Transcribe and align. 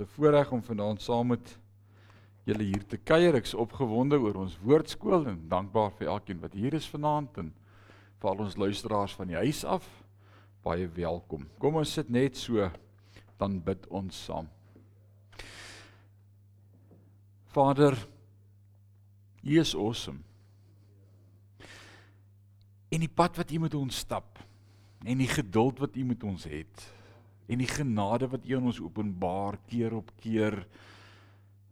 'n 0.00 0.06
voorreg 0.06 0.52
om 0.52 0.62
vanaand 0.62 1.02
saam 1.02 1.26
met 1.26 1.58
julle 2.44 2.62
hier 2.62 2.84
te 2.86 2.96
kuier. 2.96 3.34
Ek's 3.34 3.54
opgewonde 3.54 4.18
oor 4.18 4.34
ons 4.34 4.58
woordskool 4.62 5.26
en 5.26 5.48
dankbaar 5.48 5.90
vir 5.98 6.08
elkeen 6.08 6.40
wat 6.40 6.52
hier 6.52 6.74
is 6.74 6.88
vanaand 6.88 7.38
en 7.38 7.52
vir 8.18 8.30
al 8.30 8.44
ons 8.44 8.56
luisteraars 8.56 9.14
van 9.14 9.26
die 9.26 9.36
huis 9.36 9.64
af. 9.64 9.86
Baie 10.62 10.88
welkom. 10.88 11.46
Kom 11.58 11.76
ons 11.76 11.92
sit 11.92 12.08
net 12.08 12.36
so 12.36 12.70
dan 13.38 13.60
bid 13.62 13.86
ons 13.86 14.24
saam. 14.24 14.48
Vader, 17.46 17.96
U 19.42 19.60
is 19.60 19.74
awesome. 19.74 20.20
En 22.88 23.00
die 23.00 23.08
pad 23.08 23.36
wat 23.36 23.50
U 23.50 23.58
met 23.58 23.74
ons 23.74 23.96
stap 24.04 24.38
en 25.04 25.18
die 25.18 25.30
geduld 25.30 25.78
wat 25.78 25.96
U 25.96 26.04
met 26.04 26.24
ons 26.24 26.44
het 26.44 26.88
en 27.48 27.62
die 27.62 27.70
genade 27.70 28.28
wat 28.28 28.44
U 28.44 28.56
aan 28.56 28.68
ons 28.70 28.80
openbaar 28.80 29.58
keer 29.66 29.96
op 29.96 30.12
keer 30.20 30.60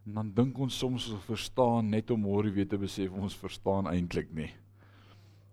en 0.06 0.20
dan 0.20 0.30
dink 0.34 0.58
ons 0.62 0.78
soms 0.78 1.08
ons 1.10 1.24
verstaan 1.26 1.90
net 1.90 2.10
om 2.14 2.22
môre 2.22 2.52
weer 2.54 2.68
te 2.70 2.78
besef 2.78 3.12
ons 3.12 3.34
verstaan 3.36 3.88
eintlik 3.90 4.30
nie. 4.34 4.52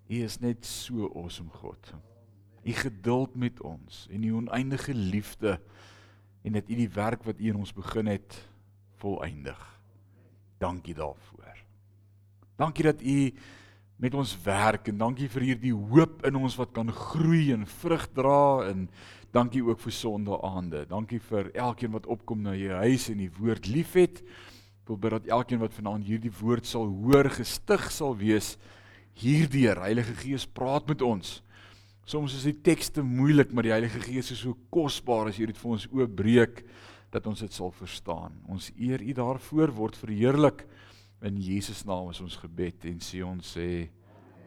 U 0.10 0.20
is 0.22 0.38
net 0.44 0.66
so 0.68 1.10
awesome 1.18 1.50
God. 1.58 1.94
U 2.64 2.74
geduld 2.78 3.36
met 3.36 3.62
ons 3.66 4.06
en 4.14 4.24
U 4.24 4.34
oneindige 4.44 4.94
liefde 4.94 5.58
en 6.44 6.60
dat 6.60 6.70
U 6.70 6.78
die 6.78 6.92
werk 6.94 7.26
wat 7.26 7.42
U 7.42 7.50
in 7.50 7.60
ons 7.60 7.74
begin 7.74 8.12
het 8.12 8.38
volëindig. 9.02 9.60
Dankie 10.62 10.96
daarvoor. 10.96 11.58
Dankie 12.62 12.86
dat 12.86 13.02
U 13.02 13.18
met 14.04 14.14
ons 14.14 14.36
werk 14.44 14.88
en 14.92 15.02
dankie 15.02 15.30
vir 15.32 15.48
hierdie 15.50 15.74
hoop 15.74 16.24
in 16.28 16.38
ons 16.38 16.56
wat 16.60 16.74
kan 16.76 16.92
groei 16.94 17.52
en 17.56 17.66
vrug 17.80 18.06
dra 18.14 18.70
en 18.70 18.88
dankie 19.34 19.64
ook 19.66 19.82
vir 19.82 19.96
sondaande. 19.96 20.86
Dankie 20.90 21.20
vir 21.30 21.50
elkeen 21.58 21.94
wat 21.96 22.06
opkom 22.12 22.44
na 22.46 22.54
jou 22.58 22.76
huis 22.84 23.10
en 23.10 23.22
die 23.24 23.32
woord 23.34 23.68
liefhet. 23.72 24.22
Ek 24.84 24.92
wil 24.92 25.00
bid 25.00 25.16
dat 25.16 25.32
elkeen 25.40 25.62
wat 25.64 25.74
vanaand 25.74 26.06
hierdie 26.06 26.34
woord 26.42 26.68
sal 26.70 26.86
hoor, 26.86 27.32
gestig 27.34 27.90
sal 27.92 28.14
wees 28.20 28.58
hierdeur. 29.18 29.82
Heilige 29.86 30.16
Gees, 30.22 30.46
praat 30.46 30.90
met 30.92 31.02
ons. 31.06 31.40
Soms 32.06 32.36
is 32.36 32.46
die 32.50 32.58
tekste 32.66 33.04
moeilik, 33.06 33.54
maar 33.56 33.66
die 33.66 33.74
Heilige 33.74 34.02
Gees 34.04 34.34
is 34.36 34.44
so 34.44 34.58
kosbaar 34.74 35.32
as 35.32 35.40
jy 35.40 35.48
dit 35.50 35.60
vir 35.60 35.76
ons 35.78 35.88
oopbreek 35.88 36.64
dat 37.14 37.30
ons 37.30 37.44
dit 37.46 37.54
sal 37.54 37.72
verstaan. 37.78 38.36
Ons 38.52 38.72
eer 38.76 39.02
U 39.02 39.14
daarvoor 39.18 39.72
word 39.78 39.98
verheerlik. 39.98 40.66
In 41.24 41.40
Jesus 41.40 41.86
naam 41.88 42.10
is 42.12 42.20
ons 42.22 42.36
gebed 42.42 42.90
en 42.90 43.00
sê 43.02 43.24
ons 43.24 43.54
sê 43.56 43.88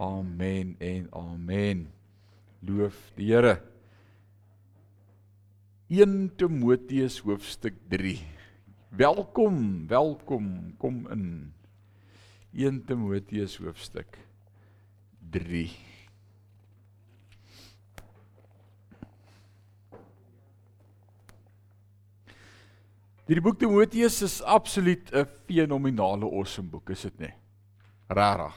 amen 0.03 0.75
en 0.85 1.09
amen. 1.17 1.87
Loof 2.67 2.99
die 3.17 3.33
Here. 3.33 3.57
1 5.87 6.35
Timoteus 6.35 7.21
hoofstuk 7.23 7.75
3. 7.89 8.19
Welkom, 8.99 9.87
welkom, 9.87 10.75
kom 10.83 11.07
in. 11.15 11.53
1 12.51 12.81
Timoteus 12.89 13.55
hoofstuk 13.63 14.19
3. 15.31 15.71
Die 23.31 23.39
boek 23.39 23.63
Timoteus 23.63 24.19
is 24.27 24.43
absoluut 24.43 25.15
'n 25.15 25.27
fenominale 25.47 26.27
awesome 26.27 26.69
boek, 26.69 26.91
is 26.91 27.03
dit 27.03 27.19
nie? 27.19 27.35
Rarig. 28.09 28.55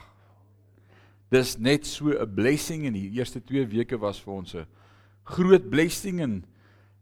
Dis 1.30 1.58
net 1.58 1.86
so 1.86 2.10
'n 2.10 2.34
blessing 2.34 2.86
en 2.86 2.94
die 2.94 3.12
eerste 3.12 3.40
2 3.40 3.68
weke 3.68 4.00
was 4.00 4.20
vir 4.20 4.34
ons 4.34 4.56
'n 4.56 4.66
groot 5.24 5.70
blessing 5.70 6.22
en 6.22 6.46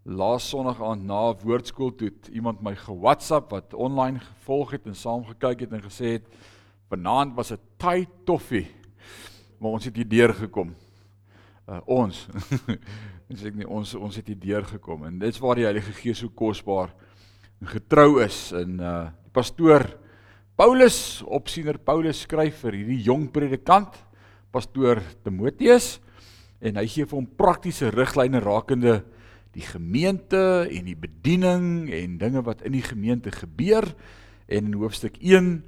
laas 0.07 0.47
Sondag 0.47 0.79
aand 0.81 1.03
na 1.03 1.21
woordskool 1.43 1.91
toe 1.99 2.11
iemand 2.31 2.61
my 2.63 2.75
ge-WhatsApp 2.79 3.51
wat 3.51 3.73
online 3.75 4.21
gevolg 4.23 4.77
het 4.77 4.87
en 4.87 4.95
saam 4.95 5.25
gekyk 5.27 5.65
het 5.65 5.75
en 5.75 5.83
gesê 5.83 6.17
het 6.17 6.27
vanaand 6.89 7.35
was 7.35 7.51
'n 7.51 7.59
tight 7.77 8.09
toffie. 8.25 8.67
Maar 9.59 9.71
ons 9.71 9.85
het 9.85 9.95
hier 9.95 10.07
deur 10.07 10.33
gekom. 10.33 10.75
Uh, 11.67 11.81
ons. 11.85 12.27
Dis 13.27 13.43
ek 13.43 13.55
nie 13.55 13.67
ons 13.67 13.95
ons 13.95 14.15
het 14.15 14.27
hier 14.27 14.39
deur 14.39 14.63
gekom 14.63 15.03
en 15.03 15.19
dit's 15.19 15.39
waar 15.39 15.55
die 15.55 15.65
Heilige 15.65 15.91
Gees 15.91 16.19
so 16.19 16.29
kosbaar 16.29 16.87
is 16.87 17.07
getrou 17.65 18.21
is 18.21 18.51
en 18.53 18.77
uh 18.77 18.97
die 19.09 19.33
pastoor 19.37 19.83
Paulus 20.57 21.21
opsiener 21.29 21.77
Paulus 21.77 22.23
skryf 22.25 22.63
vir 22.65 22.73
hierdie 22.79 23.03
jong 23.05 23.27
predikant 23.33 23.93
pastoor 24.53 25.01
Timoteus 25.25 25.99
en 26.61 26.79
hy 26.79 26.85
gee 26.89 27.05
vir 27.05 27.17
hom 27.19 27.27
praktiese 27.37 27.91
riglyne 27.93 28.41
rakende 28.41 29.03
die 29.51 29.65
gemeente 29.65 30.67
en 30.71 30.85
die 30.85 30.97
bediening 30.97 31.91
en 31.93 32.17
dinge 32.17 32.41
wat 32.41 32.61
in 32.61 32.71
die 32.71 32.85
gemeente 32.85 33.31
gebeur 33.31 33.87
en 34.47 34.65
in 34.65 34.73
hoofstuk 34.73 35.17
1 35.21 35.63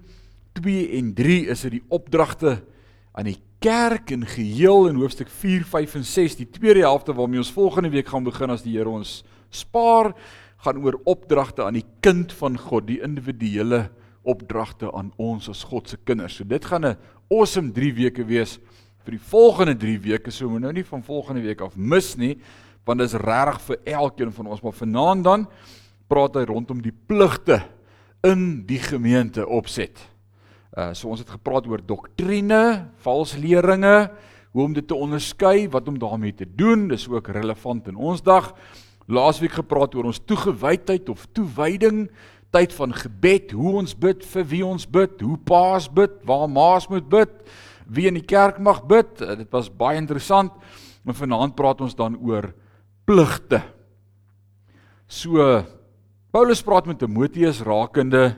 2 0.59 0.89
en 0.99 1.13
3 1.13 1.39
is 1.47 1.61
dit 1.61 1.77
die 1.77 1.85
opdragte 1.87 2.59
aan 3.11 3.29
die 3.31 3.39
kerk 3.59 4.11
in 4.11 4.25
geheel 4.25 4.87
in 4.87 4.99
hoofstuk 4.99 5.29
4 5.29 5.65
5 5.65 5.95
en 5.95 6.05
6 6.05 6.35
die 6.39 6.49
tweede 6.49 6.85
helfte 6.85 7.13
waarmee 7.13 7.41
ons 7.41 7.51
volgende 7.51 7.89
week 7.89 8.07
gaan 8.07 8.23
begin 8.23 8.49
as 8.49 8.63
die 8.63 8.77
Here 8.77 8.89
ons 8.89 9.23
spaar 9.49 10.13
gaan 10.63 10.81
oor 10.83 10.99
opdragte 11.07 11.63
aan 11.63 11.77
die 11.79 11.87
kind 12.03 12.33
van 12.35 12.57
God, 12.59 12.87
die 12.89 12.99
individuele 13.03 13.87
opdragte 14.27 14.91
aan 14.91 15.13
ons 15.17 15.47
as 15.51 15.63
God 15.67 15.89
se 15.89 15.97
kinders. 16.03 16.35
So 16.35 16.43
dit 16.43 16.65
gaan 16.65 16.85
'n 16.85 16.97
awesome 17.31 17.71
3 17.71 17.93
weke 17.93 18.25
wees 18.25 18.59
vir 19.05 19.11
die 19.11 19.25
volgende 19.29 19.75
3 19.77 19.99
weke. 19.99 20.31
So 20.31 20.49
moet 20.49 20.61
nou 20.61 20.73
nie 20.73 20.85
van 20.85 21.03
volgende 21.03 21.41
week 21.41 21.61
af 21.61 21.75
mis 21.75 22.15
nie, 22.17 22.37
want 22.85 22.99
dit 22.99 23.09
is 23.09 23.19
regtig 23.19 23.61
vir 23.67 23.81
elkeen 23.99 24.31
van 24.31 24.47
ons, 24.47 24.61
maar 24.61 24.77
vanaand 24.77 25.23
dan 25.23 25.47
praat 26.09 26.39
hy 26.39 26.45
rondom 26.49 26.81
die 26.81 26.93
pligte 26.93 27.61
in 28.25 28.63
die 28.67 28.81
gemeente 28.81 29.45
opset. 29.47 29.99
Uh 30.73 30.91
so 30.97 31.09
ons 31.11 31.21
het 31.21 31.29
gepraat 31.29 31.67
oor 31.69 31.81
doktrine, 31.85 32.89
valsleringe, 33.05 34.09
hoe 34.51 34.63
om 34.63 34.73
dit 34.73 34.87
te 34.87 34.97
onderskei, 34.97 35.69
wat 35.69 35.87
om 35.87 35.99
daarmee 36.01 36.33
te 36.33 36.47
doen. 36.47 36.87
Dis 36.89 37.07
ook 37.09 37.29
relevant 37.33 37.87
in 37.87 37.95
ons 37.95 38.23
dag 38.25 38.53
laasweek 39.09 39.55
gepraat 39.57 39.95
oor 39.97 40.09
ons 40.11 40.21
toegewydheid 40.29 41.09
of 41.09 41.25
toewyding, 41.33 42.07
tyd 42.53 42.73
van 42.77 42.93
gebed, 42.93 43.53
hoe 43.57 43.75
ons 43.81 43.95
bid, 43.97 44.21
vir 44.33 44.45
wie 44.51 44.61
ons 44.65 44.85
bid, 44.89 45.21
hoe 45.25 45.37
paas 45.49 45.87
bid, 45.89 46.13
waar 46.29 46.49
maas 46.49 46.85
moet 46.89 47.07
bid, 47.09 47.33
wie 47.89 48.05
in 48.09 48.19
die 48.19 48.25
kerk 48.25 48.59
mag 48.61 48.83
bid. 48.89 49.21
Eh, 49.21 49.35
dit 49.41 49.49
was 49.53 49.69
baie 49.69 49.97
interessant. 49.97 50.53
Maar 51.03 51.17
vanaand 51.17 51.55
praat 51.57 51.81
ons 51.81 51.95
dan 51.97 52.17
oor 52.21 52.51
pligte. 53.09 53.63
So 55.09 55.41
Paulus 56.29 56.61
praat 56.61 56.85
met 56.85 56.99
Timoteus 57.01 57.63
rakende 57.65 58.35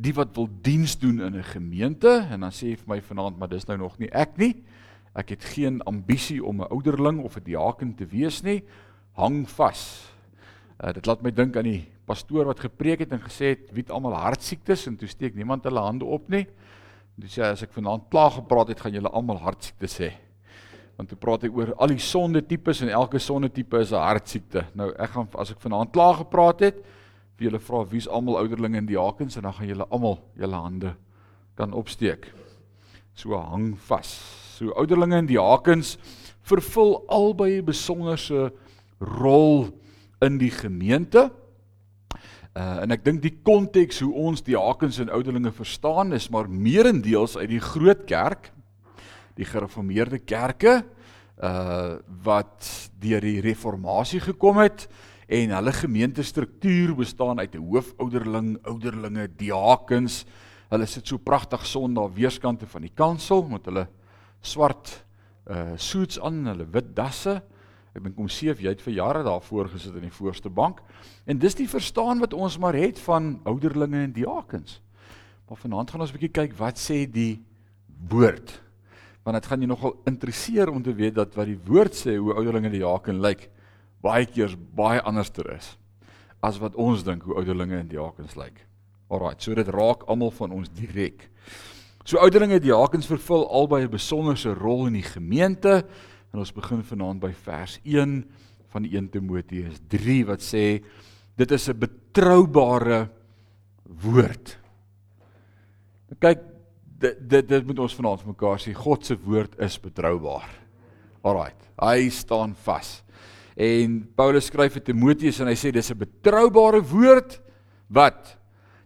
die 0.00 0.14
wat 0.16 0.32
wil 0.38 0.48
diens 0.64 0.94
doen 0.96 1.20
in 1.20 1.36
'n 1.36 1.44
gemeente 1.44 2.24
en 2.30 2.40
dan 2.40 2.50
sê 2.50 2.72
hy 2.72 2.76
vir 2.76 2.88
my 2.88 3.00
vanaand 3.02 3.38
maar 3.38 3.48
dis 3.48 3.66
nou 3.66 3.76
nog 3.76 3.98
nie 3.98 4.08
ek 4.08 4.38
nie. 4.38 4.64
Ek 5.14 5.28
het 5.28 5.44
geen 5.44 5.82
ambisie 5.82 6.40
om 6.44 6.62
'n 6.62 6.70
ouderling 6.70 7.20
of 7.20 7.36
'n 7.36 7.44
diaken 7.44 7.94
te 7.94 8.06
wees 8.06 8.42
nie. 8.42 8.64
Hang 9.12 9.46
vas. 9.46 10.10
Uh, 10.82 10.92
dit 10.92 11.06
laat 11.06 11.22
my 11.22 11.30
dink 11.30 11.56
aan 11.56 11.64
die 11.64 11.86
pastoor 12.06 12.46
wat 12.46 12.60
gepreek 12.60 13.00
het 13.00 13.12
en 13.12 13.20
gesê 13.20 13.52
het 13.52 13.70
wie 13.72 13.82
het 13.82 13.90
almal 13.90 14.14
hartsiektes 14.14 14.86
en 14.86 14.96
toe 14.96 15.08
steek 15.08 15.34
niemand 15.34 15.64
hulle 15.64 15.80
hande 15.80 16.04
op 16.04 16.28
nie. 16.28 16.46
En 17.16 17.20
toe 17.20 17.28
sê 17.28 17.42
hy 17.42 17.52
as 17.52 17.62
ek 17.62 17.72
vanaand 17.72 18.08
klaar 18.08 18.30
gepraat 18.30 18.68
het, 18.68 18.80
gaan 18.80 18.92
julle 18.92 19.10
almal 19.10 19.38
hartsiektes 19.38 19.98
hê. 19.98 20.12
Want 20.96 21.08
toe 21.08 21.18
praat 21.18 21.42
hy 21.42 21.50
oor 21.50 21.72
al 21.74 21.88
die 21.88 21.98
sonde 22.02 22.42
tipes 22.46 22.80
en 22.84 22.88
elke 22.88 23.18
sonde 23.18 23.50
tipe 23.50 23.78
is 23.78 23.92
'n 23.92 23.98
hartsiekte. 23.98 24.66
Nou 24.74 24.92
ek 24.98 25.10
gaan 25.10 25.28
as 25.38 25.50
ek 25.50 25.60
vanaand 25.60 25.92
klaar 25.92 26.14
gepraat 26.14 26.60
het, 26.60 26.84
vir 27.36 27.50
julle 27.50 27.58
vra 27.58 27.84
wie's 27.90 28.08
almal 28.08 28.38
ouderlinge 28.38 28.78
en 28.78 28.86
diakens 28.86 29.36
en 29.36 29.42
dan 29.42 29.52
gaan 29.52 29.66
julle 29.66 29.86
almal 29.90 30.18
julle 30.38 30.54
hande 30.56 30.94
kan 31.56 31.72
opsteek. 31.72 32.32
So 33.14 33.36
hang 33.36 33.74
vas. 33.88 34.10
So 34.58 34.70
ouderlinge 34.78 35.16
en 35.16 35.26
diakens 35.26 35.96
vervul 36.42 37.04
albei 37.08 37.58
'n 37.58 37.64
besonderse 37.64 38.52
rol 39.00 39.70
in 40.22 40.38
die 40.38 40.50
gemeente. 40.50 41.30
Uh 42.54 42.82
en 42.82 42.90
ek 42.90 43.04
dink 43.04 43.22
die 43.22 43.38
konteks 43.42 44.00
hoe 44.00 44.12
ons 44.14 44.42
diakens 44.42 44.98
en 44.98 45.10
ouderlinge 45.10 45.52
verstaan 45.52 46.12
is 46.12 46.28
maar 46.30 46.48
meerendeels 46.48 47.36
uit 47.36 47.48
die 47.48 47.60
groot 47.60 48.04
kerk, 48.06 48.52
die 49.34 49.44
gereformeerde 49.44 50.18
kerke 50.18 50.84
uh 51.42 51.98
wat 52.22 52.90
deur 53.00 53.20
die 53.20 53.40
reformatie 53.40 54.20
gekom 54.20 54.58
het 54.62 54.88
en 55.26 55.50
hulle 55.50 55.72
gemeentestruktuur 55.72 56.94
bestaan 56.94 57.38
uit 57.38 57.54
'n 57.54 57.66
hoofouderling, 57.66 58.58
ouderlinge, 58.62 59.28
diakens. 59.36 60.24
Hulle 60.68 60.86
sit 60.86 61.06
so 61.06 61.18
pragtig 61.18 61.66
son 61.66 61.94
daar 61.94 62.12
weerskante 62.12 62.66
van 62.66 62.82
die 62.82 62.92
kansel 62.94 63.48
met 63.48 63.64
hulle 63.64 63.88
swart 64.40 65.04
uh 65.50 65.76
suits 65.76 66.20
aan, 66.20 66.46
hulle 66.46 66.66
wit 66.70 66.96
dasse. 66.96 67.42
Ek 67.94 68.02
dink 68.02 68.18
om 68.18 68.28
seef 68.28 68.60
jy 68.60 68.68
het 68.68 68.82
vir 68.82 68.94
jare 68.94 69.22
daar 69.22 69.42
voor 69.42 69.68
gesit 69.68 69.94
in 69.94 70.08
die 70.08 70.10
voorste 70.10 70.50
bank. 70.50 70.80
En 71.26 71.38
dis 71.38 71.54
die 71.54 71.68
verstaan 71.68 72.18
wat 72.18 72.32
ons 72.32 72.58
maar 72.58 72.74
het 72.74 72.98
van 72.98 73.40
ouderlinge 73.44 74.02
en 74.02 74.12
diakens. 74.12 74.80
Maar 75.48 75.56
vanaand 75.56 75.90
gaan 75.90 76.00
ons 76.00 76.10
'n 76.10 76.18
bietjie 76.18 76.32
kyk 76.32 76.56
wat 76.58 76.78
sê 76.78 77.10
die 77.10 77.42
woord. 78.08 78.60
Want 79.24 79.40
dit 79.40 79.46
gaan 79.46 79.64
jou 79.64 79.68
nogal 79.68 79.96
interesseer 80.04 80.68
om 80.70 80.82
te 80.82 80.94
weet 80.94 81.14
dat 81.14 81.34
wat 81.34 81.46
die 81.46 81.60
woord 81.66 81.96
sê 81.96 82.16
hoe 82.16 82.34
ouderlinge 82.34 82.68
en 82.68 82.76
diaken 82.76 83.20
lyk 83.24 83.48
baie 84.04 84.26
keer 84.28 84.52
baie 84.76 85.00
anderster 85.00 85.48
is 85.54 85.74
as 86.44 86.58
wat 86.60 86.76
ons 86.80 87.04
dink 87.06 87.24
hoe 87.24 87.38
ouderlinge 87.40 87.78
en 87.78 87.88
diakens 87.88 88.34
lyk. 88.36 88.58
Alraai, 89.08 89.36
so 89.40 89.56
dit 89.56 89.68
raak 89.72 90.04
almal 90.12 90.32
van 90.36 90.52
ons 90.52 90.68
direk. 90.76 91.30
So 92.04 92.20
ouderlinge 92.20 92.58
en 92.58 92.64
diakens 92.64 93.08
vervul 93.08 93.46
albei 93.48 93.84
'n 93.84 93.90
besonderse 93.90 94.52
rol 94.52 94.86
in 94.86 95.00
die 95.00 95.08
gemeente 95.08 95.84
en 96.32 96.38
ons 96.38 96.52
begin 96.52 96.82
vanaand 96.82 97.20
by 97.20 97.32
vers 97.32 97.80
1 97.82 98.24
van 98.68 98.84
1 98.84 99.08
Timoteus 99.08 99.80
3 99.88 100.26
wat 100.26 100.40
sê 100.40 100.84
dit 101.36 101.50
is 101.50 101.68
'n 101.68 101.78
betroubare 101.78 103.08
woord. 103.84 104.58
Kyk 106.20 106.53
dit 106.98 107.16
dit 107.28 107.48
dit 107.48 107.66
moet 107.66 107.78
ons 107.78 107.96
vanaand 107.96 108.26
mekaar 108.26 108.60
sê 108.62 108.74
God 108.76 109.04
se 109.04 109.16
woord 109.16 109.58
is 109.62 109.78
betroubaar. 109.80 110.48
Alraai. 111.24 111.52
Hy 111.80 112.08
staan 112.12 112.54
vas. 112.64 113.02
En 113.56 114.00
Paulus 114.16 114.50
skryf 114.50 114.76
vir 114.76 114.84
Timoteus 114.84 115.40
en 115.40 115.48
hy 115.50 115.56
sê 115.58 115.72
dis 115.72 115.90
'n 115.90 115.98
betroubare 115.98 116.82
woord 116.82 117.40
wat 117.88 118.36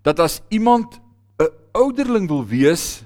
dat 0.02 0.20
as 0.20 0.42
iemand 0.50 1.00
'n 1.40 1.48
ouderling 1.74 2.28
wil 2.28 2.44
wees, 2.44 3.04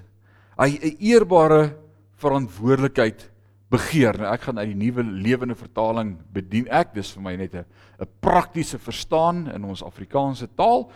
hy 0.58 0.78
'n 0.78 0.96
eerbare 1.00 1.76
verantwoordelikheid 2.18 3.30
begeer. 3.72 4.18
Nou 4.18 4.32
ek 4.32 4.46
gaan 4.46 4.58
uit 4.58 4.68
die 4.68 4.84
nuwe 4.84 5.02
lewende 5.02 5.54
vertaling 5.54 6.16
bedien 6.32 6.68
ek. 6.68 6.94
Dis 6.94 7.12
vir 7.12 7.22
my 7.22 7.36
net 7.36 7.54
'n 7.54 7.64
'n 8.00 8.08
praktiese 8.20 8.78
verstaan 8.78 9.50
in 9.54 9.64
ons 9.64 9.82
Afrikaanse 9.82 10.48
taal. 10.56 10.90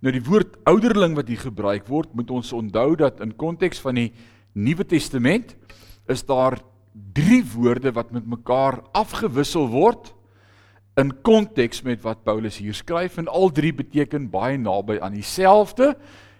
Nou 0.00 0.12
die 0.14 0.24
woord 0.24 0.56
ouderling 0.68 1.14
wat 1.18 1.28
hier 1.28 1.42
gebruik 1.42 1.88
word, 1.90 2.12
moet 2.16 2.30
ons 2.32 2.52
onthou 2.56 2.94
dat 2.96 3.20
in 3.20 3.34
konteks 3.36 3.82
van 3.84 3.98
die 4.00 4.10
Nuwe 4.56 4.86
Testament 4.88 5.54
is 6.10 6.24
daar 6.26 6.58
drie 7.14 7.42
woorde 7.52 7.92
wat 7.94 8.10
met 8.14 8.26
mekaar 8.26 8.80
afgewissel 8.96 9.68
word 9.70 10.10
in 10.98 11.12
konteks 11.24 11.84
met 11.86 12.00
wat 12.02 12.24
Paulus 12.26 12.58
hier 12.58 12.74
skryf. 12.74 13.20
En 13.20 13.28
al 13.28 13.52
drie 13.54 13.72
beteken 13.76 14.30
baie 14.32 14.58
naby 14.58 14.98
aan 15.00 15.14
dieselfde 15.14 15.94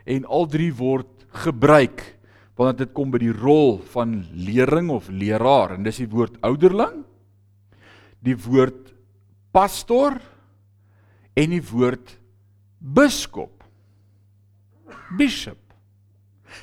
en 0.09 0.25
al 0.27 0.49
drie 0.51 0.73
word 0.75 1.29
gebruik 1.45 2.03
wanneer 2.59 2.83
dit 2.83 2.91
kom 2.97 3.13
by 3.13 3.21
die 3.23 3.33
rol 3.33 3.79
van 3.95 4.19
lering 4.37 4.91
of 4.93 5.06
leraar. 5.09 5.77
En 5.77 5.87
dis 5.87 6.03
die 6.03 6.11
woord 6.11 6.41
ouderling 6.45 7.05
die 8.25 8.37
woord 8.37 8.93
pastor 9.55 10.19
en 11.39 11.55
die 11.55 11.65
woord 11.71 12.17
biskop 12.81 13.65
bishop 15.17 15.71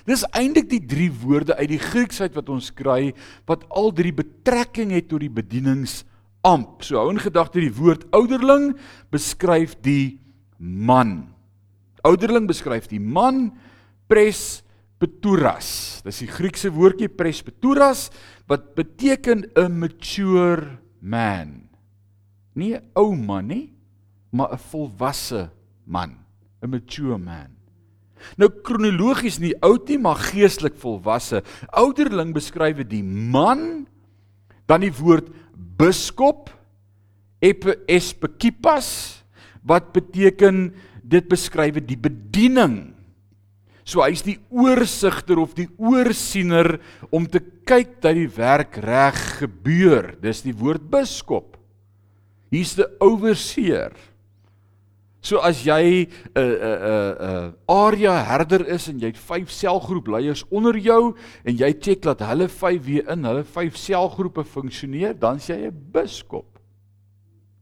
Dis 0.08 0.26
eintlik 0.36 0.70
die 0.72 0.84
drie 0.84 1.10
woorde 1.24 1.56
uit 1.58 1.72
die 1.72 1.82
Grieksheid 1.82 2.36
wat 2.38 2.52
ons 2.52 2.70
kry 2.76 3.14
wat 3.50 3.66
al 3.72 3.92
drie 3.96 4.14
betrekking 4.16 4.94
het 4.96 5.10
tot 5.12 5.24
die 5.24 5.32
bedieningsamp. 5.32 6.84
So 6.84 7.00
hou 7.00 7.12
in 7.14 7.24
gedagte 7.24 7.64
die 7.64 7.74
woord 7.74 8.08
ouderling 8.16 8.74
beskryf 9.14 9.78
die 9.86 10.20
man. 10.60 11.34
Ouderling 12.08 12.48
beskryf 12.50 12.90
die 12.92 13.02
man 13.02 13.52
pres 14.12 14.64
Peturas. 14.98 16.02
Dis 16.06 16.24
die 16.24 16.32
Griekse 16.32 16.72
woordjie 16.74 17.10
presbyteras 17.14 18.08
wat 18.50 18.74
beteken 18.76 19.46
'n 19.56 19.80
mature 19.80 20.80
man. 21.00 21.70
Nie 22.56 22.78
'n 22.78 22.90
ou 22.96 23.16
man 23.16 23.48
nie, 23.48 23.74
maar 24.32 24.54
'n 24.54 24.58
volwasse 24.58 25.52
man, 25.88 26.18
'n 26.62 26.70
mature 26.70 27.18
man. 27.18 27.56
Nou 28.38 28.50
kronologies 28.50 29.40
nie 29.40 29.54
oud 29.62 29.88
nie, 29.90 29.98
maar 29.98 30.16
geestelik 30.16 30.76
volwasse. 30.76 31.44
Ouderling 31.72 32.34
beskryf 32.34 32.82
die 32.88 33.04
man 33.04 33.88
dan 34.68 34.82
die 34.82 34.92
woord 34.92 35.30
biskop 35.78 36.50
episkipas 37.40 39.24
wat 39.64 39.94
beteken 39.94 40.74
dit 41.04 41.28
beskryf 41.30 41.78
die 41.86 41.98
bediening 41.98 42.98
So 43.88 44.04
hy's 44.04 44.20
die 44.26 44.36
oorsigter 44.52 45.40
of 45.40 45.54
die 45.56 45.70
oorsiener 45.80 46.76
om 47.08 47.24
te 47.24 47.40
kyk 47.40 48.02
dat 48.04 48.18
die 48.18 48.28
werk 48.36 48.76
reg 48.84 49.16
gebeur. 49.40 50.12
Dis 50.20 50.44
die 50.44 50.56
woord 50.56 50.90
biskop. 50.92 51.56
Hier's 52.52 52.76
die 52.76 52.88
overseer. 53.04 53.96
So 55.28 55.42
as 55.44 55.60
jy 55.68 56.08
'n 56.08 56.40
'n 56.40 56.56
'n 56.56 57.16
'n 57.20 57.56
area 57.68 58.16
herder 58.24 58.64
is 58.64 58.88
en 58.88 59.00
jy 59.00 59.12
het 59.12 59.20
5 59.20 59.52
selgroepleiers 59.52 60.46
onder 60.48 60.78
jou 60.80 61.18
en 61.44 61.58
jy 61.58 61.72
check 61.82 62.02
dat 62.02 62.24
hulle 62.24 62.48
5 62.48 62.86
weer 62.86 63.10
in 63.12 63.26
hulle 63.28 63.44
5 63.44 63.76
selgroepe 63.76 64.46
funksioneer, 64.48 65.20
dan 65.20 65.36
sê 65.40 65.60
jy 65.60 65.68
'n 65.68 65.92
biskop. 65.92 66.60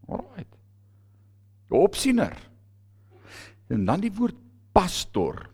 Alraai. 0.07 0.45
Opsiener. 1.69 2.37
En 3.69 3.85
dan 3.85 3.99
die 3.99 4.13
woord 4.13 4.37
pastor 4.71 5.49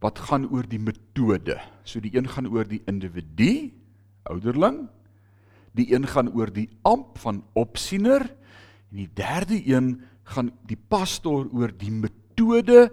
wat 0.00 0.18
gaan 0.18 0.50
oor 0.50 0.66
die 0.66 0.82
metode. 0.82 1.60
So 1.84 2.00
die 2.00 2.16
een 2.16 2.28
gaan 2.28 2.50
oor 2.50 2.66
die 2.66 2.82
individu, 2.86 3.70
ouderling. 4.24 4.88
Die 5.72 5.94
een 5.94 6.06
gaan 6.06 6.34
oor 6.34 6.50
die 6.52 6.68
amp 6.82 7.18
van 7.18 7.44
opsiener 7.54 8.26
en 8.94 9.00
die 9.02 9.10
derde 9.10 9.58
een 9.58 9.96
gaan 10.30 10.52
die 10.70 10.78
pastoor 10.78 11.48
oor 11.50 11.72
die 11.74 11.90
metode 11.90 12.92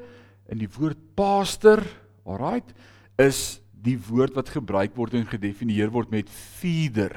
in 0.50 0.58
die 0.58 0.70
woord 0.74 0.98
pastor, 1.14 1.84
alraight, 2.26 2.74
is 3.22 3.62
die 3.86 4.00
woord 4.10 4.34
wat 4.34 4.50
gebruik 4.50 4.96
word 4.98 5.14
en 5.20 5.30
gedefinieer 5.30 5.92
word 5.94 6.10
met 6.10 6.30
feeder. 6.30 7.14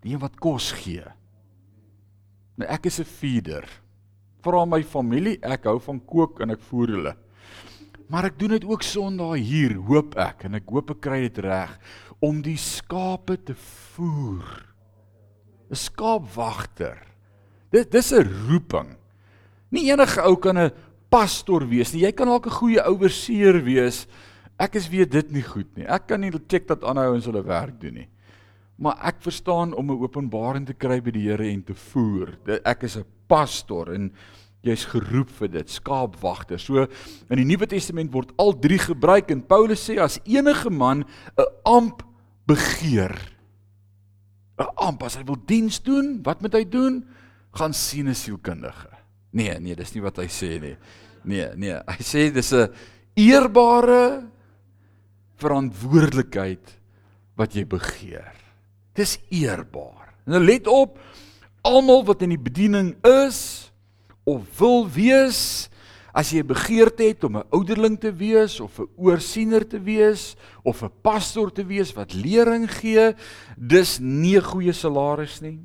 Die 0.00 0.14
een 0.14 0.22
wat 0.22 0.38
kos 0.40 0.70
gee. 0.80 1.04
Nou 2.56 2.68
ek 2.72 2.86
is 2.86 3.00
'n 3.00 3.04
feeder. 3.04 3.68
Vra 4.40 4.64
my 4.64 4.82
familie, 4.82 5.38
ek 5.42 5.64
hou 5.64 5.78
van 5.78 6.00
kook 6.00 6.40
en 6.40 6.50
ek 6.50 6.60
voer 6.60 6.88
hulle. 6.88 7.16
Maar 8.08 8.24
ek 8.24 8.38
doen 8.38 8.50
dit 8.50 8.64
ook 8.64 8.82
Sondag 8.82 9.36
hier, 9.36 9.76
hoop 9.76 10.16
ek 10.16 10.44
en 10.44 10.54
ek 10.54 10.64
hoop 10.70 10.90
ek 10.90 11.00
kry 11.00 11.20
dit 11.28 11.38
reg 11.38 11.78
om 12.20 12.40
die 12.42 12.56
skape 12.56 13.36
te 13.44 13.54
voer. 13.54 14.67
'n 15.70 15.76
Skaapwagter. 15.76 16.98
Dit 17.70 17.92
dis 17.92 18.12
'n 18.12 18.28
roeping. 18.48 18.96
Nie 19.70 19.90
enige 19.92 20.22
ou 20.24 20.36
kan 20.36 20.58
'n 20.58 20.72
pastoor 21.10 21.68
wees 21.68 21.92
nie. 21.92 22.04
Jy 22.04 22.12
kan 22.12 22.26
dalk 22.26 22.46
'n 22.46 22.58
goeie 22.60 22.82
ouerseer 22.82 23.62
wees. 23.64 24.06
Ek 24.58 24.74
is 24.74 24.88
weet 24.88 25.10
dit 25.10 25.30
nie 25.30 25.42
goed 25.42 25.76
nie. 25.76 25.86
Ek 25.86 26.06
kan 26.06 26.20
nie 26.20 26.32
check 26.48 26.66
dat 26.66 26.82
ander 26.82 27.06
ouens 27.06 27.26
hulle 27.26 27.42
werk 27.42 27.80
doen 27.80 27.94
nie. 27.94 28.08
Maar 28.78 28.98
ek 29.02 29.22
verstaan 29.22 29.74
om 29.74 29.90
'n 29.90 30.02
openbaring 30.02 30.66
te 30.66 30.74
kry 30.74 31.00
by 31.00 31.10
die 31.10 31.28
Here 31.28 31.44
en 31.44 31.62
te 31.62 31.74
voer. 31.74 32.38
Ek 32.64 32.82
is 32.82 32.96
'n 32.96 33.04
pastoor 33.28 33.92
en 33.94 34.12
jy's 34.62 34.84
geroep 34.84 35.30
vir 35.30 35.48
dit, 35.48 35.70
skaapwagter. 35.70 36.58
So 36.58 36.86
in 37.30 37.36
die 37.36 37.44
Nuwe 37.44 37.66
Testament 37.66 38.12
word 38.12 38.32
al 38.38 38.58
drie 38.58 38.78
gebruik 38.78 39.30
en 39.30 39.46
Paulus 39.46 39.88
sê 39.88 39.98
as 39.98 40.18
enige 40.24 40.70
man 40.70 41.04
'n 41.36 41.46
amp 41.64 42.02
begeer. 42.46 43.37
'n 44.58 44.70
Amp 44.76 45.02
as 45.02 45.16
hy 45.16 45.24
wil 45.24 45.38
diens 45.46 45.80
doen, 45.82 46.20
wat 46.22 46.40
moet 46.42 46.52
hy 46.52 46.64
doen? 46.64 47.04
Gaan 47.54 47.72
sien 47.72 48.08
'n 48.08 48.14
sielkundige. 48.14 48.88
Nee, 49.30 49.58
nee, 49.60 49.74
dis 49.74 49.94
nie 49.94 50.02
wat 50.02 50.16
hy 50.16 50.26
sê 50.26 50.60
nie. 50.60 50.76
Nee, 51.24 51.54
nee, 51.56 51.74
hy 51.74 52.02
sê 52.02 52.32
dis 52.32 52.52
'n 52.52 52.68
eerbare 53.16 54.28
verantwoordelikheid 55.38 56.74
wat 57.36 57.54
jy 57.54 57.64
begeer. 57.64 58.34
Dis 58.94 59.18
eerbaar. 59.30 60.14
Nou 60.26 60.40
let 60.42 60.66
op, 60.66 60.98
almal 61.62 62.04
wat 62.04 62.22
in 62.22 62.34
die 62.34 62.42
bediening 62.42 62.96
is, 63.06 63.70
of 64.26 64.44
wil 64.58 64.88
wees, 64.90 65.68
as 66.18 66.32
jy 66.34 66.42
'n 66.42 66.50
begeerte 66.50 67.04
het 67.06 67.22
om 67.24 67.36
'n 67.36 67.48
ouderling 67.54 67.98
te 67.98 68.12
wees 68.12 68.60
of 68.60 68.80
'n 68.80 68.90
oorsiener 68.96 69.66
te 69.66 69.78
wees 69.78 70.36
of 70.64 70.82
'n 70.82 70.90
pastoor 71.02 71.52
te 71.52 71.64
wees 71.64 71.94
wat 71.94 72.12
lering 72.12 72.66
gee, 72.66 73.14
dis 73.56 74.00
nie 74.00 74.36
'n 74.36 74.42
goeie 74.42 74.72
salaris 74.72 75.40
nie. 75.40 75.60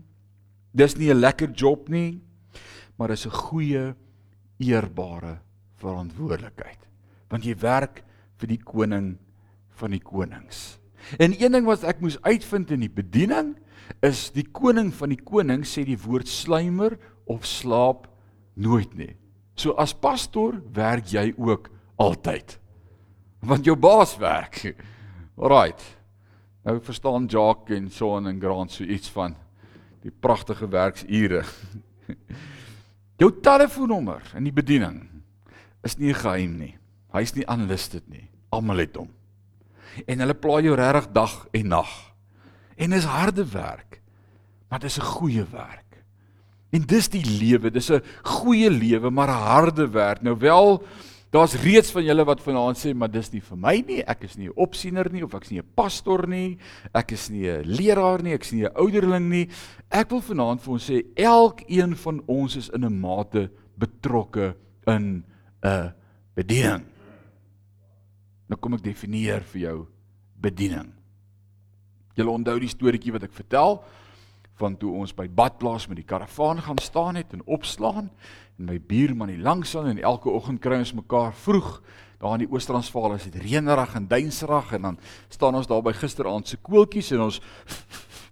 Dis 0.71 0.95
nie 0.95 1.09
'n 1.09 1.19
lekker 1.19 1.51
job 1.51 1.89
nie, 1.89 2.21
maar 2.97 3.07
dis 3.07 3.25
'n 3.25 3.31
goeie 3.31 3.95
eerbare 4.59 5.39
verantwoordelikheid. 5.77 6.79
Want 7.29 7.43
jy 7.43 7.55
werk 7.55 8.03
vir 8.37 8.47
die 8.47 8.63
koning 8.63 9.17
van 9.69 9.91
die 9.91 10.03
konings. 10.03 10.77
En 11.17 11.33
een 11.41 11.51
ding 11.51 11.65
wat 11.65 11.83
ek 11.83 11.99
moes 11.99 12.21
uitvind 12.21 12.71
in 12.71 12.79
die 12.79 12.93
bediening 12.93 13.57
is 14.01 14.31
die 14.31 14.47
koning 14.51 14.93
van 14.93 15.09
die 15.09 15.23
konings 15.23 15.77
sê 15.77 15.83
die 15.83 15.97
woord 15.97 16.27
sluimer 16.27 16.97
of 17.25 17.45
slaap 17.45 18.07
nooit 18.55 18.93
nie. 18.93 19.15
So 19.55 19.75
as 19.77 19.93
pastoor 19.93 20.61
werk 20.73 21.11
jy 21.13 21.33
ook 21.37 21.69
altyd. 21.95 22.59
Want 23.39 23.65
jou 23.65 23.75
baas 23.77 24.17
werk. 24.17 24.75
Alraight. 25.37 25.83
Nou 26.63 26.79
verstaan 26.83 27.25
Jacques 27.27 27.77
en 27.77 27.89
Son 27.91 28.27
en 28.27 28.39
Grant 28.39 28.71
so 28.71 28.83
iets 28.83 29.09
van 29.11 29.35
die 30.03 30.11
pragtige 30.11 30.67
werksure. 30.67 31.43
Jou 33.21 33.29
telefoonnommer 33.43 34.23
in 34.35 34.47
die 34.47 34.55
bediening 34.55 35.03
is 35.83 35.97
nie 35.99 36.15
geheim 36.15 36.57
nie. 36.59 36.73
Hy's 37.13 37.35
nie 37.35 37.45
unlisted 37.51 38.07
nie. 38.11 38.25
Almal 38.53 38.83
het 38.83 38.97
hom. 38.97 39.11
En 40.09 40.23
hulle 40.23 40.35
pla 40.35 40.59
jou 40.63 40.75
regtig 40.75 41.11
dag 41.13 41.35
en 41.53 41.69
nag. 41.75 41.91
En 42.75 42.95
dis 42.95 43.05
harde 43.05 43.45
werk. 43.53 43.99
Maar 44.69 44.79
dis 44.79 44.97
'n 44.97 45.05
goeie 45.19 45.45
werk. 45.51 45.82
En 46.73 46.85
dis 46.89 47.09
die 47.13 47.23
lewe, 47.23 47.69
dis 47.71 47.91
'n 47.91 48.01
goeie 48.23 48.69
lewe, 48.69 49.09
maar 49.09 49.29
'n 49.29 49.45
harde 49.45 49.87
werk. 49.89 50.21
Nou 50.21 50.37
wel, 50.37 50.83
daar's 51.29 51.53
reeds 51.53 51.91
van 51.91 52.03
julle 52.03 52.25
wat 52.25 52.41
vanaand 52.41 52.77
sê, 52.77 52.93
maar 52.95 53.11
dis 53.11 53.31
nie 53.31 53.41
vir 53.41 53.57
my 53.57 53.83
nie. 53.87 54.01
Ek 54.01 54.23
is 54.23 54.35
nie 54.37 54.47
'n 54.47 54.55
opsiener 54.55 55.11
nie 55.11 55.23
of 55.23 55.33
ek's 55.33 55.51
nie 55.51 55.59
'n 55.59 55.73
pastor 55.75 56.27
nie. 56.27 56.57
Ek 56.93 57.11
is 57.11 57.29
nie 57.29 57.47
'n 57.47 57.63
leraar 57.65 58.23
nie, 58.23 58.33
ek's 58.33 58.51
nie 58.51 58.65
'n 58.65 58.73
ouderling 58.75 59.29
nie. 59.29 59.49
Ek 59.91 60.09
wil 60.09 60.21
vanaand 60.21 60.61
vir 60.61 60.73
ons 60.73 60.89
sê 60.89 61.03
elkeen 61.15 61.95
van 61.95 62.21
ons 62.27 62.55
is 62.55 62.69
in 62.69 62.85
'n 62.85 62.99
mate 62.99 63.51
betrokke 63.77 64.55
in 64.87 65.23
'n 65.63 65.93
bediening. 66.35 66.85
Nou 68.49 68.57
kom 68.59 68.73
ek 68.73 68.83
definieer 68.83 69.41
vir 69.41 69.61
jou 69.61 69.87
bediening. 70.41 70.91
Julle 72.15 72.29
onthou 72.29 72.59
die 72.59 72.69
storieetjie 72.69 73.11
wat 73.11 73.23
ek 73.23 73.33
vertel 73.33 73.83
van 74.63 74.77
toe 74.79 74.93
ons 75.03 75.11
by 75.15 75.25
badplaas 75.27 75.89
met 75.91 75.99
die 75.99 76.07
karavaan 76.07 76.61
gaan 76.63 76.79
staan 76.79 77.19
het 77.19 77.35
en 77.35 77.43
opslaan 77.45 78.07
en 78.59 78.69
my 78.69 78.79
buurman 78.79 79.33
hier 79.33 79.43
langs 79.43 79.75
aan 79.75 79.91
en 79.91 79.99
elke 79.99 80.31
oggend 80.31 80.61
kry 80.63 80.79
ons 80.79 80.95
mekaar 80.95 81.33
vroeg 81.35 81.81
daar 82.23 82.37
in 82.37 82.45
die 82.45 82.51
Oos-Transvaal 82.53 83.17
is 83.17 83.27
dit 83.27 83.41
reënerig 83.43 83.97
en 83.99 84.07
duinserig 84.07 84.71
en 84.77 84.87
dan 84.87 84.99
staan 85.27 85.59
ons 85.59 85.67
daar 85.67 85.83
by 85.83 85.91
gisteraand 85.97 86.47
se 86.47 86.59
koeltjies 86.63 87.11
en 87.17 87.25
ons 87.27 87.41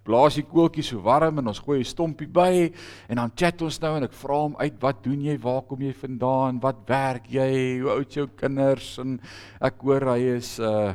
blaas 0.06 0.36
die 0.38 0.46
koeltjies 0.46 0.90
so 0.92 1.02
warm 1.04 1.38
en 1.38 1.50
ons 1.52 1.60
gooi 1.62 1.80
'n 1.80 1.86
stompie 1.86 2.26
by 2.26 2.72
en 3.08 3.16
dan 3.16 3.32
chat 3.36 3.62
ons 3.62 3.80
nou 3.80 3.96
en 3.96 4.04
ek 4.04 4.12
vra 4.12 4.34
hom 4.42 4.56
uit 4.58 4.80
wat 4.80 5.02
doen 5.02 5.20
jy? 5.20 5.36
Waar 5.38 5.62
kom 5.62 5.80
jy 5.80 5.92
vandaan? 5.92 6.60
Wat 6.60 6.76
werk 6.86 7.26
jy? 7.28 7.80
Hoe 7.80 7.90
oud 7.90 8.12
jou 8.12 8.26
kinders? 8.36 8.98
En 8.98 9.20
ek 9.60 9.74
hoor 9.80 10.14
hy 10.14 10.20
is 10.36 10.58
uh 10.58 10.94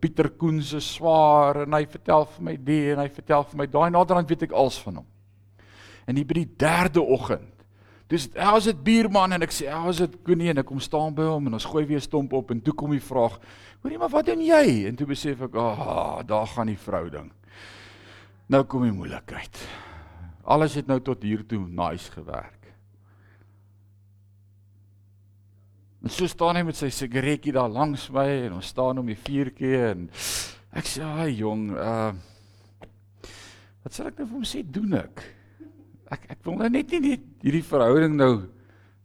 Pieter 0.00 0.28
Koen 0.30 0.60
se 0.62 0.80
swaar 0.80 1.62
en 1.62 1.72
hy 1.72 1.86
vertel 1.86 2.26
vir 2.26 2.42
my 2.42 2.56
die 2.56 2.92
en 2.92 2.98
hy 2.98 3.08
vertel 3.08 3.44
vir 3.44 3.56
my 3.56 3.66
daai. 3.66 3.90
Naderhand 3.90 4.28
weet 4.28 4.42
ek 4.42 4.52
alles 4.52 4.78
van 4.78 4.96
hom. 4.96 5.06
En 6.06 6.16
hier 6.16 6.26
by 6.26 6.34
die 6.34 6.56
derde 6.56 7.00
oggend 7.00 7.60
Dis 8.10 8.26
is 8.26 8.64
dit 8.64 8.78
buurman 8.82 9.32
en 9.32 9.42
ek 9.42 9.52
sê 9.54 9.68
how 9.70 9.88
is 9.88 10.00
dit 10.02 10.16
Koenie 10.26 10.50
en 10.50 10.58
ek 10.58 10.66
kom 10.66 10.80
staan 10.82 11.14
by 11.14 11.28
hom 11.28 11.46
en 11.46 11.54
ons 11.54 11.64
gooi 11.64 11.84
weer 11.86 12.00
stomp 12.02 12.32
op 12.32 12.50
en 12.50 12.60
toe 12.60 12.74
kom 12.74 12.90
die 12.90 12.98
vraag 12.98 13.38
hoorie 13.84 13.98
maar 13.98 14.10
wat 14.10 14.26
doen 14.26 14.42
jy? 14.42 14.88
En 14.88 14.96
toe 14.98 15.06
besef 15.06 15.44
ek 15.46 15.54
ah 15.54 15.84
oh, 15.84 16.16
daar 16.26 16.50
gaan 16.50 16.66
die 16.66 16.80
vrou 16.80 17.04
ding 17.08 17.30
nou 18.50 18.64
kom 18.66 18.86
die 18.86 18.94
moeilikheid. 18.94 19.60
Alles 20.50 20.74
het 20.78 20.88
nou 20.90 20.98
tot 21.04 21.22
hier 21.22 21.44
toe 21.46 21.60
nice 21.68 22.10
gewerk. 22.10 22.56
En 26.00 26.10
so 26.10 26.26
staan 26.30 26.56
hy 26.56 26.64
met 26.64 26.78
sy 26.78 26.88
sigaretjie 26.94 27.52
daar 27.52 27.70
langs 27.70 28.08
my 28.14 28.26
en 28.46 28.56
ons 28.56 28.70
staan 28.72 28.98
om 29.02 29.10
die 29.10 29.18
vuurtjie 29.20 29.74
en 29.90 30.06
ek 30.76 30.88
sê 30.88 31.04
hy 31.04 31.28
jong 31.42 31.70
uh 31.76 32.12
wat 33.80 33.96
sal 33.96 34.10
ek 34.10 34.18
nou 34.20 34.26
vir 34.26 34.36
hom 34.36 34.44
sê 34.48 34.60
doen 34.64 34.96
ek? 34.98 35.22
Ek 36.12 36.24
ek 36.34 36.40
wil 36.44 36.58
nou 36.60 36.68
net 36.72 36.90
nie 36.92 37.00
net 37.04 37.22
hierdie 37.44 37.64
verhouding 37.64 38.16
nou 38.16 38.32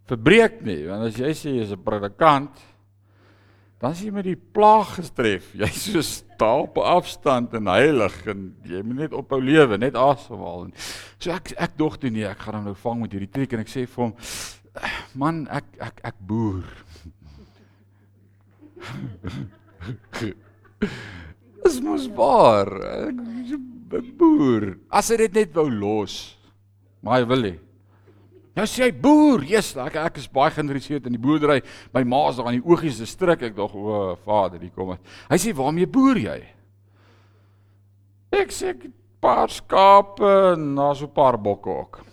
verbreek 0.10 0.60
nie, 0.68 0.82
want 0.90 1.08
as 1.08 1.20
jy 1.20 1.32
sê 1.36 1.54
jy's 1.56 1.72
'n 1.72 1.84
predikant, 1.84 2.60
dan 3.82 3.92
is 3.92 4.02
jy 4.06 4.12
met 4.16 4.26
die 4.28 4.38
plaag 4.38 4.96
gestref. 5.00 5.50
Jy's 5.58 5.92
so 5.92 6.02
staal 6.06 6.66
op 6.70 6.78
afstand 6.80 7.54
en 7.58 7.68
heilig 7.70 8.16
en 8.32 8.48
jy 8.68 8.82
moet 8.88 9.06
net 9.06 9.16
ophou 9.18 9.42
lewe, 9.44 9.78
net 9.82 9.98
asemhaal. 10.00 10.70
So 11.20 11.36
ek 11.36 11.52
ek 11.60 11.76
dog 11.80 12.00
toe 12.00 12.12
nee, 12.14 12.28
ek 12.28 12.40
gaan 12.46 12.60
hom 12.60 12.70
nou 12.72 12.78
vang 12.86 13.04
met 13.04 13.16
hierdie 13.16 13.32
triek 13.32 13.56
en 13.56 13.66
ek 13.66 13.72
sê 13.72 13.82
vir 13.84 14.08
hom, 14.08 14.16
man, 15.20 15.44
ek 15.52 15.68
ek 15.90 16.02
ek 16.12 16.18
boer. 16.32 16.68
Dis 21.66 21.82
mos 21.82 22.08
waar. 22.16 22.70
Ek 23.10 24.10
boer. 24.20 24.76
As 24.94 25.10
jy 25.12 25.18
dit 25.26 25.34
net 25.42 25.56
wou 25.58 25.70
los. 25.72 26.38
Maar 27.02 27.22
hy 27.22 27.30
wil 27.30 27.42
nie. 27.50 27.58
Nou 28.56 28.64
sê 28.72 28.86
hy 28.86 28.92
boer, 28.96 29.44
Jesus, 29.44 29.76
ek 29.84 29.98
ek 30.00 30.20
is 30.22 30.30
baie 30.32 30.54
geïnteresseerd 30.56 31.10
in 31.10 31.18
die 31.18 31.22
boerdery. 31.22 31.60
My 31.92 32.06
ma 32.08 32.22
is 32.30 32.38
daar 32.40 32.48
aan 32.48 32.62
die 32.62 32.64
oogies 32.64 33.02
se 33.02 33.08
stryk. 33.10 33.44
Ek 33.44 33.56
dog, 33.58 33.74
o, 33.76 34.14
vader, 34.24 34.62
hier 34.64 34.72
kom 34.72 34.94
dit. 34.94 35.02
Hy 35.30 35.38
sê, 35.38 35.54
"Waarmee 35.54 35.88
boer 35.88 36.16
jy?" 36.16 36.40
Ek 38.32 38.50
sê, 38.52 38.72
"Paar 39.20 39.50
skape 39.50 40.54
en 40.54 40.76
daar's 40.76 41.02
'n 41.04 41.12
paar 41.12 41.38
bokke 41.38 41.70
ook." 41.70 42.06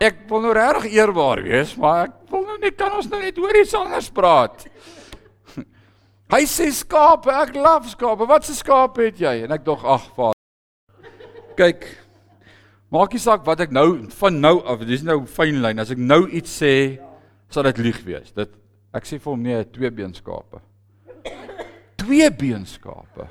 Ek 0.00 0.28
wil 0.28 0.40
nou 0.40 0.52
regtig 0.52 0.92
eerbaar 0.94 1.42
wees, 1.42 1.76
maar 1.76 2.06
ek 2.06 2.12
wil 2.30 2.42
nou 2.42 2.58
net 2.58 2.76
kan 2.76 2.92
ons 2.92 3.08
nou 3.08 3.20
net 3.20 3.38
oor 3.38 3.56
iets 3.60 3.74
anders 3.74 4.10
praat. 4.10 4.66
Hy 6.32 6.40
sê 6.48 6.72
skape, 6.72 7.30
ek 7.30 7.54
love 7.54 7.88
skape. 7.88 8.26
Wat 8.26 8.44
se 8.44 8.54
skape 8.54 9.02
het 9.02 9.18
jy? 9.20 9.44
En 9.44 9.52
ek 9.52 9.64
dog, 9.64 9.84
ag, 9.84 10.08
vader. 10.16 10.38
Kyk, 11.54 11.84
Maak 12.92 13.14
nie 13.16 13.22
saak 13.24 13.46
wat 13.46 13.62
ek 13.64 13.70
nou 13.72 13.86
van 14.18 14.34
nou 14.36 14.58
af, 14.68 14.82
dis 14.84 15.04
nou 15.06 15.22
fyn 15.24 15.62
lyn. 15.64 15.80
As 15.80 15.94
ek 15.94 16.00
nou 16.00 16.26
iets 16.28 16.52
sê, 16.60 16.72
sal 17.48 17.64
dit 17.70 17.78
lieg 17.86 18.02
wees. 18.04 18.34
Dit 18.36 18.52
ek 18.92 19.08
sê 19.08 19.16
vir 19.16 19.32
hom 19.32 19.46
nee, 19.46 19.62
twee 19.72 19.88
beenskape. 19.96 20.60
Twee 22.02 22.28
beenskape. 22.36 23.30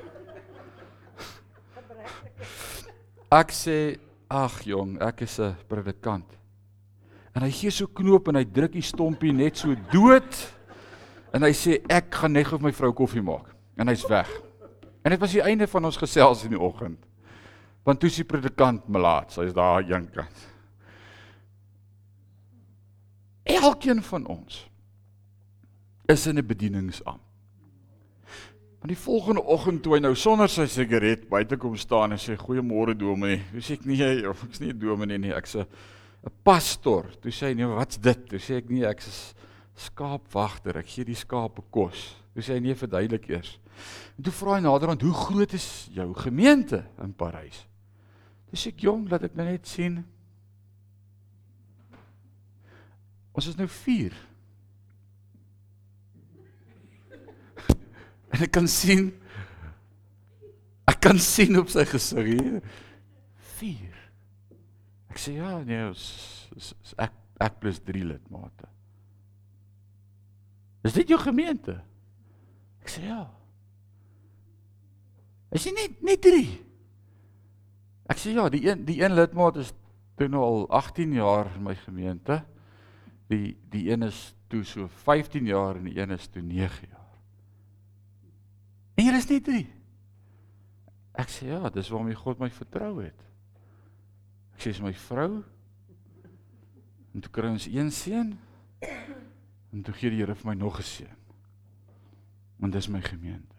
Ek 3.31 3.53
sê, 3.53 3.77
ag 4.33 4.57
jong, 4.65 4.97
ek 4.99 5.21
is 5.27 5.37
'n 5.39 5.53
predikant. 5.69 6.25
En 7.35 7.45
hy 7.45 7.51
gee 7.51 7.71
so 7.71 7.85
knoop 7.87 8.27
en 8.27 8.35
hy 8.35 8.43
druk 8.43 8.73
die 8.73 8.81
stompie 8.81 9.31
net 9.31 9.57
so 9.57 9.75
dood. 9.91 10.33
En 11.33 11.43
hy 11.43 11.53
sê 11.53 11.79
ek 11.87 12.09
gaan 12.15 12.33
net 12.33 12.47
vir 12.47 12.59
my 12.59 12.71
vrou 12.71 12.91
koffie 12.93 13.21
maak. 13.21 13.53
En 13.77 13.87
hy's 13.87 14.09
weg. 14.09 14.27
En 15.05 15.11
dit 15.11 15.19
was 15.19 15.31
die 15.31 15.45
einde 15.45 15.67
van 15.67 15.85
ons 15.85 15.97
gesels 15.97 16.43
in 16.43 16.49
die 16.49 16.59
oggend. 16.59 16.97
Want 17.83 17.99
toe 17.99 18.09
sy 18.09 18.23
predikant 18.23 18.87
melaat, 18.87 19.31
sy 19.33 19.47
is 19.49 19.53
daar 19.57 19.81
aan 19.81 19.89
een 19.89 20.09
kant. 20.13 20.47
Elkeen 23.43 24.01
van 24.05 24.25
ons 24.29 24.69
is 26.05 26.27
in 26.27 26.37
'n 26.37 26.45
bedieningsamp. 26.45 27.21
Maar 28.81 28.87
die 28.87 28.97
volgende 28.97 29.43
oggend 29.43 29.83
toe 29.83 29.93
hy 29.93 29.99
nou 30.01 30.15
sonder 30.15 30.49
sy 30.49 30.65
sigaret 30.65 31.27
buite 31.29 31.57
kom 31.57 31.75
staan 31.77 32.11
en 32.11 32.17
sê 32.17 32.33
goeiemôre 32.33 32.95
dominee, 32.97 33.43
hoe 33.51 33.61
sê 33.61 33.73
ek 33.77 33.85
jy 33.85 34.25
of 34.25 34.43
ek's 34.43 34.59
nie 34.59 34.73
'n 34.73 34.79
dominee 34.79 35.17
nie, 35.17 35.33
ek's 35.33 35.55
'n 35.55 35.65
'n 36.25 36.33
pastor. 36.43 37.05
Toe 37.21 37.31
sê 37.31 37.49
hy 37.49 37.53
nee, 37.53 37.65
wat's 37.65 37.97
dit? 37.97 38.29
Toe 38.29 38.39
sê 38.39 38.57
ek 38.57 38.69
nee, 38.69 38.85
ek's 38.85 39.33
skaapwagter. 39.75 40.77
Ek 40.77 40.87
gee 40.87 41.05
die 41.05 41.15
skape 41.15 41.61
kos. 41.69 42.15
Toe 42.33 42.41
sê 42.41 42.53
hy 42.53 42.59
nee, 42.59 42.75
verduidelik 42.75 43.29
eers. 43.29 43.59
En 44.17 44.23
toe 44.23 44.33
vra 44.33 44.55
hy 44.55 44.61
naderhand, 44.61 45.01
hoe 45.01 45.13
groot 45.13 45.53
is 45.53 45.89
jou 45.93 46.13
gemeente 46.13 46.83
in 47.01 47.13
Parys? 47.13 47.67
Dis 48.51 48.67
ek 48.67 48.83
jong 48.83 49.05
dat 49.11 49.23
ek 49.27 49.37
nou 49.39 49.47
net 49.47 49.67
sien. 49.69 50.01
Ons 53.31 53.47
is 53.47 53.57
nou 53.59 53.67
4. 53.71 54.11
en 58.35 58.43
ek 58.43 58.51
kan 58.51 58.67
sien 58.71 59.11
ek 60.91 60.99
kan 61.03 61.19
sien 61.23 61.55
op 61.59 61.69
sy 61.71 61.85
gesig 61.87 62.27
hier 62.33 62.59
4. 63.61 64.01
Ek 65.11 65.19
sê 65.21 65.37
ja, 65.37 65.53
nee, 65.67 65.87
is, 65.91 66.03
is, 66.57 66.73
is 66.83 66.93
ek 67.01 67.15
ek 67.41 67.55
plus 67.63 67.79
3 67.87 68.03
lidmate. 68.05 68.67
Is 70.85 70.93
dit 70.97 71.09
jou 71.13 71.17
gemeente? 71.21 71.77
Ek 72.81 72.91
sê 72.91 73.05
ja. 73.07 73.23
Is 75.55 75.65
jy 75.67 75.73
net 75.77 76.03
net 76.05 76.21
3? 76.25 76.43
Ek 78.11 78.19
sê 78.19 78.33
ja, 78.35 78.49
die 78.51 78.65
een 78.67 78.83
die 78.87 78.99
een 78.99 79.13
lidmaat 79.15 79.61
is 79.61 79.71
toe 80.19 80.27
nou 80.27 80.41
al 80.43 80.65
18 80.81 81.13
jaar 81.15 81.47
in 81.55 81.63
my 81.63 81.75
gemeente. 81.79 82.41
Die 83.31 83.55
die 83.71 83.87
een 83.91 84.03
is 84.03 84.33
toe 84.51 84.63
so 84.67 84.89
15 85.05 85.47
jaar 85.47 85.79
en 85.79 85.87
die 85.87 85.95
een 85.99 86.11
is 86.11 86.27
toe 86.27 86.41
9 86.43 86.89
jaar. 86.89 87.13
En 88.95 89.05
hier 89.05 89.15
is 89.15 89.29
net 89.29 89.45
drie. 89.47 89.67
Ek 91.15 91.31
sê 91.31 91.47
ja, 91.53 91.69
dis 91.71 91.91
waarom 91.91 92.11
God 92.15 92.39
my 92.39 92.49
vertrou 92.51 92.97
het. 92.99 93.23
Ek 94.55 94.65
sê 94.65 94.75
is 94.75 94.83
my 94.83 94.91
vrou. 95.07 95.43
En 97.15 97.23
toe 97.23 97.31
kry 97.31 97.51
ons 97.51 97.69
een 97.71 97.91
seun. 97.95 98.35
En 99.71 99.83
toe 99.87 99.95
gee 99.95 100.11
die 100.11 100.19
Here 100.19 100.35
vir 100.35 100.51
my 100.51 100.57
nog 100.59 100.79
'n 100.79 100.83
seun. 100.83 101.17
Want 102.59 102.73
dis 102.73 102.87
my 102.87 103.01
gemeente. 103.01 103.55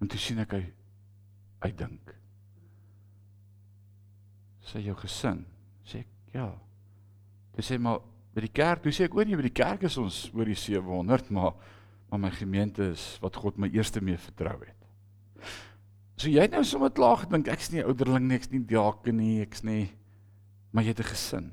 En 0.00 0.08
toe 0.08 0.18
sien 0.18 0.38
ek 0.38 0.52
hy 0.52 0.64
hy 1.62 1.70
dink 1.76 2.21
sê 4.72 4.80
jou 4.86 4.96
gesin. 4.96 5.44
Sê 5.84 6.00
ek 6.00 6.34
ja. 6.34 6.48
Dis 7.56 7.68
sê 7.68 7.78
maar 7.78 8.00
by 8.32 8.40
die 8.46 8.52
kerk, 8.52 8.82
toe 8.82 8.92
sê 8.92 9.04
ek 9.04 9.14
oor 9.14 9.28
nie 9.28 9.36
by 9.36 9.44
die 9.44 9.52
kerk 9.54 9.84
is 9.84 9.98
ons 10.00 10.24
oor 10.32 10.48
die 10.48 10.56
700, 10.56 11.30
maar 11.30 11.52
maar 12.12 12.20
my 12.20 12.30
gemeente 12.30 12.90
is 12.92 13.16
wat 13.22 13.38
God 13.40 13.56
my 13.56 13.70
eerste 13.72 14.02
mee 14.04 14.18
vertrou 14.20 14.58
het. 14.60 14.80
So 16.20 16.28
jy 16.28 16.42
het 16.44 16.52
nou 16.52 16.60
sommer 16.68 16.92
klaar 16.92 17.22
gedink 17.22 17.48
ek's 17.48 17.70
nie 17.72 17.80
ouderling 17.80 18.26
nie, 18.26 18.36
ek's 18.36 18.50
nie 18.52 18.60
diaken 18.68 19.16
nie, 19.16 19.40
ek's 19.40 19.64
nie 19.64 19.86
maar 20.72 20.84
jy 20.84 20.92
het 20.92 21.00
'n 21.00 21.12
gesin. 21.12 21.50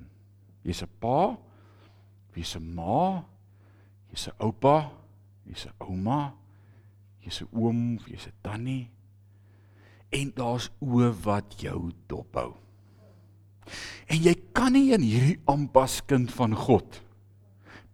Jy's 0.63 0.83
'n 0.83 0.89
pa, 0.99 1.38
jy's 2.35 2.55
'n 2.55 2.75
ma, 2.75 3.23
jy's 4.11 4.27
'n 4.27 4.35
oupa, 4.39 4.91
jy's 5.45 5.65
'n 5.65 5.73
ouma, 5.79 6.35
jy's 7.23 7.41
'n 7.41 7.47
oom, 7.51 7.99
jy's 8.07 8.27
'n 8.27 8.33
tannie. 8.41 8.91
En 10.11 10.31
daar's 10.35 10.69
oë 10.81 11.11
wat 11.23 11.61
jou 11.61 11.91
dophou. 12.07 12.68
En 14.09 14.17
jy 14.17 14.35
kan 14.53 14.73
nie 14.73 14.93
in 14.93 15.01
hierdie 15.01 15.39
ampas 15.45 16.01
kind 16.07 16.31
van 16.31 16.55
God 16.55 17.01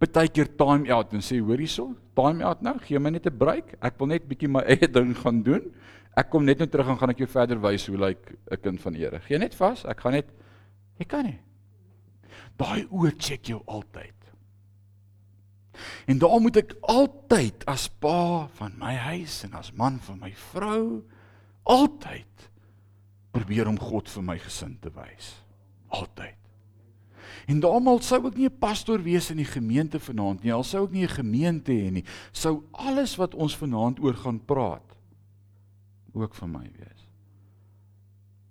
partykeer 0.01 0.49
time 0.59 0.91
out 0.93 1.13
en 1.15 1.23
sê 1.23 1.39
hoor 1.39 1.61
hierso, 1.61 1.89
time 2.17 2.43
out 2.45 2.63
nou, 2.65 2.75
gee 2.83 2.99
my 2.99 3.11
net 3.13 3.27
'n 3.27 3.37
break. 3.37 3.75
Ek 3.81 3.99
wil 3.99 4.07
net 4.07 4.27
bietjie 4.27 4.49
my 4.51 4.63
eie 4.71 4.87
ding 4.87 5.15
gaan 5.15 5.41
doen. 5.43 5.71
Ek 6.15 6.29
kom 6.29 6.45
net 6.45 6.59
nou 6.59 6.67
terug 6.67 6.87
en 6.87 6.97
gaan 6.97 7.11
ek 7.11 7.23
jou 7.23 7.27
verder 7.27 7.59
wys 7.59 7.87
hoe 7.87 7.97
lyk 7.97 8.19
like 8.19 8.37
'n 8.51 8.61
kind 8.61 8.81
van 8.81 8.93
die 8.93 9.03
Here. 9.03 9.19
Gee 9.19 9.37
net 9.37 9.55
vas, 9.55 9.85
ek 9.85 9.99
gaan 9.99 10.13
net 10.13 10.27
jy 10.99 11.05
kan 11.05 11.25
nie. 11.25 11.39
Daai 12.57 12.87
oë 12.87 13.17
check 13.19 13.47
jou 13.47 13.61
altyd. 13.67 14.13
En 16.07 16.17
daar 16.17 16.39
moet 16.39 16.57
ek 16.57 16.75
altyd 16.81 17.65
as 17.67 17.87
pa 17.89 18.47
van 18.47 18.77
my 18.79 18.95
huis 18.95 19.43
en 19.43 19.53
as 19.53 19.73
man 19.73 19.99
van 19.99 20.19
my 20.19 20.31
vrou 20.31 21.03
altyd 21.63 22.49
probeer 23.31 23.67
om 23.67 23.77
God 23.77 24.07
vir 24.07 24.23
my 24.23 24.37
gesin 24.39 24.77
te 24.79 24.89
wys. 24.89 25.44
Altyd. 25.87 26.35
En 27.45 27.59
daarom 27.61 28.01
sou 28.01 28.19
ek 28.27 28.37
nie 28.37 28.49
'n 28.49 28.57
pastoor 28.59 29.01
wees 29.03 29.29
in 29.29 29.37
die 29.37 29.45
gemeente 29.45 29.99
vanaand 29.99 30.43
nie. 30.43 30.53
Al 30.53 30.63
sou 30.63 30.85
ek 30.85 30.91
nie 30.91 31.03
'n 31.03 31.17
gemeente 31.21 31.71
hê 31.71 31.91
nie, 31.91 32.03
sou 32.31 32.63
alles 32.71 33.15
wat 33.15 33.35
ons 33.35 33.57
vanaand 33.57 33.99
oor 33.99 34.13
gaan 34.13 34.39
praat 34.39 34.95
ook 36.13 36.35
vir 36.35 36.47
my 36.47 36.71
wees. 36.77 37.07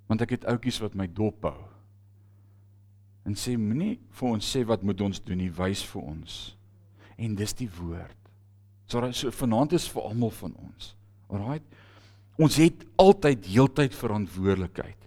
Want 0.06 0.20
ek 0.20 0.30
het 0.30 0.44
ouetjies 0.44 0.80
wat 0.80 0.94
my 0.94 1.06
dop 1.06 1.42
hou. 1.42 1.64
En 3.24 3.34
sê 3.34 3.56
moenie 3.56 3.98
vir 4.10 4.28
ons 4.28 4.56
sê 4.56 4.64
wat 4.64 4.82
moet 4.82 5.00
ons 5.00 5.22
doen 5.24 5.38
nie, 5.38 5.50
wys 5.50 5.82
vir 5.82 6.02
ons. 6.02 6.56
En 7.16 7.34
dis 7.34 7.52
die 7.52 7.70
woord. 7.80 8.20
So 8.86 9.12
so 9.12 9.30
vanaand 9.30 9.72
is 9.72 9.88
vir 9.88 10.02
almal 10.02 10.30
van 10.30 10.54
ons. 10.60 10.94
Alraai. 11.28 11.60
Ons 12.38 12.56
het 12.56 12.84
altyd 13.00 13.46
heeltyd 13.46 13.94
verantwoordelikheid. 13.94 14.98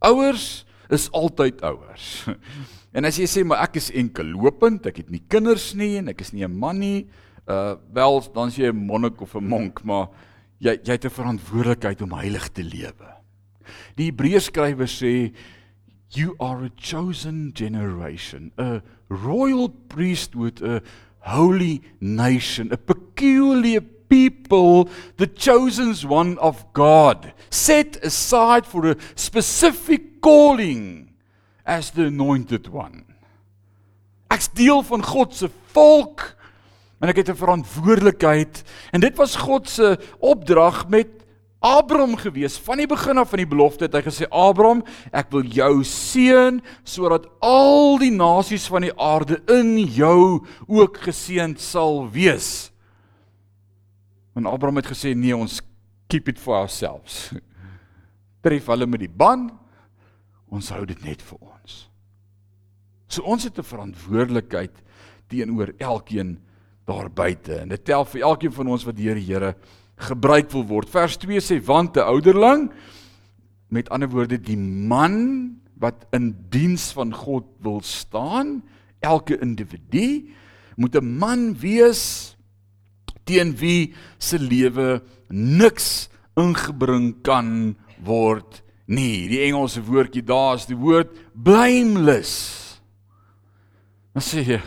Ouers 0.00 0.64
is 0.92 1.10
altyd 1.10 1.62
ouers. 1.62 2.08
En 2.92 3.08
as 3.08 3.16
jy 3.16 3.24
sê 3.24 3.40
maar 3.40 3.62
ek 3.64 3.78
is 3.80 3.88
enkel 3.96 4.34
lopend, 4.36 4.84
ek 4.84 4.98
het 5.00 5.08
nie 5.08 5.22
kinders 5.32 5.70
nie 5.80 5.94
en 5.96 6.10
ek 6.12 6.20
is 6.20 6.34
nie 6.36 6.44
'n 6.44 6.52
man 6.52 6.76
nie, 6.78 7.06
uh 7.48 7.76
wel 7.88 8.20
dan 8.34 8.48
is 8.48 8.58
jy 8.60 8.68
'n 8.68 8.84
monnik 8.86 9.20
of 9.24 9.34
'n 9.34 9.48
monk, 9.48 9.80
maar 9.82 10.12
jy 10.60 10.76
jy 10.76 10.92
het 10.92 11.06
'n 11.06 11.16
verantwoordelikheid 11.16 12.02
om 12.02 12.12
heilig 12.12 12.52
te 12.52 12.62
lewe. 12.62 13.08
Die 13.96 14.10
Hebreërs 14.10 14.52
skrywer 14.52 14.86
sê 14.86 15.32
you 16.10 16.36
are 16.38 16.66
a 16.66 16.70
chosen 16.76 17.52
generation, 17.54 18.52
a 18.58 18.82
royal 19.08 19.70
priesthood, 19.88 20.60
a 20.62 20.82
holy 21.20 21.80
nation, 22.00 22.70
a 22.72 22.76
peculiar 22.76 23.80
people, 24.08 24.90
the 25.16 25.26
chosen 25.26 25.94
one 26.06 26.36
of 26.38 26.66
God, 26.74 27.32
set 27.48 28.04
aside 28.04 28.66
for 28.66 28.90
a 28.90 28.96
specific 29.14 30.11
calling 30.22 31.10
as 31.66 31.90
the 31.92 32.08
anointed 32.08 32.70
one. 32.72 33.04
Ek's 34.32 34.48
deel 34.56 34.80
van 34.86 35.02
God 35.04 35.34
se 35.36 35.50
volk 35.74 36.24
en 37.02 37.10
ek 37.10 37.22
het 37.22 37.30
'n 37.30 37.42
verantwoordelikheid 37.42 38.62
en 38.92 39.00
dit 39.00 39.16
was 39.16 39.36
God 39.36 39.68
se 39.68 39.98
opdrag 40.18 40.88
met 40.88 41.22
Abraham 41.62 42.16
gewees. 42.16 42.58
Van 42.58 42.76
die 42.76 42.86
begin 42.90 43.18
af 43.18 43.30
van 43.30 43.38
die 43.38 43.46
belofte 43.46 43.84
het 43.84 43.94
hy 43.94 44.02
gesê 44.02 44.26
Abraham, 44.30 44.82
ek 45.14 45.30
wil 45.30 45.46
jou 45.46 45.84
seën 45.86 46.58
sodat 46.82 47.28
al 47.38 47.98
die 48.02 48.10
nasies 48.10 48.66
van 48.66 48.82
die 48.82 48.94
aarde 48.98 49.38
in 49.46 49.78
jou 49.78 50.42
ook 50.66 50.98
geseënd 51.06 51.60
sal 51.60 52.10
wees. 52.10 52.72
En 54.34 54.46
Abraham 54.46 54.76
het 54.82 54.90
gesê 54.90 55.14
nee, 55.14 55.36
ons 55.36 55.60
keep 56.08 56.28
it 56.28 56.38
for 56.38 56.56
ourselves. 56.56 57.30
Tref 58.42 58.66
hulle 58.66 58.86
met 58.86 59.04
die 59.06 59.12
ban 59.12 59.52
Ons 60.52 60.68
hou 60.74 60.84
dit 60.88 61.04
net 61.06 61.22
vir 61.24 61.38
ons. 61.40 61.76
So 63.08 63.24
ons 63.24 63.44
het 63.44 63.58
'n 63.58 63.64
verantwoordelikheid 63.64 64.72
teenoor 65.28 65.72
elkeen 65.78 66.38
daar 66.86 67.08
buite 67.08 67.60
en 67.60 67.68
dit 67.68 67.84
tel 67.84 68.04
vir 68.04 68.22
elkeen 68.22 68.52
van 68.52 68.68
ons 68.68 68.84
wat 68.84 68.96
deur 68.96 69.14
die 69.14 69.32
Here 69.32 69.54
gebruik 69.96 70.50
wil 70.50 70.64
word. 70.64 70.88
Vers 70.88 71.16
2 71.16 71.40
sê 71.40 71.60
want 71.64 71.96
'n 71.96 72.00
ouderling 72.00 72.70
met 73.68 73.88
ander 73.88 74.08
woorde 74.08 74.38
die 74.40 74.56
man 74.56 75.60
wat 75.78 76.06
in 76.12 76.36
diens 76.50 76.92
van 76.92 77.12
God 77.14 77.44
wil 77.60 77.80
staan, 77.80 78.62
elke 79.00 79.40
individu 79.40 80.28
moet 80.76 80.96
'n 80.96 81.18
man 81.18 81.54
wees 81.54 82.36
teen 83.24 83.56
wie 83.56 83.94
se 84.18 84.38
lewe 84.38 85.02
niks 85.28 86.08
ingebring 86.36 87.22
kan 87.22 87.76
word 88.04 88.62
nie. 88.92 89.28
Die 89.30 89.42
Engelse 89.48 89.82
woordjie 89.84 90.24
daar 90.26 90.60
is 90.60 90.68
die 90.68 90.78
woord 90.78 91.14
blameless. 91.32 92.36
Dan 94.12 94.24
sê 94.24 94.44
jy, 94.44 94.60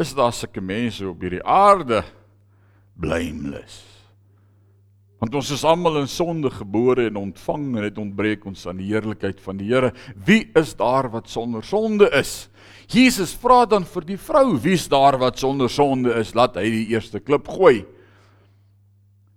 is 0.00 0.14
daar 0.16 0.32
sulke 0.32 0.62
mense 0.64 1.04
op 1.08 1.20
hierdie 1.20 1.42
aarde 1.44 2.00
blameless? 2.96 3.82
Want 5.22 5.36
ons 5.38 5.52
is 5.54 5.62
almal 5.68 6.00
in 6.00 6.08
sonde 6.10 6.50
gebore 6.50 7.04
en 7.06 7.20
ontvang 7.20 7.68
en 7.76 7.84
dit 7.86 7.98
ontbreek 8.02 8.46
ons 8.48 8.64
aan 8.66 8.80
die 8.80 8.88
heerlikheid 8.88 9.38
van 9.44 9.60
die 9.60 9.68
Here. 9.70 9.92
Wie 10.26 10.48
is 10.58 10.72
daar 10.74 11.12
wat 11.12 11.30
sonder 11.30 11.62
sonde 11.62 12.08
is? 12.18 12.48
Jesus 12.90 13.36
vra 13.38 13.62
dan 13.70 13.86
vir 13.86 14.08
die 14.08 14.18
vrou, 14.18 14.56
wie's 14.60 14.88
daar 14.90 15.20
wat 15.22 15.38
sonder 15.38 15.70
sonde 15.70 16.16
is? 16.18 16.34
Laat 16.34 16.58
hy 16.58 16.66
die 16.72 16.88
eerste 16.90 17.22
klip 17.22 17.46
gooi. 17.54 17.84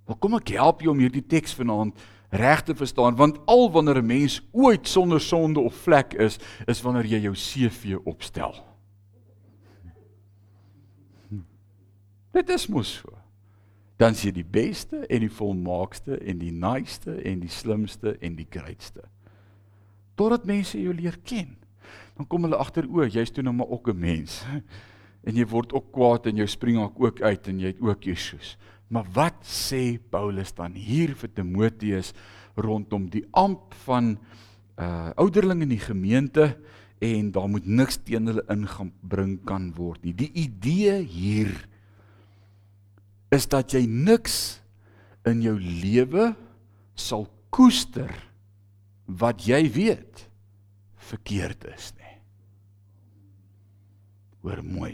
Wel 0.10 0.18
kom 0.22 0.40
ek 0.40 0.56
help 0.58 0.82
jou 0.82 0.96
om 0.96 1.04
hierdie 1.06 1.24
teks 1.26 1.54
vanaand 1.58 2.02
reg 2.36 2.64
te 2.64 2.76
verstaan 2.76 3.16
want 3.16 3.40
al 3.46 3.72
wanneer 3.72 4.02
'n 4.02 4.06
mens 4.06 4.42
ooit 4.52 4.88
sonder 4.88 5.22
sonde 5.22 5.60
of 5.60 5.76
vlek 5.76 6.14
is, 6.14 6.40
is 6.66 6.82
wanneer 6.82 7.06
jy 7.06 7.20
jou 7.20 7.34
CV 7.34 7.98
opstel. 8.04 8.76
Dit 12.36 12.50
is 12.50 12.68
mos 12.68 12.98
so. 13.00 13.16
Dan 13.96 14.12
is 14.12 14.26
jy 14.28 14.34
die 14.36 14.48
beste 14.48 15.06
en 15.08 15.24
die 15.24 15.32
volmaakste 15.32 16.18
en 16.20 16.42
die 16.42 16.52
naaste 16.52 17.16
en 17.24 17.40
die 17.40 17.52
slimste 17.52 18.18
en 18.20 18.36
die 18.36 18.48
grootste. 18.50 19.06
Totdat 20.20 20.48
mense 20.48 20.80
jou 20.80 20.94
leer 20.96 21.16
ken. 21.24 21.56
Dan 22.18 22.28
kom 22.28 22.44
hulle 22.48 22.60
agter 22.60 22.88
o, 22.92 23.06
jy's 23.08 23.32
toe 23.32 23.44
nou 23.44 23.54
maar 23.56 23.72
ook 23.72 23.88
'n 23.90 24.00
mens. 24.00 24.44
En 25.26 25.34
jy 25.34 25.46
word 25.50 25.74
ook 25.74 25.92
kwaad 25.92 26.28
en 26.28 26.36
jou 26.36 26.46
spring 26.48 26.78
ook 26.78 27.22
uit 27.22 27.48
en 27.48 27.60
jy 27.60 27.68
het 27.68 27.82
ook 27.82 28.04
Jesus. 28.04 28.58
Maar 28.94 29.08
wat 29.16 29.46
sê 29.48 29.98
Paulus 29.98 30.54
dan 30.56 30.76
hier 30.78 31.16
vir 31.18 31.32
Timoteus 31.34 32.14
rondom 32.56 33.10
die 33.12 33.26
amp 33.36 33.74
van 33.86 34.16
uh 34.76 35.12
ouderling 35.16 35.64
in 35.64 35.72
die 35.72 35.82
gemeente 35.82 36.58
en 37.04 37.32
daar 37.32 37.48
moet 37.52 37.66
niks 37.68 37.98
teen 38.04 38.28
hulle 38.28 38.44
ingebring 38.52 39.38
kan 39.48 39.70
word 39.76 40.04
nie. 40.04 40.14
Die 40.16 40.32
idee 40.36 41.00
hier 41.04 41.52
is 43.36 43.48
dat 43.52 43.74
jy 43.76 43.86
niks 43.88 44.60
in 45.28 45.42
jou 45.44 45.56
lewe 45.60 46.34
sal 46.96 47.28
koester 47.56 48.12
wat 49.06 49.46
jy 49.48 49.64
weet 49.72 50.26
verkeerd 51.10 51.66
is 51.72 51.92
nie. 52.00 52.16
Hoor 54.46 54.64
mooi. 54.66 54.94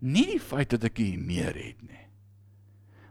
Nie 0.00 0.26
die 0.34 0.42
feit 0.42 0.70
dat 0.74 0.84
ek 0.86 1.00
hier 1.02 1.18
meer 1.18 1.56
het 1.56 1.80
nie. 1.82 2.04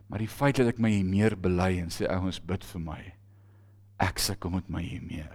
Maar 0.07 0.23
die 0.23 0.31
feit 0.31 0.59
dat 0.59 0.69
ek 0.71 0.79
my 0.79 0.91
hier 0.93 1.07
meer 1.07 1.35
bely 1.35 1.73
en 1.81 1.91
sê 1.91 2.07
ouens 2.07 2.39
bid 2.39 2.63
vir 2.63 2.83
my. 2.83 3.01
Ek 4.03 4.21
sukkel 4.23 4.53
met 4.53 4.69
my 4.71 4.83
hier 4.85 5.03
meer. 5.03 5.33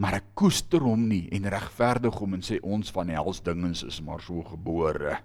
Maar 0.00 0.20
ek 0.20 0.30
koester 0.38 0.84
hom 0.86 1.08
nie 1.10 1.26
en 1.34 1.50
regverdig 1.52 2.14
hom 2.22 2.38
en 2.38 2.44
sê 2.46 2.60
ons 2.62 2.92
van 2.94 3.10
hels 3.12 3.42
dingens 3.44 3.82
is 3.84 3.98
maar 4.04 4.22
so 4.24 4.44
gebore. 4.46 5.18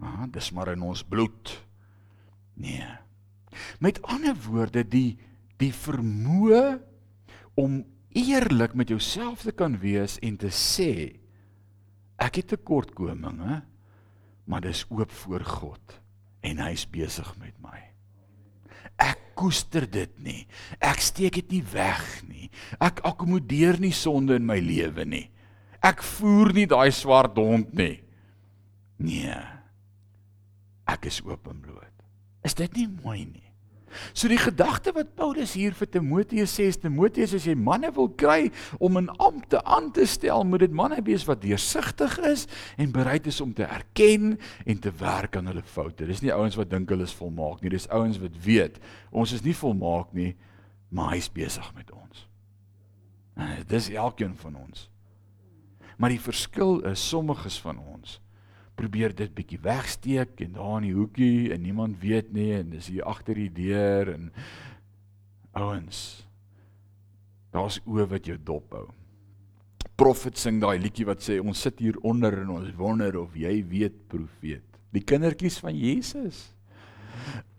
Ah, 0.00 0.24
dis 0.32 0.48
maar 0.56 0.72
in 0.72 0.82
ons 0.82 1.04
bloed. 1.04 1.52
Nee. 2.56 2.88
Met 3.78 4.00
ander 4.08 4.36
woorde 4.48 4.86
die 4.86 5.18
die 5.60 5.74
vermoë 5.76 6.80
om 7.60 7.82
eerlik 8.16 8.72
met 8.74 8.88
jouself 8.88 9.44
te 9.44 9.52
kan 9.52 9.76
wees 9.82 10.16
en 10.24 10.38
te 10.40 10.48
sê 10.48 11.20
Ek 12.20 12.40
het 12.40 12.52
tekortkominge, 12.52 13.62
maar 14.50 14.64
dis 14.64 14.84
oop 14.92 15.12
voor 15.22 15.44
God 15.46 16.00
en 16.44 16.60
hy's 16.64 16.84
besig 16.90 17.28
met 17.40 17.54
my. 17.62 17.78
Ek 19.00 19.20
koester 19.38 19.86
dit 19.88 20.12
nie. 20.20 20.42
Ek 20.84 21.00
steek 21.04 21.38
dit 21.38 21.56
nie 21.56 21.64
weg 21.72 22.04
nie. 22.28 22.50
Ek 22.82 23.00
akkommodeer 23.08 23.80
nie 23.80 23.94
sonde 23.96 24.36
in 24.36 24.48
my 24.48 24.58
lewe 24.60 25.06
nie. 25.08 25.26
Ek 25.80 26.04
voer 26.04 26.52
nie 26.56 26.66
daai 26.68 26.90
swart 26.92 27.38
hond 27.40 27.72
nie. 27.76 28.02
Nee. 29.00 29.38
Ek 30.90 31.08
is 31.08 31.22
oop 31.24 31.48
en 31.48 31.62
bloot. 31.64 32.04
Is 32.44 32.56
dit 32.58 32.76
nie 32.76 32.88
mooi 33.00 33.24
nie? 33.24 33.49
So 34.12 34.30
die 34.30 34.38
gedagte 34.40 34.92
wat 34.96 35.14
Paulus 35.18 35.54
hier 35.58 35.74
vir 35.76 35.88
Timoteus 35.90 36.54
sê, 36.56 36.68
is 36.70 36.78
Timoteus 36.80 37.34
as 37.36 37.46
jy 37.48 37.56
manne 37.58 37.90
wil 37.96 38.10
kry 38.20 38.50
om 38.78 38.98
in 39.00 39.10
ampte 39.22 39.60
aan 39.64 39.90
te 39.94 40.06
stel, 40.08 40.44
moet 40.46 40.64
dit 40.66 40.76
manne 40.76 41.00
wees 41.06 41.26
wat 41.28 41.42
deursigtig 41.42 42.16
is 42.30 42.46
en 42.80 42.94
bereid 42.94 43.26
is 43.30 43.40
om 43.42 43.54
te 43.56 43.66
erken 43.66 44.36
en 44.64 44.80
te 44.82 44.92
werk 45.00 45.36
aan 45.38 45.50
hulle 45.50 45.64
foute. 45.66 46.06
Dis 46.08 46.22
nie 46.24 46.34
ouens 46.34 46.58
wat 46.58 46.70
dink 46.70 46.90
hulle 46.90 47.08
is 47.08 47.16
volmaak 47.16 47.64
nie, 47.64 47.74
dis 47.74 47.88
ouens 47.90 48.20
wat 48.22 48.38
weet 48.44 48.80
ons 49.10 49.34
is 49.34 49.44
nie 49.44 49.56
volmaak 49.56 50.14
nie, 50.14 50.34
maar 50.94 51.14
hy's 51.14 51.30
besig 51.32 51.66
met 51.74 51.90
ons. 51.94 52.26
Dis 53.70 53.88
elkeen 53.90 54.34
van 54.36 54.58
ons. 54.60 54.88
Maar 56.00 56.14
die 56.14 56.22
verskil 56.22 56.80
is 56.88 57.02
sommiges 57.10 57.58
van 57.62 57.78
ons 57.78 58.18
probeer 58.80 59.12
dit 59.16 59.32
bietjie 59.36 59.60
wegsteek 59.60 60.40
en 60.46 60.56
daar 60.56 60.78
in 60.80 60.88
die 60.88 60.96
hoekie 60.96 61.52
en 61.52 61.62
niemand 61.64 62.00
weet 62.00 62.32
nie 62.32 62.52
en 62.56 62.72
dis 62.72 62.88
hier 62.92 63.04
agter 63.08 63.36
die 63.36 63.52
deur 63.52 64.14
en 64.14 64.30
ouens 65.58 66.00
daar's 67.50 67.80
oë 67.84 68.06
wat 68.12 68.28
jou 68.30 68.38
dop 68.38 68.72
hou. 68.76 68.86
Profet 70.00 70.38
sing 70.40 70.60
daai 70.62 70.78
liedjie 70.80 71.04
wat 71.08 71.20
sê 71.24 71.40
ons 71.42 71.60
sit 71.66 71.82
hier 71.82 71.98
onder 72.06 72.38
en 72.44 72.54
ons 72.54 72.70
wonder 72.78 73.18
of 73.20 73.34
jy 73.36 73.58
weet 73.68 73.98
profeet. 74.08 74.64
Die 74.94 75.04
kindertjies 75.04 75.58
van 75.62 75.76
Jesus 75.76 76.46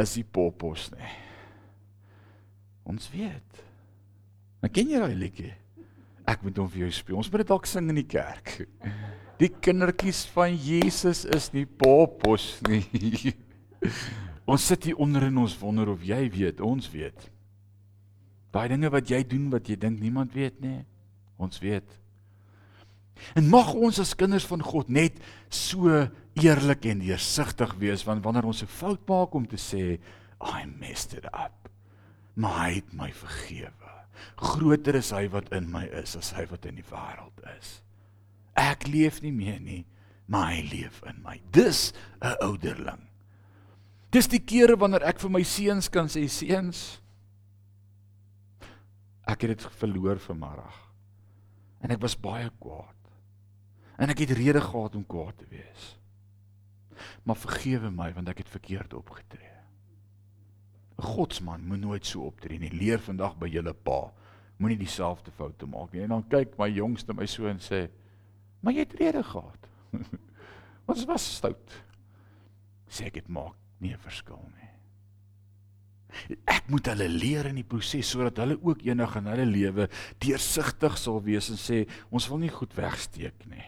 is 0.02 0.16
die 0.18 0.26
poppos 0.26 0.90
nê. 0.96 1.12
Ons 2.90 3.12
weet. 3.14 3.62
Maar 4.62 4.74
ken 4.74 4.90
jy 4.90 5.04
daai 5.04 5.18
liedjie? 5.20 5.52
Ek 6.32 6.42
moet 6.46 6.58
hom 6.58 6.70
vir 6.72 6.86
jou 6.86 6.92
speel. 6.96 7.20
Ons 7.20 7.30
moet 7.30 7.44
dit 7.44 7.52
dalk 7.52 7.68
sing 7.70 7.92
in 7.92 8.00
die 8.00 8.10
kerk. 8.10 8.62
Die 9.41 9.49
kindertjies 9.49 10.27
van 10.36 10.54
Jesus 10.54 11.23
is 11.25 11.49
nie 11.56 11.65
poppos 11.65 12.60
nie. 12.67 13.34
Ons 14.51 14.67
sit 14.69 14.89
hier 14.89 14.99
onder 15.01 15.25
en 15.25 15.39
ons 15.41 15.56
wonder 15.62 15.89
of 15.93 16.04
jy 16.06 16.25
weet, 16.34 16.60
ons 16.65 16.89
weet. 16.91 17.30
Daai 18.51 18.67
dinge 18.73 18.89
wat 18.91 19.10
jy 19.10 19.21
doen 19.25 19.47
wat 19.54 19.69
jy 19.69 19.77
dink 19.80 20.01
niemand 20.01 20.34
weet 20.36 20.60
nie. 20.62 20.82
Ons 21.41 21.62
weet. 21.63 21.88
En 23.38 23.47
mag 23.49 23.71
ons 23.73 24.01
as 24.01 24.13
kinders 24.17 24.45
van 24.49 24.63
God 24.65 24.89
net 24.91 25.17
so 25.49 25.89
eerlik 26.41 26.86
en 26.91 27.04
deursigtig 27.06 27.75
wees 27.82 28.04
want 28.08 28.25
wanneer 28.25 28.49
ons 28.49 28.63
'n 28.63 28.67
fout 28.67 29.08
maak 29.08 29.34
om 29.34 29.45
te 29.45 29.58
sê 29.58 29.99
I 30.41 30.65
messed 30.65 31.13
it 31.13 31.25
up. 31.25 31.69
Maar 32.36 32.58
hy 32.65 32.73
het 32.75 32.93
my 32.93 33.12
vergewe. 33.12 33.89
Groter 34.36 34.95
is 34.95 35.12
hy 35.12 35.27
wat 35.30 35.51
in 35.54 35.71
my 35.71 35.86
is 35.86 36.15
as 36.15 36.32
hy 36.32 36.45
wat 36.49 36.65
in 36.65 36.75
die 36.75 36.89
wêreld 36.91 37.38
is. 37.58 37.81
Ek 38.58 38.88
leef 38.88 39.22
nie 39.22 39.32
meer 39.32 39.60
nie, 39.60 39.86
maar 40.28 40.52
hy 40.52 40.62
leef 40.72 41.02
in 41.08 41.22
my. 41.24 41.42
Dis 41.52 41.94
'n 42.22 42.36
ouderling. 42.42 43.08
Dis 44.12 44.28
die 44.28 44.44
kere 44.44 44.76
wanneer 44.76 45.04
ek 45.04 45.20
vir 45.20 45.30
my 45.30 45.44
seuns 45.44 45.90
kan 45.90 46.08
sê 46.08 46.28
seuns 46.28 47.02
ek 49.32 49.46
het 49.46 49.54
dit 49.56 49.68
verloor 49.80 50.20
vanmiddag. 50.20 50.78
En 51.82 51.94
ek 51.94 52.02
was 52.02 52.20
baie 52.20 52.50
kwaad. 52.60 52.98
En 54.02 54.10
ek 54.10 54.26
het 54.26 54.36
rede 54.38 54.62
gehad 54.62 54.96
om 54.96 55.06
kwaad 55.06 55.38
te 55.38 55.48
wees. 55.50 55.96
Maar 57.24 57.40
vergewe 57.40 57.92
my 57.94 58.12
want 58.14 58.30
ek 58.30 58.44
het 58.44 58.50
verkeerd 58.50 58.94
opgetree. 58.94 59.56
'n 60.98 61.08
Godsman 61.16 61.66
moet 61.66 61.80
nooit 61.80 62.06
so 62.06 62.28
optree 62.28 62.60
nie. 62.60 62.70
Leer 62.70 63.00
vandag 63.00 63.38
by 63.38 63.48
julle 63.48 63.74
pa. 63.74 64.12
Moenie 64.58 64.78
dieselfde 64.78 65.32
foute 65.32 65.66
maak 65.66 65.94
nie. 65.94 66.04
En 66.04 66.10
dan 66.10 66.28
kyk 66.28 66.58
my 66.58 66.70
jongste 66.70 67.14
my 67.14 67.26
so 67.26 67.48
en 67.48 67.60
sê: 67.60 67.90
"Maar 68.62 68.74
jy 68.74 68.86
het 68.86 69.00
rede 69.00 69.24
gehad." 69.24 69.69
Wat 70.88 71.06
was 71.06 71.36
stout? 71.36 71.82
Sê 72.91 73.08
ek 73.08 73.13
dit 73.13 73.28
maak 73.28 73.56
nie 73.80 73.93
'n 73.93 73.97
verskil 73.97 74.41
nie. 74.56 74.69
Ek 76.45 76.67
moet 76.67 76.88
hulle 76.91 77.08
leer 77.08 77.47
in 77.47 77.56
die 77.62 77.67
proses 77.67 78.10
sodat 78.10 78.38
hulle 78.43 78.58
ook 78.60 78.84
eendag 78.84 79.15
in 79.15 79.30
hulle 79.32 79.45
lewe 79.45 79.88
deursigtig 80.19 80.97
sal 81.00 81.21
wees 81.24 81.50
en 81.50 81.60
sê 81.60 81.88
ons 82.12 82.28
wil 82.30 82.41
nie 82.43 82.52
goed 82.52 82.74
wegsteek 82.76 83.45
nie. 83.47 83.67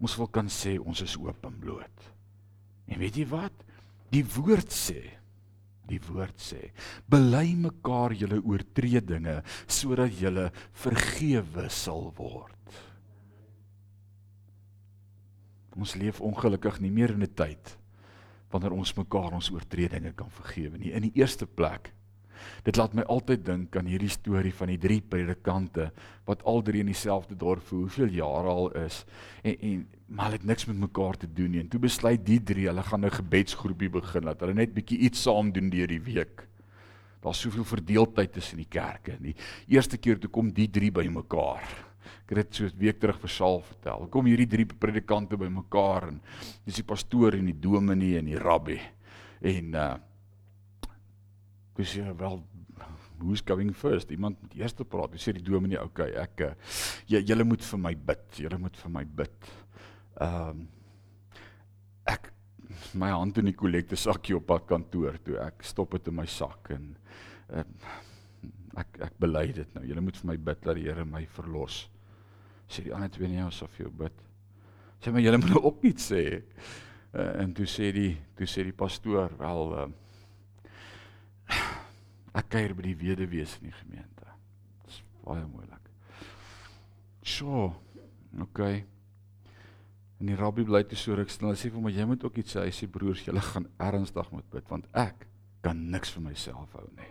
Ons 0.00 0.16
wil 0.16 0.30
kan 0.32 0.48
sê 0.48 0.78
ons 0.80 1.02
is 1.04 1.16
oop 1.20 1.44
en 1.44 1.58
bloot. 1.60 2.06
En 2.88 2.98
weet 2.98 3.16
jy 3.20 3.26
wat? 3.28 3.52
Die 4.10 4.24
woord 4.24 4.72
sê 4.72 5.20
die 5.90 6.00
woord 6.06 6.38
sê 6.38 6.70
bely 7.10 7.56
mekaar 7.58 8.14
julle 8.14 8.38
oortredinge 8.46 9.40
sodat 9.66 10.14
julle 10.20 10.50
vergewe 10.84 11.66
sal 11.74 12.12
word. 12.18 12.59
Ons 15.80 15.96
leef 15.96 16.20
ongelukkig 16.20 16.80
nie 16.84 16.92
meer 16.92 17.14
in 17.16 17.22
'n 17.24 17.34
tyd 17.34 17.76
wanneer 18.50 18.74
ons 18.74 18.92
mekaar 18.98 19.32
ons 19.32 19.50
oortredinge 19.50 20.12
kan 20.12 20.30
vergewe 20.30 20.78
nie. 20.78 20.92
In 20.92 21.02
die 21.02 21.14
eerste 21.14 21.46
plek 21.46 21.92
dit 22.64 22.76
laat 22.76 22.94
my 22.96 23.02
altyd 23.02 23.44
dink 23.44 23.76
aan 23.76 23.88
hierdie 23.88 24.10
storie 24.12 24.52
van 24.54 24.70
die 24.72 24.78
drie 24.80 25.00
predikante 25.00 25.90
wat 26.28 26.42
al 26.48 26.62
drie 26.64 26.80
in 26.80 26.88
dieselfde 26.88 27.36
dorp 27.36 27.62
vir 27.68 27.78
hoeveel 27.78 28.14
jare 28.16 28.48
al 28.48 28.70
is 28.80 29.04
en 29.44 29.56
en 29.60 29.88
maar 30.08 30.30
hulle 30.30 30.40
het 30.40 30.46
niks 30.46 30.66
met 30.66 30.76
mekaar 30.76 31.16
te 31.16 31.28
doen 31.32 31.50
nie. 31.50 31.60
En 31.60 31.68
toe 31.68 31.78
besluit 31.80 32.24
die 32.26 32.40
drie, 32.42 32.66
hulle 32.66 32.82
gaan 32.82 33.04
'n 33.04 33.10
gebedsgroepie 33.10 33.90
begin 33.90 34.24
dat 34.24 34.40
hulle 34.40 34.54
net 34.54 34.74
bietjie 34.74 34.98
iets 34.98 35.22
saam 35.22 35.52
doen 35.52 35.70
deur 35.70 35.86
die 35.86 36.02
week. 36.02 36.48
Daar's 37.22 37.40
soveel 37.40 37.64
verdeeldheid 37.64 38.32
tussen 38.32 38.56
die 38.56 38.68
kerke. 38.68 39.16
Die 39.20 39.36
eerste 39.68 39.98
keer 39.98 40.18
toe 40.18 40.30
kom 40.30 40.52
die 40.52 40.70
drie 40.70 40.90
by 40.90 41.06
mekaar 41.06 41.89
Ek 42.24 42.34
het 42.34 42.40
dit 42.42 42.54
so 42.54 42.64
'n 42.64 42.78
week 42.78 43.00
terug 43.00 43.18
vir 43.20 43.28
Saul 43.30 43.60
vertel. 43.60 44.06
Kom 44.08 44.26
hierdie 44.26 44.48
drie 44.48 44.66
predikante 44.66 45.36
by 45.36 45.48
mekaar 45.48 46.08
en 46.08 46.20
dis 46.64 46.74
die 46.74 46.84
pastoor 46.84 47.34
en 47.34 47.46
die 47.46 47.60
dominee 47.60 48.18
en 48.18 48.26
die 48.26 48.38
rabbi. 48.38 48.80
En 49.42 49.74
uh 49.74 49.96
dis 51.76 51.94
ja 51.94 52.14
wel 52.14 52.42
who's 53.18 53.42
going 53.46 53.72
first? 53.76 54.10
Iemand 54.10 54.40
moet 54.42 54.54
eers 54.54 54.74
praat. 54.88 55.12
Dis 55.12 55.28
sê 55.28 55.32
die 55.32 55.44
dominee, 55.44 55.80
okay, 55.82 56.12
ek 56.12 56.40
uh 56.40 56.54
julle 57.06 57.44
moet 57.44 57.64
vir 57.64 57.78
my 57.78 57.94
bid. 57.94 58.26
Julle 58.36 58.58
moet 58.58 58.76
vir 58.76 58.90
my 58.90 59.04
bid. 59.04 59.50
Ehm 60.20 60.50
um, 60.50 60.68
ek 62.08 62.32
my 62.94 63.10
hand 63.10 63.38
in 63.38 63.50
die 63.50 63.56
kollekte 63.56 63.96
sakkie 63.96 64.34
op 64.36 64.46
pad 64.46 64.66
kantoor 64.66 65.18
toe. 65.24 65.38
Ek 65.42 65.62
stop 65.62 65.92
dit 65.92 66.08
in 66.08 66.16
my 66.16 66.26
sak 66.26 66.70
en 66.74 66.96
uh, 67.52 67.64
ek 68.78 69.00
ek 69.08 69.16
bely 69.18 69.46
dit 69.56 69.74
nou. 69.74 69.84
Julle 69.86 70.04
moet 70.04 70.20
vir 70.20 70.30
my 70.30 70.36
bid 70.50 70.62
dat 70.66 70.78
die 70.78 70.86
Here 70.86 71.04
my 71.04 71.24
verlos 71.38 71.88
sê 72.70 72.84
die 72.86 72.94
ander 72.94 73.10
twee 73.12 73.28
nie 73.30 73.42
ons 73.42 73.58
sal 73.60 73.70
vir 73.74 73.86
jou 73.86 73.92
bid. 74.04 74.22
Sê 75.02 75.12
maar 75.12 75.24
julle 75.24 75.40
moet 75.42 75.54
nou 75.54 75.64
ook 75.70 75.84
iets 75.90 76.10
sê. 76.12 76.22
Uh, 77.10 77.42
en 77.42 77.54
toe 77.56 77.66
sê 77.66 77.90
die 77.94 78.12
toe 78.38 78.46
sê 78.46 78.62
die 78.66 78.76
pastoor 78.76 79.34
wel 79.40 79.74
uh, 79.80 79.88
ek 82.38 82.52
kuier 82.54 82.76
by 82.78 82.86
die 82.86 82.98
weduwees 83.00 83.56
in 83.58 83.70
die 83.70 83.76
gemeente. 83.80 84.36
Dit 84.84 84.94
is 84.94 85.02
baie 85.24 85.42
moeilik. 85.50 85.90
So, 87.26 87.66
okay. 88.46 88.84
En 90.20 90.30
die 90.30 90.38
rabbi 90.38 90.62
bly 90.68 90.84
te 90.86 90.98
so 90.98 91.16
ruk 91.18 91.32
stil. 91.32 91.50
Hy 91.50 91.58
sê 91.58 91.72
vir 91.74 91.82
my 91.82 91.94
jy 91.94 92.06
moet 92.06 92.26
ook 92.26 92.38
iets 92.44 92.54
sê. 92.54 92.68
Hy 92.68 92.76
sê 92.76 92.86
broers, 92.92 93.24
julle 93.26 93.42
gaan 93.50 93.66
ernstig 93.82 94.30
moet 94.34 94.46
bid 94.54 94.70
want 94.70 94.86
ek 94.94 95.26
kan 95.64 95.82
niks 95.90 96.14
vir 96.14 96.30
myself 96.30 96.78
hou 96.78 96.86
nie. 96.94 97.10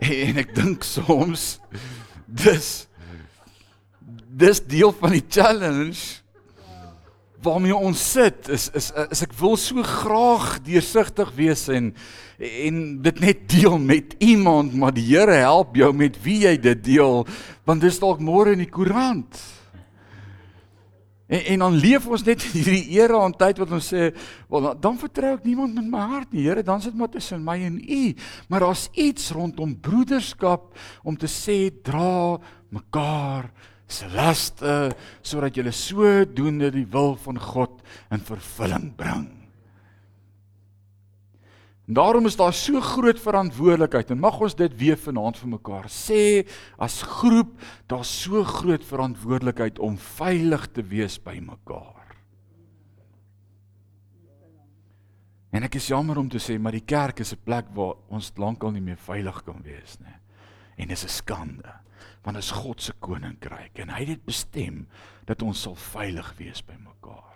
En 0.00 0.40
ek 0.40 0.54
dink 0.56 0.84
soms 0.86 1.58
dis 2.24 2.68
dis 4.30 4.60
deel 4.70 4.92
van 4.96 5.12
die 5.12 5.24
challenge 5.28 6.20
waarmee 7.42 7.76
ons 7.76 8.00
sit 8.12 8.48
is 8.52 8.68
is 8.76 8.90
is 9.10 9.22
ek 9.24 9.32
wil 9.40 9.56
so 9.60 9.82
graag 9.84 10.58
deursigtig 10.64 11.32
wees 11.36 11.66
en 11.72 11.92
en 12.40 12.80
dit 13.04 13.20
net 13.20 13.46
deel 13.52 13.78
met 13.80 14.14
iemand 14.18 14.74
maar 14.76 14.94
die 14.96 15.06
Here 15.10 15.40
help 15.42 15.76
jou 15.76 15.92
met 15.96 16.16
wie 16.24 16.42
jy 16.46 16.56
dit 16.60 16.84
deel 16.84 17.26
want 17.68 17.84
dis 17.84 18.00
dalk 18.00 18.20
môre 18.24 18.56
in 18.56 18.64
die 18.64 18.72
koerant. 18.72 19.40
En 21.30 21.44
en 21.54 21.64
dan 21.64 21.78
leef 21.78 22.06
ons 22.10 22.24
net 22.26 22.42
in 22.48 22.56
hierdie 22.58 22.98
era 22.98 23.20
en 23.22 23.34
tyd 23.38 23.60
wat 23.62 23.70
ons 23.76 23.90
sê, 23.92 24.08
wel 24.50 24.70
dan 24.82 24.98
vertrou 24.98 25.36
ek 25.36 25.46
niemand 25.46 25.76
met 25.78 25.86
my 25.92 26.06
hart 26.16 26.32
nie. 26.34 26.48
Here, 26.48 26.64
dan 26.66 26.82
sit 26.82 26.96
maar 26.98 27.12
tussen 27.12 27.44
my 27.46 27.54
en 27.68 27.78
U. 27.78 28.02
Maar 28.50 28.66
daar's 28.66 28.88
iets 28.98 29.30
rondom 29.36 29.76
broederskap 29.78 30.74
om 31.06 31.16
te 31.16 31.30
sê 31.30 31.70
dra 31.86 32.38
mekaar 32.74 33.50
se 33.90 34.06
laste 34.14 34.90
sodat 35.22 35.56
jy 35.58 35.70
sodoende 35.74 36.70
die 36.74 36.86
wil 36.90 37.16
van 37.24 37.38
God 37.38 37.78
in 38.10 38.22
vervulling 38.22 38.90
bring. 38.98 39.39
En 41.90 41.94
daarom 41.94 42.26
is 42.26 42.36
daar 42.36 42.52
so 42.54 42.80
groot 42.80 43.18
verantwoordelikheid 43.18 44.12
en 44.14 44.18
mag 44.22 44.36
ons 44.38 44.54
dit 44.54 44.74
weer 44.78 44.94
vanaand 44.94 45.40
vir 45.40 45.48
mekaar 45.56 45.88
sê 45.90 46.44
as 46.78 47.00
groep, 47.02 47.56
daar's 47.90 48.12
so 48.22 48.44
groot 48.46 48.84
verantwoordelikheid 48.86 49.80
om 49.82 49.96
veilig 49.98 50.68
te 50.70 50.84
wees 50.86 51.16
by 51.18 51.40
mekaar. 51.42 52.14
En 55.50 55.66
ek 55.66 55.80
is 55.80 55.88
jammer 55.90 56.20
om 56.22 56.30
te 56.30 56.38
sê, 56.38 56.60
maar 56.62 56.78
die 56.78 56.86
kerk 56.86 57.24
is 57.26 57.34
'n 57.34 57.42
plek 57.42 57.74
waar 57.74 57.98
ons 58.06 58.30
lankal 58.38 58.70
nie 58.70 58.86
meer 58.86 59.02
veilig 59.10 59.42
kan 59.42 59.58
wees 59.62 59.98
nie. 59.98 60.18
En 60.78 60.86
dit 60.86 60.96
is 60.96 61.04
'n 61.04 61.08
skande, 61.08 61.74
want 62.22 62.36
dit 62.36 62.44
is 62.44 62.52
God 62.52 62.80
se 62.80 62.92
koninkryk 63.00 63.78
en 63.82 63.88
hy 63.88 63.98
het 63.98 64.14
dit 64.14 64.24
bestem 64.24 64.86
dat 65.26 65.42
ons 65.42 65.60
sal 65.60 65.74
veilig 65.74 66.34
wees 66.38 66.62
by 66.62 66.78
mekaar. 66.78 67.29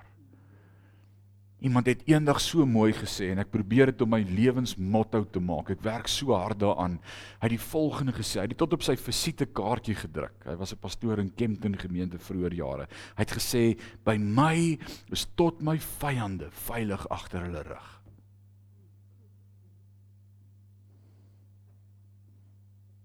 Iemand 1.64 1.86
het 1.88 2.02
eendag 2.04 2.42
so 2.44 2.66
mooi 2.68 2.90
gesê 2.92 3.30
en 3.32 3.40
ek 3.40 3.48
probeer 3.48 3.88
dit 3.88 4.02
om 4.04 4.10
my 4.12 4.20
lewensmotto 4.28 5.22
te 5.32 5.40
maak. 5.40 5.70
Ek 5.72 5.84
werk 5.86 6.10
so 6.12 6.34
hard 6.36 6.60
daaraan. 6.60 6.98
Hy 7.38 7.46
het 7.46 7.54
die 7.54 7.62
volgende 7.70 8.12
gesê. 8.12 8.42
Hy 8.42 8.50
het 8.50 8.58
tot 8.60 8.76
op 8.76 8.84
sy 8.84 8.98
visitekaartjie 9.00 9.96
gedruk. 10.02 10.44
Hy 10.44 10.58
was 10.60 10.74
'n 10.74 10.82
pastoor 10.82 11.22
in 11.22 11.32
Kempton 11.32 11.78
gemeente 11.80 12.18
vroeër 12.18 12.54
jare. 12.54 12.86
Hy 13.16 13.24
het 13.24 13.32
gesê 13.32 13.80
by 14.04 14.16
my 14.18 14.78
is 15.10 15.24
tot 15.36 15.62
my 15.62 15.78
vyande 15.78 16.50
veilig 16.50 17.08
agter 17.08 17.40
hulle 17.40 17.62
rug. 17.62 17.88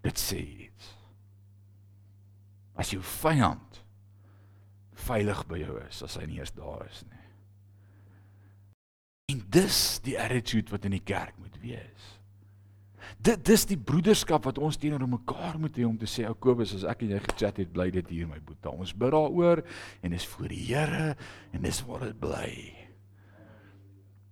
Dit 0.04 0.17
sê 0.17 0.39
iets. 0.67 0.95
As 2.76 2.91
jou 2.91 3.02
vyand 3.02 3.84
veilig 4.93 5.48
by 5.48 5.58
jou 5.58 5.80
is, 5.88 6.04
as 6.04 6.15
hy 6.15 6.26
nie 6.26 6.39
eers 6.39 6.52
daar 6.52 6.86
is 6.86 7.04
nie. 7.10 7.29
En 9.30 9.44
dis 9.54 9.82
die 10.06 10.18
attitude 10.20 10.74
wat 10.74 10.88
in 10.89 10.98
die 10.98 11.06
kerk 11.06 11.38
moet 11.38 11.60
wees. 11.62 12.08
Dit 13.20 13.44
dis 13.48 13.65
die 13.68 13.78
broederskap 13.78 14.46
wat 14.48 14.60
ons 14.62 14.78
teenoor 14.80 15.04
mekaar 15.10 15.58
moet 15.60 15.76
hê 15.76 15.86
om 15.88 15.98
te 16.00 16.08
sê 16.08 16.26
ou 16.30 16.36
Kobus 16.39 16.76
as 16.78 16.86
ek 16.88 17.04
en 17.04 17.15
jy 17.15 17.22
gechat 17.26 17.60
het 17.60 17.72
bly 17.74 17.89
dit 17.94 18.13
hier 18.15 18.30
my 18.30 18.39
boetie. 18.39 18.72
Ons 18.72 18.94
bid 18.96 19.12
daaroor 19.15 19.63
en 20.06 20.15
dis 20.15 20.28
voor 20.34 20.54
die 20.54 20.62
Here 20.70 21.13
en 21.54 21.65
dis 21.65 21.82
waar 21.88 22.06
dit 22.08 22.20
bly. 22.22 22.52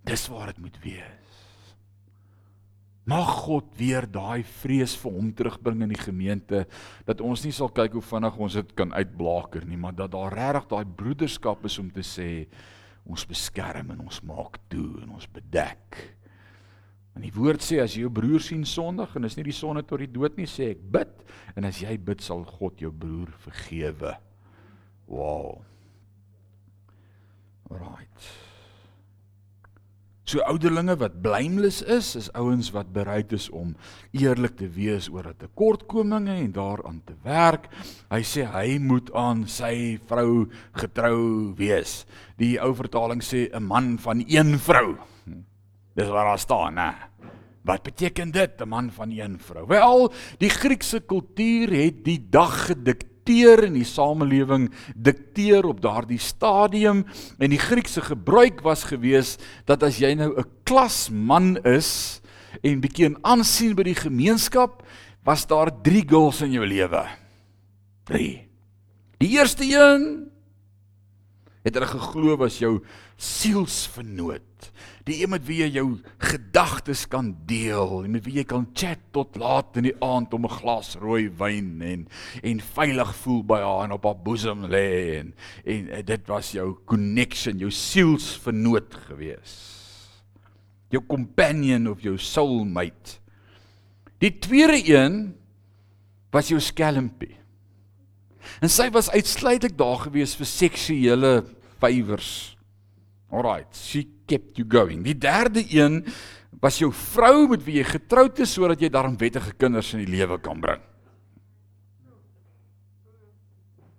Dis 0.08 0.24
waar 0.32 0.52
dit 0.52 0.62
moet 0.64 0.78
wees. 0.84 1.18
Mag 3.08 3.28
God 3.46 3.68
weer 3.78 4.04
daai 4.04 4.44
vrees 4.44 4.94
vir 5.00 5.14
hom 5.14 5.30
terugbring 5.36 5.84
in 5.86 5.92
die 5.94 6.00
gemeente 6.00 6.66
dat 7.08 7.22
ons 7.24 7.44
nie 7.44 7.54
sal 7.56 7.70
kyk 7.72 7.96
hoe 7.96 8.04
vinnig 8.04 8.36
ons 8.36 8.58
dit 8.60 8.74
kan 8.76 8.92
uitblaker 8.92 9.64
nie, 9.64 9.78
maar 9.80 9.96
dat 9.96 10.12
daar 10.12 10.36
regtig 10.36 10.68
daai 10.72 10.96
broederskap 10.98 11.64
is 11.64 11.78
om 11.80 11.88
te 11.92 12.04
sê 12.04 12.28
ons 13.08 13.24
beskerm 13.28 13.94
en 13.94 14.04
ons 14.04 14.22
maak 14.28 14.60
toe 14.72 15.02
en 15.02 15.16
ons 15.16 15.28
bedek. 15.32 15.98
En 17.16 17.24
die 17.24 17.32
woord 17.34 17.64
sê 17.64 17.80
as 17.82 17.96
jy 17.96 18.04
jou 18.04 18.12
broer 18.14 18.42
sien 18.44 18.62
sondig 18.68 19.16
en 19.18 19.26
is 19.26 19.34
nie 19.38 19.48
die 19.48 19.56
sonde 19.56 19.82
tot 19.82 20.04
die 20.04 20.12
dood 20.12 20.36
nie, 20.38 20.46
sê 20.46 20.72
ek 20.74 20.84
bid 20.94 21.24
en 21.56 21.66
as 21.66 21.80
jy 21.82 21.96
bid 21.98 22.22
sal 22.22 22.44
God 22.46 22.78
jou 22.84 22.92
broer 22.94 23.32
vergewe. 23.42 24.12
Wow. 25.08 25.64
Right. 27.72 28.28
So 30.28 30.42
ouderlinge 30.44 30.92
wat 31.00 31.22
blameless 31.24 31.78
is, 31.88 32.10
is 32.18 32.26
ouens 32.36 32.68
wat 32.74 32.90
bereid 32.92 33.30
is 33.32 33.46
om 33.48 33.70
eerlik 34.12 34.58
te 34.60 34.66
wees 34.68 35.06
oor 35.08 35.24
'n 35.24 35.38
tekortkominge 35.40 36.34
en 36.36 36.52
daaraan 36.52 37.00
te 37.06 37.14
werk. 37.24 37.70
Hy 38.10 38.20
sê 38.20 38.44
hy 38.44 38.76
moet 38.78 39.08
aan 39.14 39.46
sy 39.48 39.96
vrou 40.04 40.50
getrou 40.76 41.54
wees. 41.56 42.04
Die 42.36 42.60
ou 42.60 42.74
vertaling 42.74 43.22
sê 43.24 43.48
'n 43.48 43.62
man 43.62 43.96
van 43.98 44.22
een 44.28 44.58
vrou. 44.58 44.98
Dis 45.96 46.08
waar 46.08 46.28
daar 46.28 46.38
staan, 46.38 46.74
né? 46.74 46.94
Wat 47.64 47.82
beteken 47.82 48.30
dit, 48.30 48.60
'n 48.60 48.68
man 48.68 48.90
van 48.90 49.10
een 49.10 49.38
vrou? 49.38 49.66
Wel, 49.66 50.12
die 50.38 50.50
Griekse 50.50 51.00
kultuur 51.00 51.72
het 51.72 52.04
die 52.04 52.26
dag 52.30 52.66
gedikteer 52.66 53.07
dikteer 53.28 53.66
in 53.66 53.76
die 53.76 53.86
samelewing 53.86 54.68
dikteer 54.96 55.66
op 55.68 55.82
daardie 55.84 56.20
stadium. 56.20 57.04
En 57.38 57.52
die 57.52 57.60
Griekse 57.60 58.00
gebruik 58.00 58.62
was 58.64 58.86
gewees 58.88 59.36
dat 59.68 59.82
as 59.82 59.98
jy 60.00 60.14
nou 60.14 60.32
'n 60.38 60.48
klasman 60.64 61.58
is 61.64 62.20
en 62.62 62.80
bietjie 62.80 63.14
aansien 63.22 63.76
by 63.76 63.82
die 63.82 63.94
gemeenskap 63.94 64.82
was 65.24 65.46
daar 65.46 65.70
3 65.82 66.08
girls 66.08 66.40
in 66.42 66.52
jou 66.52 66.66
lewe. 66.66 67.04
3 68.06 68.48
die 69.18 69.28
eerste 69.28 69.64
een 69.64 70.30
het 71.64 71.74
hulle 71.74 71.86
geglo 71.86 72.36
was 72.36 72.58
jou 72.58 72.80
sielsvernoot 73.16 74.70
die 75.08 75.20
een 75.22 75.30
met 75.32 75.44
wie 75.46 75.60
jy 75.62 75.68
jou 75.78 75.86
gedagtes 76.30 77.04
kan 77.10 77.30
deel, 77.48 78.04
met 78.10 78.24
wie 78.26 78.38
jy 78.38 78.44
kan 78.48 78.66
chat 78.76 79.00
tot 79.14 79.36
laat 79.40 79.76
in 79.80 79.88
die 79.88 79.96
aand 80.04 80.34
om 80.34 80.46
'n 80.46 80.58
glas 80.60 80.96
rooi 80.96 81.28
wyn 81.28 81.82
en 81.82 82.08
en 82.42 82.60
veilig 82.60 83.14
voel 83.22 83.42
by 83.44 83.60
haar 83.60 83.84
en 83.84 83.92
op 83.92 84.04
haar 84.04 84.22
boesem 84.22 84.66
lê 84.66 85.18
en 85.20 85.34
en 85.64 86.04
dit 86.04 86.26
was 86.28 86.52
jou 86.52 86.76
connection, 86.84 87.58
jou 87.58 87.70
sielsvernoot 87.70 88.94
gewees. 89.08 89.54
Jou 90.90 91.02
companion 91.06 91.88
of 91.88 92.00
jou 92.00 92.18
soulmate. 92.18 93.20
Die 94.18 94.38
tweede 94.38 94.80
een 94.88 95.34
was 96.30 96.48
jou 96.48 96.60
skelmpie. 96.60 97.36
En 98.60 98.68
sy 98.68 98.90
was 98.90 99.10
uitsluitlik 99.10 99.76
daar 99.78 99.98
gewees 99.98 100.34
vir 100.36 100.46
seksuele 100.46 101.44
favours. 101.78 102.57
Alrite, 103.30 103.76
she 103.76 104.06
kept 104.26 104.56
you 104.56 104.64
going. 104.68 105.02
Die 105.04 105.16
derde 105.18 105.64
een 105.68 106.00
was 106.60 106.78
jou 106.80 106.90
vrou 106.92 107.48
met 107.52 107.62
wie 107.66 107.78
jy 107.78 107.84
getroud 107.84 108.40
is 108.40 108.54
sodat 108.56 108.80
jy 108.80 108.88
daarom 108.92 109.18
wettige 109.20 109.52
kinders 109.60 109.92
in 109.94 110.04
die 110.04 110.10
lewe 110.16 110.38
kan 110.42 110.60
bring. 110.60 110.80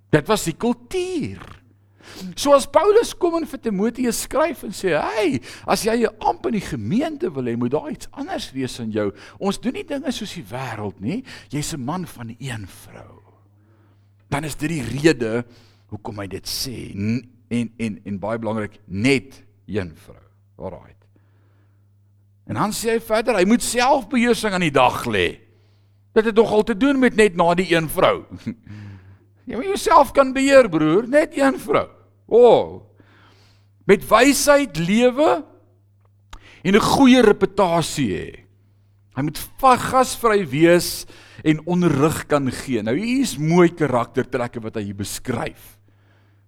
Dit 0.09 0.25
was 0.27 0.47
die 0.49 0.57
kultuur. 0.57 1.43
So 2.33 2.55
as 2.55 2.65
Paulus 2.65 3.13
kom 3.13 3.37
en 3.37 3.45
vir 3.47 3.61
Timoteus 3.61 4.23
skryf 4.25 4.63
en 4.65 4.73
sê, 4.73 4.97
"Hey, 4.97 5.39
as 5.67 5.83
jy 5.85 6.05
'n 6.05 6.17
amp 6.19 6.45
in 6.47 6.53
die 6.53 6.65
gemeente 6.65 7.31
wil 7.31 7.43
hê, 7.43 7.55
moet 7.55 7.71
daar 7.71 7.91
iets 7.91 8.07
anders 8.11 8.51
wees 8.51 8.79
in 8.79 8.91
jou. 8.91 9.13
Ons 9.39 9.59
doen 9.59 9.73
nie 9.73 9.83
dinge 9.83 10.11
soos 10.11 10.33
die 10.33 10.43
wêreld 10.43 10.99
nie. 10.99 11.23
Jy's 11.49 11.73
'n 11.73 11.85
man 11.85 12.07
van 12.07 12.35
een 12.39 12.67
vrou." 12.67 13.21
Dan 14.29 14.43
is 14.43 14.55
dit 14.55 14.69
die 14.69 14.81
rede 14.83 15.45
hoekom 15.87 16.19
hy 16.19 16.27
dit 16.27 16.45
sê 16.45 16.93
en 17.49 17.73
en 17.77 17.99
en 18.05 18.19
baie 18.19 18.39
belangrik 18.39 18.79
net 18.85 19.43
een 19.65 19.93
vrou. 19.95 20.23
Alraai. 20.57 20.99
En 22.49 22.57
dan 22.57 22.73
sê 22.73 22.95
hy 22.95 23.01
verder, 23.05 23.37
hy 23.37 23.45
moet 23.45 23.61
selfbeheersing 23.61 24.55
aan 24.57 24.65
die 24.65 24.73
dag 24.73 25.03
lê. 25.05 25.37
Dit 26.17 26.31
het 26.31 26.37
nogal 26.37 26.65
te 26.65 26.73
doen 26.73 26.97
met 26.97 27.13
net 27.13 27.35
na 27.37 27.51
die 27.53 27.67
een 27.69 27.85
vrou. 27.93 28.23
Jy 29.49 29.57
moet 29.57 29.69
jouself 29.69 30.11
kan 30.13 30.29
beheer, 30.33 30.67
broer, 30.69 31.07
net 31.09 31.33
een 31.37 31.55
vrou. 31.61 31.87
O. 32.29 32.41
Oh, 32.41 32.65
met 33.89 34.03
wysheid 34.05 34.77
lewe 34.77 35.29
en 36.61 36.75
'n 36.75 36.89
goeie 36.93 37.21
reputasie 37.21 38.09
hê. 38.13 38.29
Hy 39.17 39.21
moet 39.25 39.41
gasvry 39.61 40.45
wees 40.45 41.05
en 41.43 41.65
onderrig 41.65 42.27
kan 42.27 42.51
gee. 42.51 42.81
Nou 42.83 42.97
hier 42.97 43.21
is 43.21 43.37
mooi 43.37 43.73
karaktertrekke 43.73 44.61
wat 44.61 44.75
hy 44.75 44.83
hier 44.83 44.95
beskryf 44.95 45.78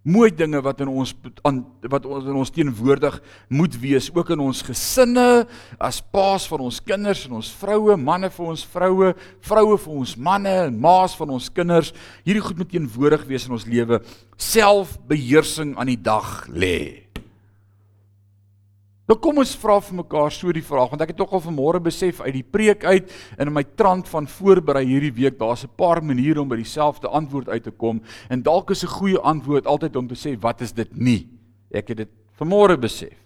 mooi 0.02 0.32
dinge 0.34 0.62
wat 0.66 0.80
in 0.82 0.90
ons 0.90 1.14
aan 1.46 1.60
wat 1.90 2.08
ons 2.10 2.26
in 2.26 2.38
ons 2.38 2.54
teenwoordig 2.54 3.20
moet 3.54 3.76
wees 3.82 4.10
ook 4.16 4.32
in 4.34 4.42
ons 4.42 4.64
gesinne 4.66 5.46
as 5.78 6.02
paas 6.02 6.48
van 6.50 6.64
ons 6.66 6.80
kinders 6.82 7.28
en 7.28 7.38
ons 7.38 7.52
vroue 7.62 7.98
manne 8.02 8.32
vir 8.34 8.50
ons 8.54 8.66
vroue 8.74 9.14
vroue 9.46 9.78
vir 9.84 9.94
ons 10.02 10.16
manne 10.18 10.56
en 10.66 10.82
maas 10.82 11.14
van 11.20 11.30
ons 11.38 11.52
kinders. 11.54 11.94
Hierdie 12.26 12.42
goed 12.42 12.58
moet 12.58 12.74
teenwoordig 12.74 13.28
wees 13.30 13.46
in 13.46 13.58
ons 13.58 13.70
lewe. 13.70 14.02
Selfbeheersing 14.42 15.78
aan 15.78 15.94
die 15.94 16.02
dag 16.02 16.48
lê 16.50 17.01
Nou 19.12 19.17
kom 19.19 19.41
ons 19.41 19.58
vra 19.60 19.74
vir 19.84 19.97
mekaar 19.97 20.32
so 20.32 20.54
die 20.56 20.63
vraag 20.63 20.93
want 20.93 21.02
ek 21.04 21.10
het 21.12 21.17
tog 21.19 21.34
al 21.36 21.41
vanmôre 21.43 21.82
besef 21.84 22.21
uit 22.24 22.32
die 22.38 22.45
preek 22.47 22.86
uit 22.88 23.10
en 23.36 23.50
in 23.50 23.54
my 23.58 23.65
trant 23.76 24.08
van 24.08 24.30
voorberei 24.38 24.86
hierdie 24.88 25.12
week 25.17 25.36
daar's 25.36 25.65
'n 25.65 25.76
paar 25.76 26.00
maniere 26.00 26.39
om 26.39 26.47
by 26.47 26.56
dieselfde 26.56 27.12
antwoord 27.12 27.50
uit 27.50 27.63
te 27.63 27.71
kom 27.71 28.00
en 28.30 28.41
dalk 28.41 28.71
is 28.71 28.84
'n 28.84 28.88
goeie 28.88 29.19
antwoord 29.19 29.67
altyd 29.67 29.95
om 29.95 30.08
te 30.08 30.15
sê 30.15 30.39
wat 30.39 30.62
is 30.62 30.71
dit 30.71 30.95
nie. 30.95 31.28
Ek 31.71 31.89
het 31.89 31.97
dit 31.97 32.10
vanmôre 32.39 32.80
besef. 32.80 33.17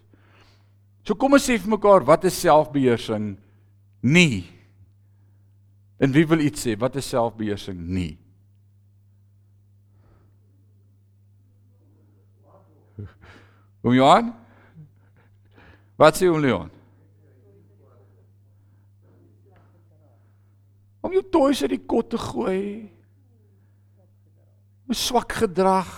So 1.04 1.14
kom 1.14 1.34
ons 1.34 1.50
sê 1.50 1.60
vir 1.60 1.70
mekaar 1.70 2.04
wat 2.04 2.24
is 2.24 2.42
selfbeheersing 2.42 3.38
nie? 4.02 4.44
En 6.00 6.12
wie 6.12 6.26
wil 6.26 6.40
iets 6.40 6.66
sê 6.66 6.76
wat 6.80 6.96
is 6.96 7.10
selfbeheersing 7.10 7.78
nie? 7.78 8.18
Kom 13.84 13.94
Johan? 13.94 14.45
Wat 15.96 16.18
sê 16.18 16.28
Leon? 16.28 16.72
Om 21.06 21.14
jou 21.14 21.24
toys 21.32 21.62
uit 21.64 21.76
die 21.76 21.84
kot 21.86 22.10
te 22.12 22.20
gooi. 22.20 22.90
Om 24.86 24.98
swak 24.98 25.38
gedrag. 25.44 25.92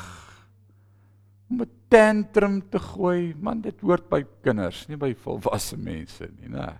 Om 1.49 1.61
'n 1.61 1.71
tantrum 1.87 2.61
te 2.69 2.79
gooi, 2.79 3.33
man 3.39 3.61
dit 3.61 3.79
hoort 3.81 4.09
by 4.09 4.25
kinders, 4.43 4.87
nie 4.87 4.97
by 4.97 5.13
volwasse 5.15 5.77
mense 5.77 6.27
nie, 6.39 6.49
né? 6.49 6.77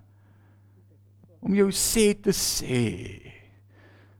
Om 1.39 1.55
jou 1.55 1.69
sê 1.71 2.13
te 2.13 2.31
sê 2.31 3.36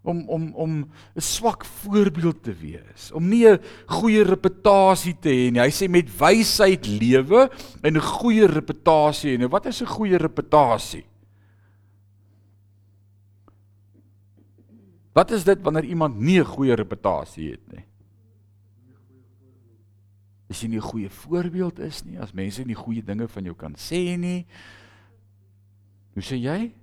om 0.08 0.24
om 0.30 0.54
om 0.56 0.72
'n 1.16 1.22
swak 1.22 1.66
voorbeeld 1.66 2.44
te 2.44 2.54
wees, 2.54 3.12
om 3.12 3.28
nie 3.28 3.46
'n 3.48 3.60
goeie 3.86 4.24
reputasie 4.24 5.16
te 5.20 5.30
hê 5.30 5.52
nie. 5.52 5.62
Hy 5.62 5.72
sê 5.72 5.90
met 5.90 6.10
wysheid 6.20 6.88
lewe 6.88 7.50
en 7.84 7.94
'n 7.94 8.02
goeie 8.02 8.48
reputasie. 8.48 9.38
Nou 9.38 9.50
wat 9.50 9.66
is 9.66 9.82
'n 9.82 9.86
goeie 9.86 10.18
reputasie? 10.18 11.06
Wat 15.14 15.32
is 15.32 15.44
dit 15.44 15.62
wanneer 15.62 15.86
iemand 15.86 16.20
nie 16.20 16.40
'n 16.40 16.46
goeie 16.46 16.76
reputasie 16.76 17.52
het 17.52 17.72
nie? 17.72 17.86
As 20.50 20.62
jy 20.62 20.68
nie 20.68 20.78
'n 20.78 20.92
goeie 20.92 21.10
voorbeeld 21.10 21.80
is 21.80 22.04
nie, 22.06 22.20
as 22.20 22.34
mense 22.34 22.64
nie 22.64 22.76
goeie 22.76 23.04
dinge 23.04 23.28
van 23.28 23.44
jou 23.44 23.56
kan 23.56 23.76
sê 23.76 24.18
nie. 24.18 24.46
Hoe 26.14 26.24
sê 26.24 26.36
jy? 26.36 26.74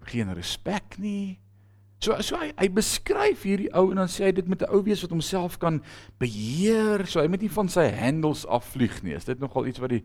Geen 0.00 0.34
respek 0.34 0.98
nie. 0.98 1.41
So 2.02 2.16
so 2.18 2.34
hy 2.34 2.50
hy 2.58 2.66
beskryf 2.74 3.44
hierdie 3.46 3.70
ou 3.78 3.92
en 3.92 4.00
dan 4.02 4.10
sê 4.10 4.26
hy 4.26 4.32
dit 4.34 4.48
met 4.50 4.62
'n 4.62 4.74
ou 4.74 4.82
wees 4.82 5.02
wat 5.02 5.14
homself 5.14 5.58
kan 5.58 5.78
beheer. 6.18 7.06
So 7.06 7.22
hy 7.22 7.28
moet 7.28 7.42
nie 7.42 7.54
van 7.54 7.68
sy 7.68 7.86
handles 7.94 8.42
afvlieg 8.46 9.02
nie. 9.02 9.14
Is 9.14 9.24
dit 9.24 9.38
nogal 9.38 9.66
iets 9.66 9.78
wat 9.78 9.90
die 9.90 10.02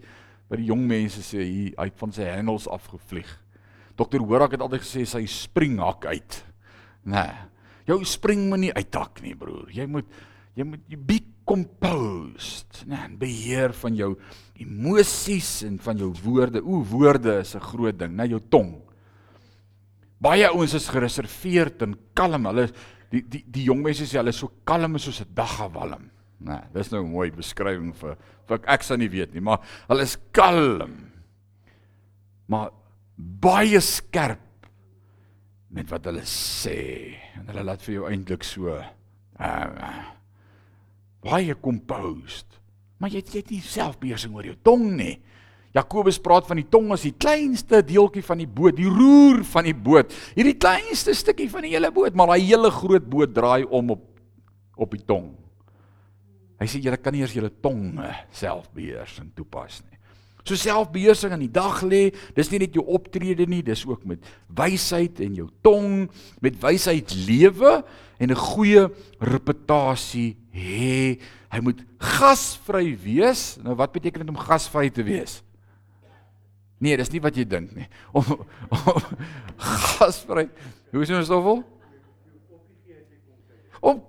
wat 0.47 0.59
die 0.59 0.69
jong 0.69 0.85
mense 0.87 1.21
sê 1.25 1.41
hier 1.43 1.73
uit 1.75 1.97
van 1.97 2.11
sy 2.11 2.23
handles 2.29 2.67
afgevlieg. 2.67 3.27
Dokter 3.97 4.21
Horak 4.21 4.51
het 4.51 4.61
altyd 4.61 4.81
gesê 4.85 5.05
sy 5.05 5.25
spring 5.25 5.79
hak 5.79 6.05
uit. 6.05 6.43
Nee. 7.03 7.33
Jou 7.87 8.03
spring 8.05 8.47
moet 8.49 8.59
nie 8.59 8.73
uittak 8.73 9.21
nie, 9.23 9.35
broer. 9.35 9.67
Jy 9.73 9.87
moet 9.87 10.05
jy 10.55 10.63
moet 10.63 10.81
jy 10.89 10.97
be 10.97 11.19
composed, 11.47 12.81
nee, 12.89 12.97
en 12.97 13.13
beheer 13.17 13.71
van 13.73 13.95
jou 13.95 14.15
emosies 14.59 15.63
en 15.63 15.77
van 15.79 15.97
jou 15.97 16.11
woorde. 16.23 16.61
O, 16.61 16.83
woorde 16.83 17.39
is 17.39 17.55
'n 17.55 17.59
groot 17.59 17.97
ding, 17.97 18.15
net 18.15 18.29
jou 18.29 18.41
tong. 18.49 18.86
Baie 20.23 20.47
ouens 20.49 20.73
is 20.73 20.89
gereserveerd 20.89 21.83
en 21.85 21.97
kalm. 22.17 22.47
Hulle 22.49 22.67
die 23.13 23.21
die 23.21 23.43
die 23.45 23.65
jong 23.69 23.83
mense 23.85 24.07
sê 24.07 24.19
hulle 24.19 24.33
is 24.33 24.41
so 24.41 24.51
kalm 24.65 24.97
soos 24.97 25.21
'n 25.21 25.33
daggewalm. 25.33 26.09
Nee, 26.39 26.61
dis 26.73 26.91
nou 26.91 27.03
'n 27.03 27.11
mooi 27.11 27.31
beskrywing 27.31 27.93
vir 27.95 28.17
vir 28.47 28.59
ek 28.67 28.83
sou 28.83 28.97
nie 28.97 29.09
weet 29.09 29.33
nie, 29.33 29.41
maar 29.41 29.59
hulle 29.87 30.03
is 30.03 30.17
kalm. 30.31 31.11
Maar 32.47 32.71
baie 33.17 33.79
skerp 33.81 34.67
met 35.69 35.89
wat 35.89 36.05
hulle 36.05 36.23
sê 36.23 37.17
en 37.35 37.47
hulle 37.47 37.63
laat 37.63 37.81
vir 37.81 37.93
jou 37.93 38.05
eintlik 38.09 38.43
so 38.43 38.69
uh, 39.39 40.03
baie 41.21 41.55
composed. 41.55 42.45
Maar 42.97 43.09
jy 43.09 43.21
het, 43.21 43.33
jy 43.33 43.41
het 43.41 43.51
nie 43.51 43.61
selfbeheersing 43.61 44.35
oor 44.35 44.45
jou 44.45 44.55
tong 44.63 44.95
nie. 44.97 45.17
Jakobus 45.75 46.19
praat 46.23 46.47
van 46.47 46.61
die 46.61 46.67
tong 46.69 46.91
as 46.95 47.03
die 47.05 47.13
kleinste 47.13 47.81
deeltjie 47.85 48.23
van 48.23 48.39
die 48.41 48.47
boot, 48.47 48.77
die 48.77 48.89
roer 48.89 49.43
van 49.43 49.67
die 49.67 49.75
boot. 49.75 50.13
Hierdie 50.37 50.57
kleinste 50.57 51.13
stukkie 51.13 51.49
van 51.51 51.67
die 51.67 51.75
hele 51.75 51.91
boot, 51.91 52.15
maar 52.15 52.31
daai 52.31 52.47
hele 52.47 52.71
groot 52.71 53.05
boot 53.09 53.33
draai 53.35 53.65
om 53.65 53.97
op 53.97 54.05
op 54.77 54.91
die 54.93 55.01
tong. 55.01 55.31
Hy 56.61 56.67
sê 56.69 56.79
julle 56.81 56.99
kan 57.01 57.13
nie 57.13 57.23
eers 57.23 57.33
julle 57.33 57.49
tonge 57.65 58.11
self 58.29 58.69
beheers 58.73 59.15
en 59.21 59.31
toepas 59.33 59.79
nie. 59.81 59.97
So 60.47 60.55
selfbeheersing 60.55 61.33
in 61.35 61.43
die 61.43 61.51
dag 61.51 61.81
lê, 61.83 62.07
dis 62.37 62.49
nie 62.53 62.61
net 62.63 62.75
jou 62.77 62.85
optrede 62.95 63.43
nie, 63.49 63.59
dis 63.65 63.83
ook 63.87 64.05
met 64.07 64.23
wysheid 64.55 65.19
en 65.25 65.33
jou 65.35 65.47
tong, 65.65 66.05
met 66.43 66.55
wysheid 66.61 67.11
lewe 67.27 67.81
en 68.17 68.31
'n 68.31 68.43
goeie 68.53 68.87
reputasie 69.19 70.37
hê. 70.53 71.19
Hy 71.51 71.59
moet 71.59 71.83
gasvry 71.99 72.95
wees. 72.95 73.57
Nou 73.63 73.75
wat 73.75 73.91
beteken 73.91 74.25
dit 74.25 74.29
om 74.29 74.39
gasvry 74.39 74.89
te 74.89 75.03
wees? 75.03 75.43
Nee, 76.83 76.97
dis 76.99 77.09
nie 77.13 77.21
wat 77.23 77.37
jy 77.37 77.45
dink 77.49 77.71
nie. 77.73 77.87
Om, 78.13 78.27
om 78.69 79.07
gasvry. 79.97 80.45
Hoe 80.93 81.01
is 81.03 81.13
ons 81.15 81.25
stoffel? 81.29 81.63
Om 83.81 84.03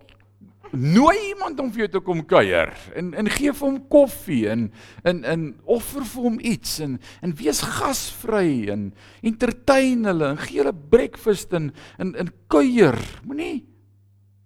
nooi 0.72 1.16
iemand 1.30 1.60
om 1.62 1.70
vir 1.72 1.86
jou 1.86 1.88
te 1.94 2.00
kom 2.04 2.20
kuier 2.28 2.74
en 2.98 3.14
en 3.16 3.30
gee 3.32 3.54
vir 3.56 3.64
hom 3.64 3.78
koffie 3.88 4.42
en 4.52 4.66
en 5.08 5.22
en 5.24 5.46
offer 5.64 6.04
vir 6.04 6.26
hom 6.26 6.36
iets 6.44 6.74
en 6.84 6.98
en 7.24 7.32
wees 7.38 7.62
gasvry 7.64 8.68
en 8.74 8.90
entertain 9.24 10.04
hulle 10.10 10.28
en 10.34 10.42
gee 10.42 10.60
hulle 10.60 10.74
breakfast 10.92 11.56
en 11.56 11.70
en 11.96 12.12
en 12.20 12.32
kuier. 12.52 13.00
Moenie 13.24 13.64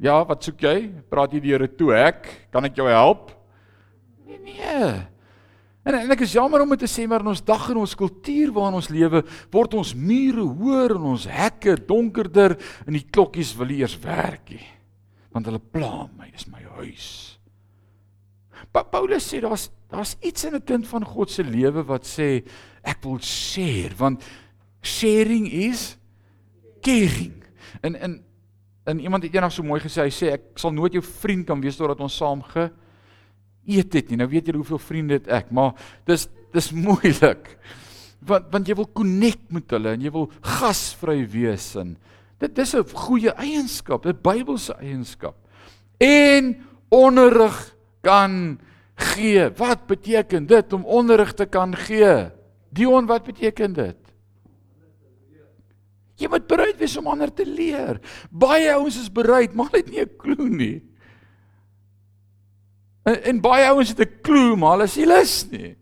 Ja, 0.02 0.16
wat 0.26 0.42
soek 0.42 0.62
jy? 0.66 0.76
Praat 1.10 1.30
jy 1.30 1.38
die 1.44 1.52
Here 1.54 1.68
toe 1.70 1.92
ek? 1.94 2.24
Kan 2.50 2.66
ek 2.66 2.74
jou 2.74 2.88
help? 2.90 3.28
Nee 4.26 4.40
nee. 4.42 4.88
En, 5.82 5.96
en 5.98 6.14
ek 6.14 6.22
is 6.26 6.36
jammer 6.36 6.62
om 6.62 6.74
dit 6.74 6.84
te 6.84 6.90
sê 6.90 7.08
maar 7.10 7.24
in 7.24 7.32
ons 7.32 7.42
dag 7.42 7.64
en 7.72 7.80
ons 7.82 7.96
kultuur 7.98 8.52
waarin 8.54 8.78
ons 8.78 8.90
lewe, 8.92 9.24
word 9.50 9.76
ons 9.80 9.94
mure 9.98 10.44
hoër 10.60 10.96
en 10.98 11.08
ons 11.14 11.26
hekke 11.26 11.74
donkerder 11.88 12.54
en 12.86 12.94
die 12.94 13.06
klokkies 13.10 13.54
wil 13.58 13.74
eers 13.74 13.96
werk 14.04 14.54
nie. 14.54 14.68
Want 15.34 15.48
hulle 15.48 15.62
pla 15.62 16.06
my, 16.14 16.30
dis 16.30 16.46
my 16.52 16.62
huis. 16.78 17.08
Pa 18.72 18.84
Paulus 18.86 19.26
sê 19.26 19.42
daar's 19.42 19.70
daar's 19.92 20.14
iets 20.24 20.46
in 20.48 20.54
'n 20.56 20.64
kind 20.64 20.86
van 20.88 21.04
God 21.04 21.30
se 21.30 21.42
lewe 21.42 21.82
wat 21.84 22.06
sê 22.06 22.44
ek 22.82 23.02
wil 23.04 23.18
share 23.20 23.92
want 23.98 24.22
sharing 24.80 25.50
is 25.50 25.98
caring. 26.80 27.44
En 27.82 27.94
en 27.96 28.22
En 28.84 29.00
iemand 29.00 29.22
het 29.22 29.34
eendag 29.34 29.52
so 29.54 29.62
mooi 29.62 29.78
gesê, 29.80 30.02
hy 30.02 30.10
sê 30.10 30.32
ek 30.34 30.58
sal 30.58 30.72
nooit 30.74 30.96
jou 30.96 31.02
vriend 31.06 31.46
kan 31.46 31.60
wees 31.62 31.76
totdat 31.78 32.00
ons 32.02 32.16
saam 32.18 32.40
ge 32.50 32.66
eet 33.66 33.92
het 33.92 34.10
nie. 34.10 34.18
Nou 34.20 34.28
weet 34.28 34.46
jy 34.46 34.56
hoeveel 34.56 34.82
vriende 34.82 35.18
het 35.20 35.28
ek, 35.28 35.50
maar 35.54 35.74
dis 36.08 36.28
dis 36.52 36.72
moeilik. 36.86 37.56
Want 38.22 38.50
want 38.52 38.68
jy 38.68 38.76
wil 38.78 38.90
connect 38.94 39.50
met 39.50 39.70
hulle 39.70 39.94
en 39.96 40.02
jy 40.02 40.12
wil 40.14 40.30
gasvry 40.40 41.22
wees 41.26 41.72
en 41.80 41.96
dit 42.42 42.54
dis 42.54 42.74
'n 42.74 42.84
goeie 43.06 43.30
eienskap, 43.30 44.06
'n 44.06 44.18
Bybelse 44.22 44.74
eienskap. 44.78 45.36
En 45.98 46.56
onderrig 46.90 47.74
kan 48.02 48.58
gee. 48.94 49.50
Wat 49.56 49.86
beteken 49.86 50.46
dit 50.46 50.72
om 50.72 50.84
onderrig 50.84 51.34
te 51.34 51.46
kan 51.46 51.74
gee? 51.76 52.30
Dion, 52.70 53.06
wat 53.06 53.24
beteken 53.24 53.72
dit? 53.72 53.96
Jy 56.20 56.28
moet 56.30 56.46
bereid 56.46 56.78
wees 56.78 56.96
om 56.96 57.08
ander 57.10 57.32
te 57.34 57.46
leer. 57.46 57.98
Baie 58.30 58.70
ouens 58.74 58.98
is 59.00 59.10
bereid, 59.12 59.54
maar 59.54 59.70
hulle 59.70 59.82
het 59.82 59.90
nie 59.90 60.02
'n 60.04 60.16
klou 60.16 60.48
nie. 60.48 60.82
En, 63.02 63.22
en 63.22 63.40
baie 63.40 63.66
ouens 63.70 63.88
het 63.88 64.00
'n 64.00 64.20
klou, 64.22 64.56
maar 64.56 64.76
hulle 64.76 64.84
is 64.90 64.96
nie 64.96 65.06
lus 65.06 65.36
nie. 65.50 65.76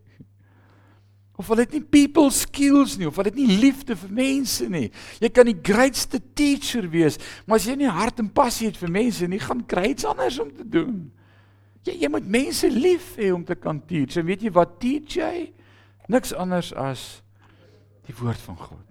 Of 1.36 1.48
hulle 1.48 1.60
het 1.60 1.72
nie 1.72 1.82
people 1.82 2.30
skills 2.30 2.96
nie, 2.96 3.06
of 3.06 3.16
hulle 3.16 3.28
het 3.28 3.38
nie 3.38 3.58
liefde 3.60 3.96
vir 3.96 4.12
mense 4.12 4.68
nie. 4.68 4.90
Jy 5.20 5.28
kan 5.28 5.46
die 5.46 5.60
greatste 5.62 6.20
teacher 6.34 6.90
wees, 6.90 7.16
maar 7.46 7.56
as 7.56 7.64
jy 7.64 7.74
nie 7.74 7.88
hart 7.88 8.18
en 8.18 8.32
passie 8.32 8.66
het 8.66 8.76
vir 8.76 8.90
mense 8.90 9.26
nie, 9.26 9.38
gaan 9.38 9.64
iets 9.84 10.04
anders 10.04 10.38
om 10.38 10.52
te 10.52 10.68
doen. 10.68 11.12
Jy 11.82 11.96
jy 12.00 12.08
moet 12.08 12.26
mense 12.26 12.68
lief 12.68 13.16
hê 13.16 13.32
om 13.32 13.44
te 13.44 13.54
kan 13.54 13.80
teach. 13.86 14.16
En 14.16 14.26
weet 14.26 14.42
jy 14.42 14.50
wat 14.50 14.80
teach 14.80 15.16
jy? 15.16 15.52
Niks 16.08 16.34
anders 16.34 16.74
as 16.74 17.22
die 18.06 18.14
woord 18.14 18.38
van 18.38 18.56
God. 18.56 18.90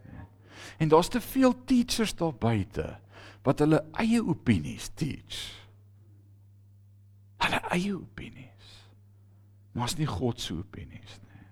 En 0.80 0.88
daar's 0.88 1.08
te 1.08 1.22
veel 1.22 1.64
teachers 1.66 2.16
daar 2.16 2.34
buite 2.34 2.98
wat 3.44 3.60
hulle 3.60 3.84
eie 4.00 4.22
opinies 4.24 4.90
teach. 4.96 5.59
Hulle 7.40 7.62
eie 7.76 7.96
opinies. 7.96 8.70
Maar 9.74 9.92
is 9.92 9.98
nie 10.00 10.10
God 10.10 10.42
se 10.42 10.54
opinies 10.54 11.18
nie. 11.24 11.44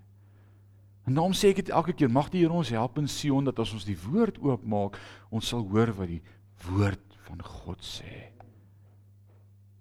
En 1.08 1.16
daarom 1.16 1.36
sê 1.38 1.54
ek 1.54 1.62
dit 1.62 1.70
elke 1.72 1.94
keer, 1.96 2.12
mag 2.12 2.28
die 2.34 2.42
Here 2.44 2.52
ons 2.52 2.74
help 2.76 2.98
in 3.00 3.08
Sion 3.08 3.48
dat 3.48 3.60
as 3.64 3.72
ons 3.76 3.86
die 3.88 3.96
woord 4.08 4.42
oopmaak, 4.44 4.98
ons 5.32 5.54
sal 5.54 5.64
hoor 5.72 5.94
wat 5.96 6.12
die 6.12 6.24
woord 6.68 7.20
van 7.30 7.40
God 7.44 7.80
sê. 7.86 8.28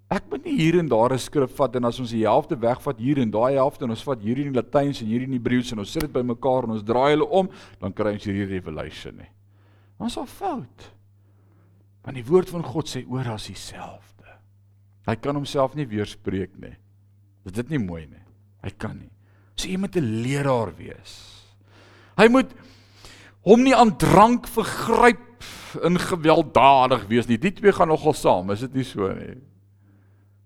Ek 0.06 0.28
moet 0.30 0.44
nie 0.46 0.54
hier 0.54 0.78
en 0.78 0.86
daar 0.86 1.12
'n 1.12 1.18
skrif 1.18 1.56
vat 1.58 1.74
en 1.76 1.84
as 1.84 1.98
ons 1.98 2.10
die 2.10 2.22
helfte 2.22 2.54
wegvat 2.54 2.98
hier 2.98 3.18
en 3.18 3.30
daai 3.30 3.54
helfte 3.54 3.84
en 3.84 3.90
ons 3.90 4.04
vat 4.04 4.20
hier 4.22 4.38
in 4.38 4.52
die 4.52 4.60
Latyns 4.60 5.02
en 5.02 5.08
hier 5.08 5.22
in 5.22 5.30
die 5.30 5.38
Hebreëus 5.38 5.72
en 5.72 5.78
ons 5.80 5.90
sit 5.90 6.02
dit 6.02 6.12
bymekaar 6.12 6.64
en 6.64 6.70
ons 6.70 6.82
draai 6.82 7.10
hulle 7.10 7.26
om, 7.26 7.50
dan 7.80 7.92
kry 7.92 8.12
ons 8.12 8.24
hierdie 8.24 8.46
revelation 8.46 9.16
nie. 9.16 9.30
Ons 9.98 10.16
is 10.16 10.30
fout. 10.30 10.92
Want 12.04 12.14
die 12.14 12.24
woord 12.24 12.48
van 12.48 12.62
God 12.62 12.88
sê 12.88 13.04
oral 13.08 13.36
dieselfde. 13.36 14.15
Hy 15.06 15.14
kan 15.22 15.38
homself 15.38 15.76
nie 15.78 15.86
weerspreek 15.86 16.56
nie. 16.58 16.74
Is 17.46 17.54
dit 17.54 17.70
nie 17.70 17.82
mooi 17.82 18.06
nie? 18.06 18.22
Hy 18.66 18.72
kan 18.78 18.96
nie. 18.98 19.10
So 19.56 19.68
jy 19.68 19.78
moet 19.78 19.96
'n 19.96 20.22
leraar 20.22 20.74
wees. 20.76 21.44
Hy 22.18 22.28
moet 22.28 22.50
hom 23.46 23.62
nie 23.62 23.74
aan 23.74 23.96
drank 23.96 24.48
vergryp 24.48 25.44
in 25.84 25.98
gewelddadig 25.98 27.06
wees 27.06 27.28
nie. 27.28 27.38
Die 27.38 27.52
twee 27.52 27.72
gaan 27.72 27.88
nogal 27.88 28.14
saam, 28.14 28.50
is 28.50 28.60
dit 28.60 28.74
nie 28.74 28.84
so 28.84 29.08
nie? 29.12 29.36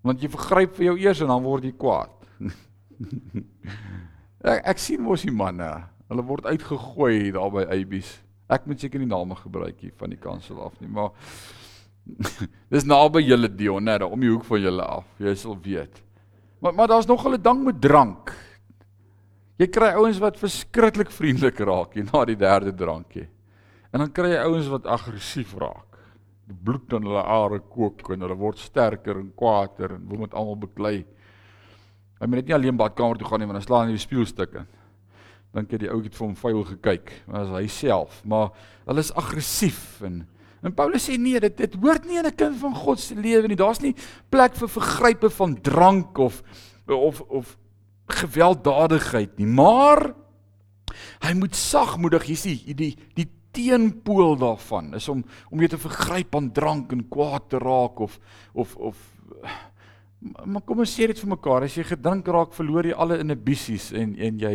Want 0.02 0.22
jy 0.22 0.28
vergryp 0.32 0.74
vir 0.76 0.90
jou 0.90 0.96
eers 0.98 1.20
en 1.20 1.28
dan 1.28 1.42
word 1.42 1.64
jy 1.64 1.72
kwaad. 1.72 2.12
ek, 4.52 4.60
ek 4.64 4.78
sien 4.78 5.02
mos 5.04 5.22
die 5.22 5.34
manne, 5.34 5.70
hulle 6.08 6.24
word 6.26 6.46
uitgegooi 6.46 7.32
daar 7.36 7.50
by 7.50 7.66
Abies. 7.68 8.18
Ek 8.50 8.66
moet 8.66 8.80
seker 8.80 8.98
nie 8.98 9.10
name 9.10 9.36
gebruik 9.38 9.78
hier 9.78 9.94
van 10.00 10.10
die 10.10 10.20
kansel 10.20 10.58
af 10.64 10.74
nie, 10.80 10.90
maar 10.90 11.12
dis 12.72 12.86
naby 12.88 13.22
julle 13.24 13.50
Dion, 13.52 13.84
net 13.84 14.04
om 14.06 14.20
die 14.20 14.30
hoek 14.30 14.46
van 14.48 14.62
julle 14.62 14.86
af. 14.98 15.06
Jy 15.22 15.34
sal 15.38 15.58
weet. 15.62 16.00
Maar 16.60 16.74
maar 16.76 16.90
daar's 16.92 17.08
nog 17.08 17.22
hulle 17.24 17.40
dang 17.40 17.62
met 17.64 17.80
drank. 17.80 18.32
Jy 19.60 19.68
kry 19.68 19.92
ouens 19.98 20.18
wat 20.22 20.40
verskriklik 20.40 21.12
vriendelik 21.12 21.60
raak 21.68 21.94
hier 21.96 22.08
na 22.08 22.24
die 22.28 22.38
derde 22.40 22.72
drankie. 22.72 23.28
En 23.92 24.04
dan 24.04 24.12
kry 24.12 24.32
jy 24.34 24.42
ouens 24.48 24.68
wat 24.72 24.88
aggressief 24.88 25.54
raak. 25.60 26.00
Die 26.48 26.56
bloed 26.56 26.92
in 26.96 27.06
hulle 27.06 27.22
are 27.22 27.60
kook 27.60 28.08
en 28.10 28.24
hulle 28.24 28.36
word 28.38 28.58
sterker 28.58 29.20
en 29.20 29.32
kwaader 29.36 29.96
en 29.96 30.06
wil 30.08 30.24
met 30.24 30.34
almal 30.34 30.58
beklei. 30.64 30.98
Hy 32.20 32.28
moet 32.28 32.42
net 32.42 32.50
nie 32.50 32.56
alleen 32.56 32.80
badkamer 32.80 33.20
toe 33.20 33.28
gaan 33.28 33.40
nie, 33.40 33.48
want 33.48 33.60
dan 33.60 33.68
slaan 33.68 33.88
hy 33.88 33.96
die 33.96 34.02
spieelstuk 34.02 34.58
in 34.60 34.68
dink 35.56 35.72
jy 35.72 35.80
die 35.84 35.90
ou 35.90 35.98
het 36.02 36.14
vir 36.14 36.26
hom 36.28 36.36
vuil 36.38 36.60
gekyk, 36.68 37.12
maar 37.26 37.42
as 37.42 37.54
hy 37.56 37.64
self, 37.74 38.20
maar 38.28 38.52
hulle 38.86 39.02
is 39.02 39.12
aggressief 39.18 39.98
en 40.06 40.22
en 40.62 40.74
Paulus 40.76 41.08
sê 41.08 41.16
nee, 41.18 41.40
dit 41.40 41.56
dit 41.56 41.74
hoort 41.82 42.06
nie 42.06 42.18
in 42.18 42.26
'n 42.26 42.36
kind 42.36 42.56
van 42.60 42.74
God 42.74 43.00
se 43.00 43.14
lewe 43.14 43.48
nie. 43.48 43.56
Daar's 43.56 43.80
nie 43.80 43.94
plek 44.30 44.54
vir 44.54 44.68
vergrype 44.68 45.30
van 45.30 45.60
drank 45.60 46.18
of 46.18 46.42
of 46.86 47.20
of 47.28 47.58
gewelddadigheid 48.08 49.38
nie, 49.38 49.46
maar 49.46 50.14
hy 51.22 51.32
moet 51.34 51.54
sagmoedig, 51.54 52.26
hier's 52.26 52.42
die 52.42 52.74
die 52.74 52.96
die 53.14 53.28
teenpool 53.52 54.36
daarvan 54.38 54.94
is 54.94 55.08
om 55.08 55.24
om 55.50 55.60
jy 55.60 55.68
te 55.68 55.78
vergryp 55.78 56.36
aan 56.36 56.52
drank 56.52 56.92
en 56.92 57.08
kwaad 57.08 57.48
te 57.50 57.58
raak 57.58 58.00
of 58.00 58.18
of 58.54 58.76
of 58.76 58.96
maar 60.20 60.62
kom 60.68 60.82
ons 60.82 60.92
sê 60.92 61.06
dit 61.08 61.20
vir 61.22 61.30
mekaar, 61.32 61.64
as 61.64 61.76
jy 61.78 61.84
gedrink 61.88 62.26
raak, 62.28 62.52
verloor 62.52 62.84
jy 62.90 62.92
alle 62.92 63.20
inhibisies 63.22 63.90
en 63.96 64.12
en 64.20 64.40
jy 64.42 64.54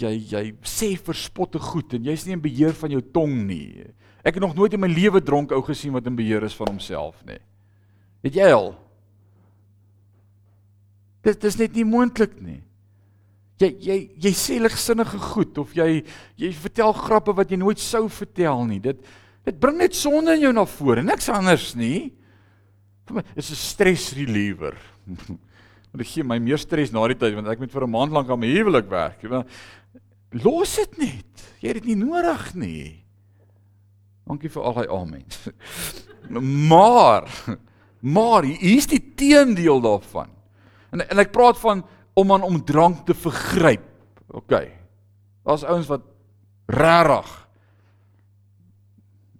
jy 0.00 0.12
jy 0.32 0.44
sê 0.66 0.94
verspotte 0.96 1.60
goed 1.60 1.94
en 1.94 2.08
jy's 2.08 2.24
nie 2.26 2.34
in 2.38 2.42
beheer 2.44 2.74
van 2.78 2.94
jou 2.94 3.02
tong 3.14 3.34
nie. 3.46 3.84
Ek 4.24 4.38
het 4.38 4.42
nog 4.42 4.54
nooit 4.56 4.72
in 4.72 4.80
my 4.80 4.88
lewe 4.88 5.20
dronk 5.20 5.52
ou 5.52 5.60
gesien 5.66 5.92
wat 5.92 6.06
in 6.08 6.16
beheer 6.16 6.46
is 6.46 6.56
van 6.56 6.72
homself 6.72 7.18
nie. 7.28 7.40
Het 8.24 8.38
jy 8.40 8.52
al? 8.56 8.70
Dit 11.24 11.42
dis 11.44 11.58
net 11.60 11.76
nie 11.76 11.84
moontlik 11.84 12.38
nie. 12.40 12.62
Jy 13.60 13.68
jy 13.84 13.98
jy 14.24 14.32
sê 14.34 14.56
ligsinnige 14.58 15.20
goed 15.28 15.60
of 15.60 15.76
jy 15.76 16.02
jy 16.40 16.50
vertel 16.64 16.96
grappe 16.96 17.36
wat 17.36 17.52
jy 17.52 17.60
nooit 17.60 17.80
sou 17.80 18.06
vertel 18.08 18.64
nie. 18.68 18.80
Dit 18.80 19.04
dit 19.44 19.60
bring 19.60 19.76
net 19.76 19.96
sonde 19.96 20.32
in 20.38 20.46
jou 20.46 20.52
na 20.56 20.64
vore, 20.64 21.04
niks 21.04 21.28
anders 21.28 21.74
nie. 21.76 22.14
Vir 23.04 23.20
my 23.20 23.24
is 23.36 23.52
'n 23.52 23.60
stress 23.60 24.12
reliever. 24.16 24.72
Want 25.92 26.00
dit 26.00 26.08
gee 26.08 26.24
my 26.24 26.40
meer 26.40 26.58
stres 26.58 26.90
na 26.90 27.06
die 27.06 27.14
tyd 27.14 27.36
want 27.36 27.46
ek 27.46 27.60
moet 27.60 27.70
vir 27.70 27.84
'n 27.84 27.90
maand 27.90 28.12
lank 28.12 28.30
aan 28.30 28.40
my 28.40 28.48
huwelik 28.50 28.88
werk. 28.90 29.22
Jy 29.22 29.28
weet, 29.30 29.46
los 30.42 30.74
dit 30.74 30.98
net. 30.98 31.44
Jy 31.60 31.68
het 31.68 31.76
dit 31.78 31.94
nie 31.94 32.00
nodig 32.02 32.54
nie. 32.54 33.03
Dankie 34.24 34.50
vir 34.50 34.62
al 34.64 34.78
daai 34.78 34.88
amen. 34.88 35.24
maar 36.70 37.28
maar 38.04 38.44
hier 38.44 38.76
is 38.76 38.86
die 38.88 39.00
teendeel 39.16 39.80
daarvan. 39.80 40.28
En 40.92 41.04
en 41.08 41.20
ek 41.22 41.32
praat 41.32 41.58
van 41.60 41.84
om 42.14 42.32
aan 42.32 42.44
om 42.46 42.60
drank 42.64 43.06
te 43.08 43.14
vergryp. 43.16 43.86
OK. 44.28 44.52
Daar's 45.44 45.64
ouens 45.64 45.88
wat 45.90 46.04
rarig. 46.66 47.32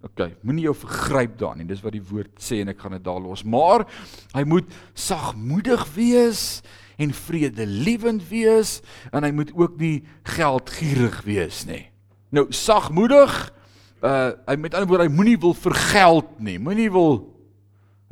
OK, 0.05 0.21
moenie 0.45 0.67
jou 0.67 0.75
vergryp 0.77 1.39
daarin 1.41 1.63
nie. 1.63 1.71
Dis 1.71 1.83
wat 1.85 1.95
die 1.97 2.05
woord 2.05 2.37
sê 2.43 2.61
en 2.61 2.73
ek 2.75 2.83
gaan 2.83 2.97
dit 2.99 3.05
daar 3.07 3.23
los. 3.25 3.45
Maar 3.49 3.87
hy 4.35 4.45
moet 4.49 4.69
sagmoedig 4.93 5.87
wees 5.97 6.61
en 7.01 7.15
vredelewend 7.17 8.27
wees 8.29 8.79
en 9.13 9.25
hy 9.25 9.33
moet 9.35 9.53
ook 9.57 9.79
nie 9.81 10.05
geldgierig 10.37 11.23
wees 11.27 11.65
nie. 11.69 11.87
Nou 12.35 12.47
sagmoedig 12.53 13.33
uh 14.05 14.33
hy 14.47 14.57
met 14.61 14.75
ander 14.75 14.89
woorde 14.89 15.09
hy 15.09 15.13
moenie 15.13 15.39
wil 15.41 15.55
vergeld 15.57 16.29
nie. 16.39 16.59
Moenie 16.61 16.91
wil 16.93 17.23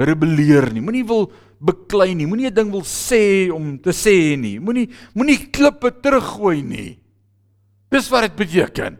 rebelleer 0.01 0.71
nie. 0.73 0.81
Moenie 0.81 1.05
wil 1.05 1.29
beklei 1.63 2.15
nie. 2.17 2.27
Moenie 2.27 2.51
'n 2.51 2.55
ding 2.55 2.71
wil 2.73 2.83
sê 2.83 3.53
om 3.53 3.79
te 3.79 3.91
sê 3.91 4.37
nie. 4.37 4.59
Moenie 4.59 4.89
moenie 5.15 5.51
klippe 5.53 5.93
teruggooi 5.93 6.63
nie. 6.63 6.99
Dis 7.91 8.09
wat 8.09 8.23
dit 8.23 8.37
beteken. 8.37 8.99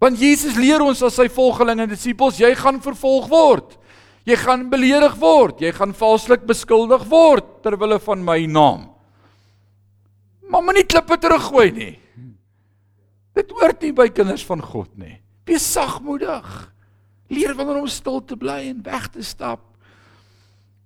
Want 0.00 0.18
Jesus 0.18 0.56
leer 0.56 0.80
ons 0.80 1.02
as 1.02 1.14
sy 1.14 1.28
volgelinge 1.28 1.82
en 1.82 1.88
disippels, 1.88 2.38
jy 2.38 2.54
gaan 2.54 2.80
vervolg 2.80 3.28
word. 3.28 3.76
Jy 4.24 4.36
gaan 4.36 4.70
beledig 4.70 5.16
word. 5.20 5.60
Jy 5.60 5.72
gaan 5.72 5.92
valslik 5.92 6.46
beskuldig 6.46 7.04
word 7.10 7.62
ter 7.62 7.76
wille 7.76 7.98
van 7.98 8.24
my 8.24 8.46
naam. 8.46 8.88
Maar 10.48 10.62
moenie 10.62 10.86
klippe 10.86 11.18
teruggooi 11.18 11.70
nie. 11.72 11.99
Dit 13.40 13.54
hoort 13.56 13.80
nie 13.84 13.94
by 13.96 14.08
kinders 14.12 14.44
van 14.44 14.60
God 14.60 14.92
nie. 15.00 15.16
Wees 15.48 15.64
sagmoedig. 15.72 16.46
Leer 17.32 17.54
wanneer 17.56 17.80
om 17.80 17.88
stil 17.90 18.20
te 18.26 18.36
bly 18.36 18.60
en 18.68 18.82
weg 18.84 19.08
te 19.14 19.24
stap. 19.24 19.62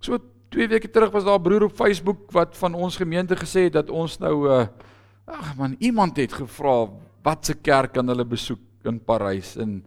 So 0.05 0.21
2 0.55 0.69
weke 0.71 0.91
terug 0.93 1.11
was 1.11 1.25
daar 1.25 1.39
'n 1.39 1.43
broer 1.43 1.65
op 1.67 1.75
Facebook 1.75 2.31
wat 2.31 2.57
van 2.57 2.75
ons 2.75 2.97
gemeente 2.97 3.35
gesê 3.35 3.67
het 3.67 3.73
dat 3.73 3.91
ons 3.91 4.19
nou 4.19 4.49
uh 4.49 4.67
ag 5.27 5.57
man, 5.57 5.77
iemand 5.79 6.17
het 6.17 6.33
gevra 6.33 6.91
wat 7.23 7.47
se 7.47 7.55
kerk 7.55 7.93
kan 7.93 8.09
hulle 8.09 8.25
besoek 8.25 8.61
in 8.85 9.01
Parys 9.01 9.57
en 9.57 9.85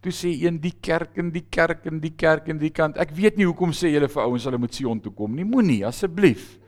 toe 0.00 0.12
sê 0.12 0.30
een 0.30 0.60
die 0.60 0.74
kerk 0.80 1.18
en 1.18 1.32
die 1.32 1.44
kerk 1.50 1.86
en 1.86 2.00
die 2.00 2.14
kerk 2.14 2.48
en 2.48 2.58
die 2.58 2.70
kant. 2.70 2.96
Ek 2.96 3.10
weet 3.10 3.36
nie 3.36 3.46
hoekom 3.46 3.72
sê 3.72 3.90
julle 3.90 4.08
vir 4.08 4.22
ouens 4.22 4.44
hulle 4.44 4.58
moet 4.58 4.74
Sion 4.74 5.00
toe 5.00 5.12
kom 5.12 5.34
nie. 5.34 5.44
Moenie 5.44 5.86
asseblief. 5.86 6.58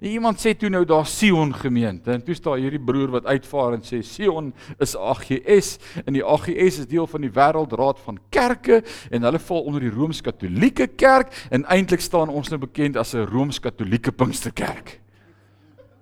Iemand 0.00 0.40
sê 0.40 0.54
toe 0.56 0.70
nou 0.72 0.80
daar 0.88 1.04
Sion 1.04 1.50
gemeente 1.52 2.08
en 2.14 2.22
toe 2.24 2.32
staan 2.34 2.62
hierdie 2.62 2.80
broer 2.80 3.10
wat 3.12 3.26
uitvaar 3.28 3.74
en 3.76 3.82
sê 3.84 3.98
Sion 4.00 4.46
is 4.80 4.94
AGS 4.96 5.74
en 6.06 6.16
die 6.16 6.24
AGS 6.24 6.78
is 6.80 6.88
deel 6.88 7.04
van 7.06 7.26
die 7.26 7.32
wêreldraad 7.36 8.00
van 8.06 8.16
kerke 8.32 8.78
en 9.12 9.28
hulle 9.28 9.40
val 9.44 9.68
onder 9.68 9.84
die 9.84 9.92
Rooms-Katolieke 9.92 10.86
kerk 10.96 11.36
en 11.52 11.66
eintlik 11.68 12.00
staan 12.00 12.32
ons 12.32 12.48
nou 12.48 12.56
bekend 12.62 12.96
as 12.96 13.12
'n 13.14 13.28
Rooms-Katolieke 13.28 14.12
Pinksterkerk. 14.12 15.00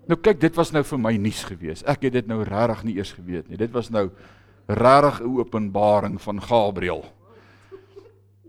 Nou 0.06 0.16
kyk, 0.16 0.40
dit 0.40 0.54
was 0.54 0.70
nou 0.72 0.84
vir 0.84 0.98
my 0.98 1.16
nuus 1.16 1.42
gewees. 1.44 1.82
Ek 1.82 2.02
het 2.02 2.12
dit 2.12 2.26
nou 2.26 2.42
regtig 2.42 2.84
nie 2.84 2.96
eers 2.96 3.12
geweet 3.12 3.48
nie. 3.48 3.56
Dit 3.56 3.72
was 3.72 3.90
nou 3.90 4.10
regtig 4.68 5.20
'n 5.20 5.38
openbaring 5.38 6.22
van 6.22 6.40
Gabriël. 6.42 7.04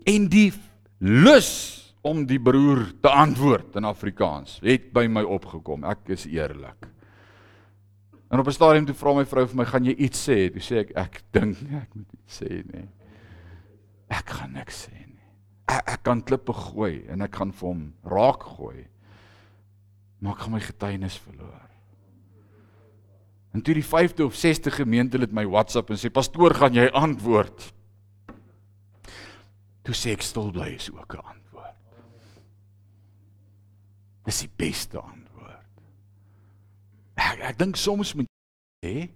En 0.06 0.28
die 0.28 0.52
lus 0.98 1.79
om 2.06 2.22
die 2.26 2.40
broer 2.40 2.86
te 3.02 3.10
antwoord 3.12 3.76
in 3.76 3.84
Afrikaans 3.88 4.58
het 4.64 4.88
by 4.94 5.04
my 5.10 5.22
opgekom. 5.26 5.84
Ek 5.88 6.08
is 6.16 6.26
eerlik. 6.30 6.88
En 8.30 8.38
op 8.38 8.46
'n 8.46 8.52
stadium 8.52 8.86
toe 8.86 8.94
vra 8.94 9.14
my 9.14 9.24
vrou 9.24 9.46
vir 9.46 9.56
my, 9.56 9.64
"Gaan 9.64 9.84
jy 9.84 9.94
iets 9.94 10.28
sê?" 10.28 10.50
Toe 10.52 10.60
sê 10.60 10.76
ek, 10.78 10.90
"Ek 10.96 11.22
dink 11.32 11.60
nie 11.62 11.76
ek 11.76 11.94
moet 11.94 12.12
iets 12.12 12.42
sê 12.42 12.64
nie. 12.72 12.88
Ek 14.08 14.28
gaan 14.28 14.52
niks 14.52 14.86
sê 14.86 14.92
nie. 14.92 15.26
Ek, 15.68 15.88
ek 15.88 16.02
kan 16.02 16.22
klippe 16.22 16.52
gooi 16.52 17.04
en 17.08 17.22
ek 17.22 17.34
gaan 17.34 17.52
vir 17.52 17.68
hom 17.68 17.94
raak 18.04 18.42
gooi. 18.42 18.86
Maar 20.20 20.32
ek 20.32 20.38
gaan 20.38 20.52
my 20.52 20.60
getuienis 20.60 21.18
verloor." 21.18 21.70
En 23.52 23.62
toe 23.62 23.74
die 23.74 23.84
5de 23.84 24.24
of 24.24 24.34
6de 24.34 24.70
gemeente 24.70 25.18
het 25.18 25.32
my 25.32 25.46
WhatsApp 25.46 25.90
en 25.90 25.96
sê, 25.96 26.10
"Pastoor, 26.10 26.54
gaan 26.54 26.72
jy 26.72 26.86
antwoord?" 26.86 27.72
Toe 29.82 29.94
sê 29.94 30.12
ek, 30.12 30.22
"Stil 30.22 30.50
bly 30.50 30.74
is 30.74 30.90
ook 30.90 31.14
'n 31.14 31.16
antwoord." 31.16 31.39
Dis 34.30 34.44
die 34.44 34.52
beste 34.62 35.00
antwoord. 35.02 35.80
Ek 37.18 37.40
ek 37.50 37.56
dink 37.58 37.78
soms 37.80 38.14
moet 38.14 38.30
hè 38.86 39.08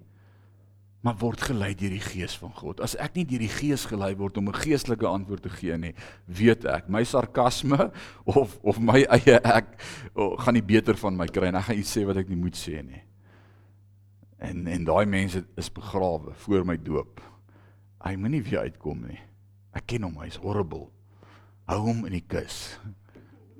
maar 1.04 1.18
word 1.20 1.42
gelei 1.44 1.74
deur 1.76 1.92
die 1.92 2.00
gees 2.00 2.32
van 2.40 2.52
God. 2.56 2.78
As 2.80 2.94
ek 2.96 3.18
nie 3.18 3.26
deur 3.28 3.42
die 3.44 3.52
gees 3.52 3.82
gelei 3.90 4.14
word 4.16 4.38
om 4.40 4.48
'n 4.48 4.56
geestelike 4.56 5.04
antwoord 5.04 5.42
te 5.44 5.52
gee 5.52 5.76
nie, 5.76 5.92
weet 6.24 6.64
ek, 6.64 6.88
my 6.88 7.04
sarkasme 7.04 7.92
of 8.40 8.56
of 8.64 8.80
my 8.80 9.04
eie 9.04 9.36
ek 9.36 9.76
oh, 10.16 10.32
gaan 10.40 10.56
nie 10.56 10.64
beter 10.64 10.96
van 10.96 11.16
my 11.16 11.26
kry 11.28 11.52
en 11.52 11.60
ek 11.60 11.68
gaan 11.68 11.78
iets 11.78 11.92
sê 11.92 12.06
wat 12.08 12.16
ek 12.16 12.32
nie 12.32 12.40
moet 12.40 12.56
sê 12.56 12.80
nie. 12.82 13.02
En 14.40 14.66
en 14.66 14.84
daai 14.84 15.04
mense 15.04 15.44
is 15.56 15.68
begrawe 15.68 16.32
voor 16.46 16.64
my 16.64 16.76
doop. 16.80 17.20
Hy 18.00 18.16
moenie 18.16 18.42
weer 18.42 18.64
uitkom 18.64 19.04
nie. 19.04 19.20
Ek 19.76 19.86
ken 19.86 20.08
hom, 20.08 20.16
hy's 20.24 20.40
horrible. 20.40 20.88
Hou 21.68 21.80
hom 21.84 22.04
in 22.08 22.16
die 22.16 22.24
kus. 22.26 22.80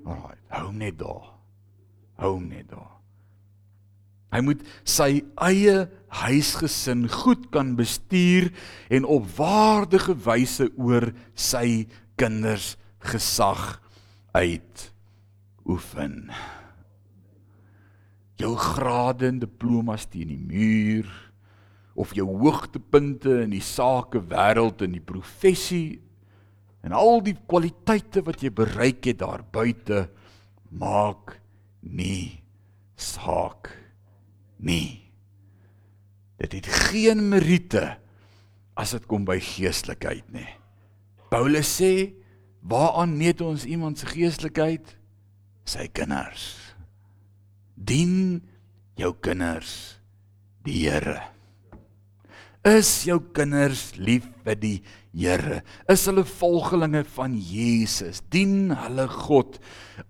Alraai, 0.05 0.37
hou 0.49 0.65
hom 0.65 0.81
net 0.81 0.97
daar 0.97 1.34
hou 2.21 2.37
net 2.41 2.69
daar. 2.71 2.95
Hy 4.35 4.41
moet 4.43 4.63
sy 4.83 5.21
eie 5.47 5.85
huisgesin 6.23 7.05
goed 7.11 7.47
kan 7.53 7.75
bestuur 7.79 8.49
en 8.91 9.07
op 9.07 9.29
waardige 9.37 10.15
wyse 10.25 10.67
oor 10.75 11.11
sy 11.35 11.85
kinders 12.19 12.73
gesag 13.05 13.77
uit 14.35 14.89
oefen. 15.65 16.31
Jou 18.39 18.55
grade 18.59 19.29
en 19.29 19.39
diplomas 19.39 20.07
teen 20.11 20.33
die 20.33 20.41
muur 20.41 21.07
of 21.95 22.11
jou 22.17 22.27
hoogtepunte 22.27 23.37
in 23.45 23.53
die 23.55 23.63
sake 23.63 24.19
wêreld 24.31 24.83
en 24.83 24.97
die 24.97 25.03
professie 25.03 26.01
en 26.83 26.93
al 26.93 27.21
die 27.23 27.37
kwaliteite 27.47 28.25
wat 28.27 28.43
jy 28.43 28.51
bereik 28.53 29.07
het 29.07 29.21
daar 29.23 29.45
buite 29.47 30.09
maak 30.75 31.37
nie 31.85 32.41
saak 32.97 33.69
nie. 34.57 35.05
Dit 36.41 36.57
het 36.57 36.67
geen 36.89 37.21
meriete 37.29 37.95
as 38.75 38.91
dit 38.95 39.05
kom 39.07 39.23
by 39.27 39.37
geestelikheid 39.39 40.27
nie. 40.35 40.49
Paulus 41.31 41.69
sê, 41.79 42.11
waaraan 42.65 43.15
meet 43.17 43.41
ons 43.43 43.65
iemand 43.67 43.99
se 43.99 44.09
geestelikheid? 44.09 44.95
Sy 45.65 45.87
kinders. 45.95 46.49
Dien 47.75 48.43
jou 48.99 49.13
kinders 49.23 49.97
die 50.65 50.85
Here. 50.85 51.19
Is 52.65 52.89
jou 53.05 53.19
kinders 53.35 53.91
lief 53.97 54.25
vir 54.45 54.57
die 54.57 54.77
Here? 55.15 55.61
Is 55.87 56.03
hulle 56.09 56.25
volgelinge 56.27 57.05
van 57.15 57.37
Jesus? 57.39 58.19
Dien 58.33 58.73
hulle 58.75 59.07
God? 59.07 59.59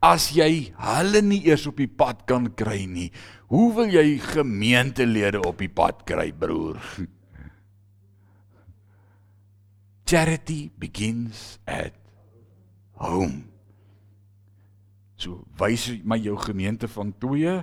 As 0.01 0.31
jy 0.33 0.73
hulle 0.81 1.21
nie 1.21 1.43
eers 1.45 1.67
op 1.69 1.77
die 1.77 1.91
pad 1.91 2.23
kan 2.29 2.49
kry 2.57 2.87
nie, 2.89 3.11
hoe 3.53 3.69
wil 3.77 3.93
jy 3.93 4.17
gemeentelede 4.23 5.43
op 5.45 5.61
die 5.61 5.69
pad 5.69 6.01
kry, 6.09 6.31
broer? 6.33 6.81
Charity 10.09 10.71
begins 10.81 11.59
at 11.69 11.93
home. 12.97 13.45
So 15.21 15.45
wys 15.61 15.87
my 16.03 16.17
jou 16.19 16.35
gemeente 16.41 16.89
van 16.91 17.13
twee 17.21 17.53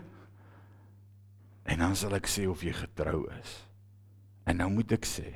en 1.62 1.78
dan 1.82 1.95
sal 1.99 2.14
ek 2.18 2.30
sê 2.30 2.47
of 2.51 2.62
jy 2.62 2.72
getrou 2.74 3.26
is. 3.34 3.59
En 4.47 4.59
nou 4.62 4.70
moet 4.78 4.95
ek 4.95 5.07
sê, 5.07 5.28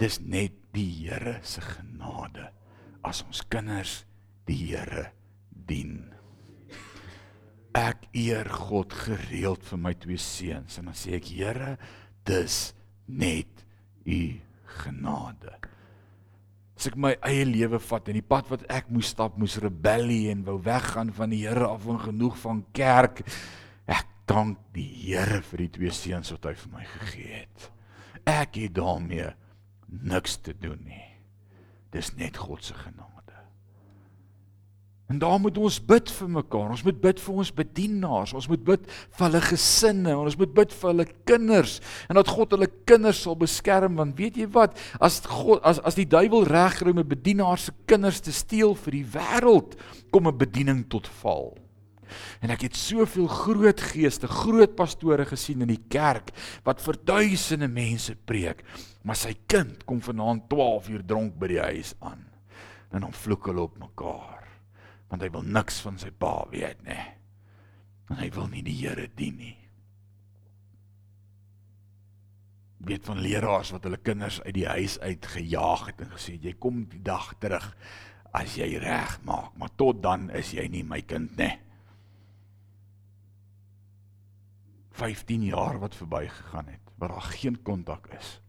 dis 0.00 0.20
net 0.20 0.61
die 0.72 0.88
Here 1.02 1.38
se 1.42 1.62
genade 1.64 2.48
as 3.04 3.22
ons 3.26 3.42
kinders 3.50 4.02
die 4.48 4.58
Here 4.70 5.10
dien. 5.50 6.12
Ek 7.76 8.06
eer 8.12 8.48
God 8.52 8.92
gereeld 8.92 9.64
vir 9.64 9.80
my 9.80 9.94
twee 9.96 10.20
seuns 10.20 10.78
en 10.78 10.90
dan 10.90 10.98
sê 10.98 11.16
ek 11.18 11.32
Here, 11.32 11.76
dis 12.28 12.72
net 13.08 13.66
u 14.04 14.22
genade. 14.82 15.58
as 16.82 16.88
ek 16.90 16.96
my 16.98 17.12
eie 17.28 17.44
lewe 17.46 17.78
vat 17.78 18.08
en 18.10 18.16
die 18.18 18.24
pad 18.26 18.48
wat 18.50 18.64
ek 18.72 18.88
moes 18.90 19.12
stap 19.12 19.36
moes 19.38 19.54
rebellie 19.62 20.32
en 20.32 20.40
wou 20.42 20.56
weggaan 20.64 21.12
van 21.14 21.30
die 21.30 21.44
Here 21.44 21.68
af 21.68 21.84
en 21.86 22.00
genoeg 22.02 22.34
van 22.42 22.64
kerk 22.74 23.22
ek 23.86 24.08
dank 24.26 24.58
die 24.74 24.88
Here 25.04 25.38
vir 25.46 25.62
die 25.62 25.70
twee 25.76 25.94
seuns 25.94 26.32
wat 26.34 26.48
hy 26.50 26.56
vir 26.64 26.72
my 26.72 26.88
gegee 26.96 27.44
het 27.44 27.68
ek 28.26 28.58
het 28.64 28.74
daarmee 28.80 29.28
niks 29.92 30.38
te 30.40 30.54
doen 30.58 30.80
nie 30.84 31.08
dis 31.92 32.14
net 32.16 32.36
God 32.40 32.64
se 32.64 32.74
genade 32.74 33.12
En 35.12 35.18
daar 35.18 35.40
moet 35.40 35.58
ons 35.60 35.76
bid 35.84 36.10
vir 36.16 36.28
mekaar. 36.38 36.70
Ons 36.72 36.82
moet 36.86 37.00
bid 37.00 37.18
vir 37.20 37.40
ons 37.42 37.50
bedienaars. 37.52 38.32
Ons 38.32 38.46
moet 38.48 38.62
bid 38.64 38.86
vir 38.88 39.24
hulle 39.26 39.42
gesinne. 39.44 40.14
Ons 40.16 40.38
moet 40.40 40.54
bid 40.56 40.72
vir 40.72 40.88
hulle 40.88 41.06
kinders 41.28 41.74
en 42.08 42.16
dat 42.16 42.30
God 42.32 42.54
hulle 42.56 42.68
kinders 42.88 43.20
sal 43.26 43.36
beskerm 43.36 43.98
want 44.00 44.16
weet 44.16 44.38
jy 44.40 44.46
wat? 44.54 44.78
As 45.04 45.20
God 45.28 45.60
as 45.68 45.82
as 45.84 45.98
die 45.98 46.08
duiwel 46.08 46.48
regkry 46.48 46.94
om 46.94 47.02
'n 47.02 47.12
bedienaar 47.12 47.60
se 47.60 47.76
kinders 47.86 48.22
te 48.24 48.32
steel 48.32 48.74
vir 48.74 48.92
die 48.92 49.04
wêreld, 49.04 49.76
kom 50.10 50.28
'n 50.28 50.38
bediening 50.38 50.88
tot 50.88 51.06
val. 51.20 51.58
En 52.40 52.52
ek 52.54 52.66
het 52.68 52.76
soveel 52.78 53.28
groot 53.30 53.80
geeste, 53.92 54.28
groot 54.28 54.76
pastore 54.76 55.26
gesien 55.28 55.64
in 55.64 55.72
die 55.72 55.84
kerk 55.92 56.32
wat 56.66 56.82
vir 56.84 57.00
duisende 57.04 57.68
mense 57.68 58.16
preek, 58.16 58.64
maar 59.02 59.18
sy 59.18 59.34
kind 59.50 59.84
kom 59.88 60.02
vanaand 60.04 60.48
12 60.50 60.92
uur 60.94 61.06
dronk 61.06 61.38
by 61.40 61.50
die 61.54 61.62
huis 61.62 61.94
aan. 62.00 62.28
Dan 62.92 63.08
vloek 63.16 63.48
hulle 63.48 63.66
op 63.66 63.80
mekaar 63.80 64.42
want 65.12 65.26
hy 65.26 65.28
wil 65.28 65.44
niks 65.44 65.82
van 65.84 65.98
sy 66.00 66.08
pa 66.08 66.38
weet 66.48 66.78
nê. 66.86 66.96
En 68.08 68.16
hy 68.16 68.30
wil 68.32 68.46
nie 68.48 68.62
die 68.64 68.78
Here 68.78 69.10
dien 69.12 69.34
nie. 69.36 69.56
Weet 72.88 73.04
van 73.06 73.20
leraars 73.20 73.74
wat 73.76 73.84
hulle 73.86 74.00
kinders 74.00 74.40
uit 74.46 74.54
die 74.56 74.66
huis 74.66 74.96
uit 75.04 75.28
gejaag 75.34 75.84
het 75.90 76.00
en 76.02 76.14
gesê 76.16 76.38
jy 76.40 76.54
kom 76.58 76.86
die 76.90 77.02
dag 77.04 77.28
terug 77.44 77.68
as 78.32 78.56
jy 78.56 78.70
reg 78.80 79.18
maak, 79.28 79.52
maar 79.60 79.70
tot 79.76 80.00
dan 80.02 80.30
is 80.32 80.54
jy 80.56 80.64
nie 80.72 80.82
my 80.88 81.02
kind 81.04 81.36
nê. 81.36 81.50
15 85.02 85.42
jaar 85.42 85.78
wat 85.82 85.94
verbygegaan 85.98 86.66
het 86.66 86.90
waar 86.96 87.08
daar 87.08 87.20
geen 87.34 87.62
kontak 87.62 88.06
is. 88.18 88.40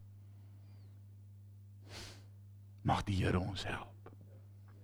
Mag 2.81 3.03
die 3.03 3.23
Here 3.23 3.39
ons 3.39 3.65
help 3.65 4.11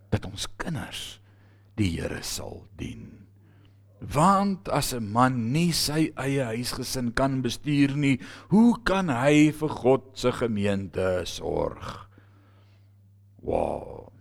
dat 0.09 0.25
ons 0.25 0.47
kinders 0.57 1.19
die 1.77 1.91
Here 1.99 2.23
sal 2.25 2.63
dien. 2.75 3.27
Want 3.99 4.69
as 4.69 4.93
'n 4.93 5.11
man 5.11 5.51
nie 5.51 5.71
sy 5.71 6.11
eie 6.15 6.43
huisgesin 6.43 7.13
kan 7.13 7.41
bestuur 7.41 7.95
nie, 7.95 8.19
hoe 8.49 8.81
kan 8.83 9.09
hy 9.09 9.51
vir 9.51 9.69
God 9.69 10.03
se 10.13 10.31
gemeente 10.31 11.21
sorg? 11.25 12.09
Wow. 13.41 14.11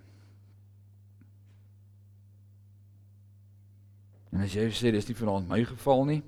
En 4.32 4.40
as 4.40 4.52
jy 4.52 4.68
sê 4.70 4.92
dis 4.92 5.08
nie 5.08 5.16
vanaand 5.16 5.48
my 5.48 5.64
geval 5.64 6.04
nie, 6.04 6.22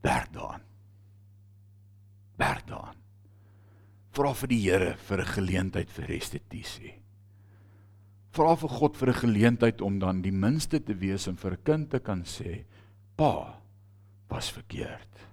werk 0.00 0.32
daaraan. 0.32 0.62
Werk 2.36 2.66
daaraan. 2.66 2.96
Vra 4.10 4.32
vir 4.34 4.48
die 4.48 4.62
Here 4.62 4.96
vir 4.96 5.20
'n 5.20 5.34
geleentheid 5.34 5.90
vir 5.90 6.06
restituisie 6.06 6.98
vra 8.38 8.54
vir 8.54 8.70
God 8.70 8.96
vir 8.96 9.10
'n 9.10 9.20
geleentheid 9.22 9.80
om 9.82 9.98
dan 9.98 10.22
die 10.22 10.32
minste 10.32 10.80
te 10.80 10.94
wees 10.94 11.26
en 11.26 11.36
vir 11.36 11.52
'n 11.52 11.64
kind 11.64 11.90
te 11.90 11.98
kan 11.98 12.22
sê, 12.22 12.64
"Pa, 13.16 13.60
was 14.28 14.50
verkeerd. 14.50 15.26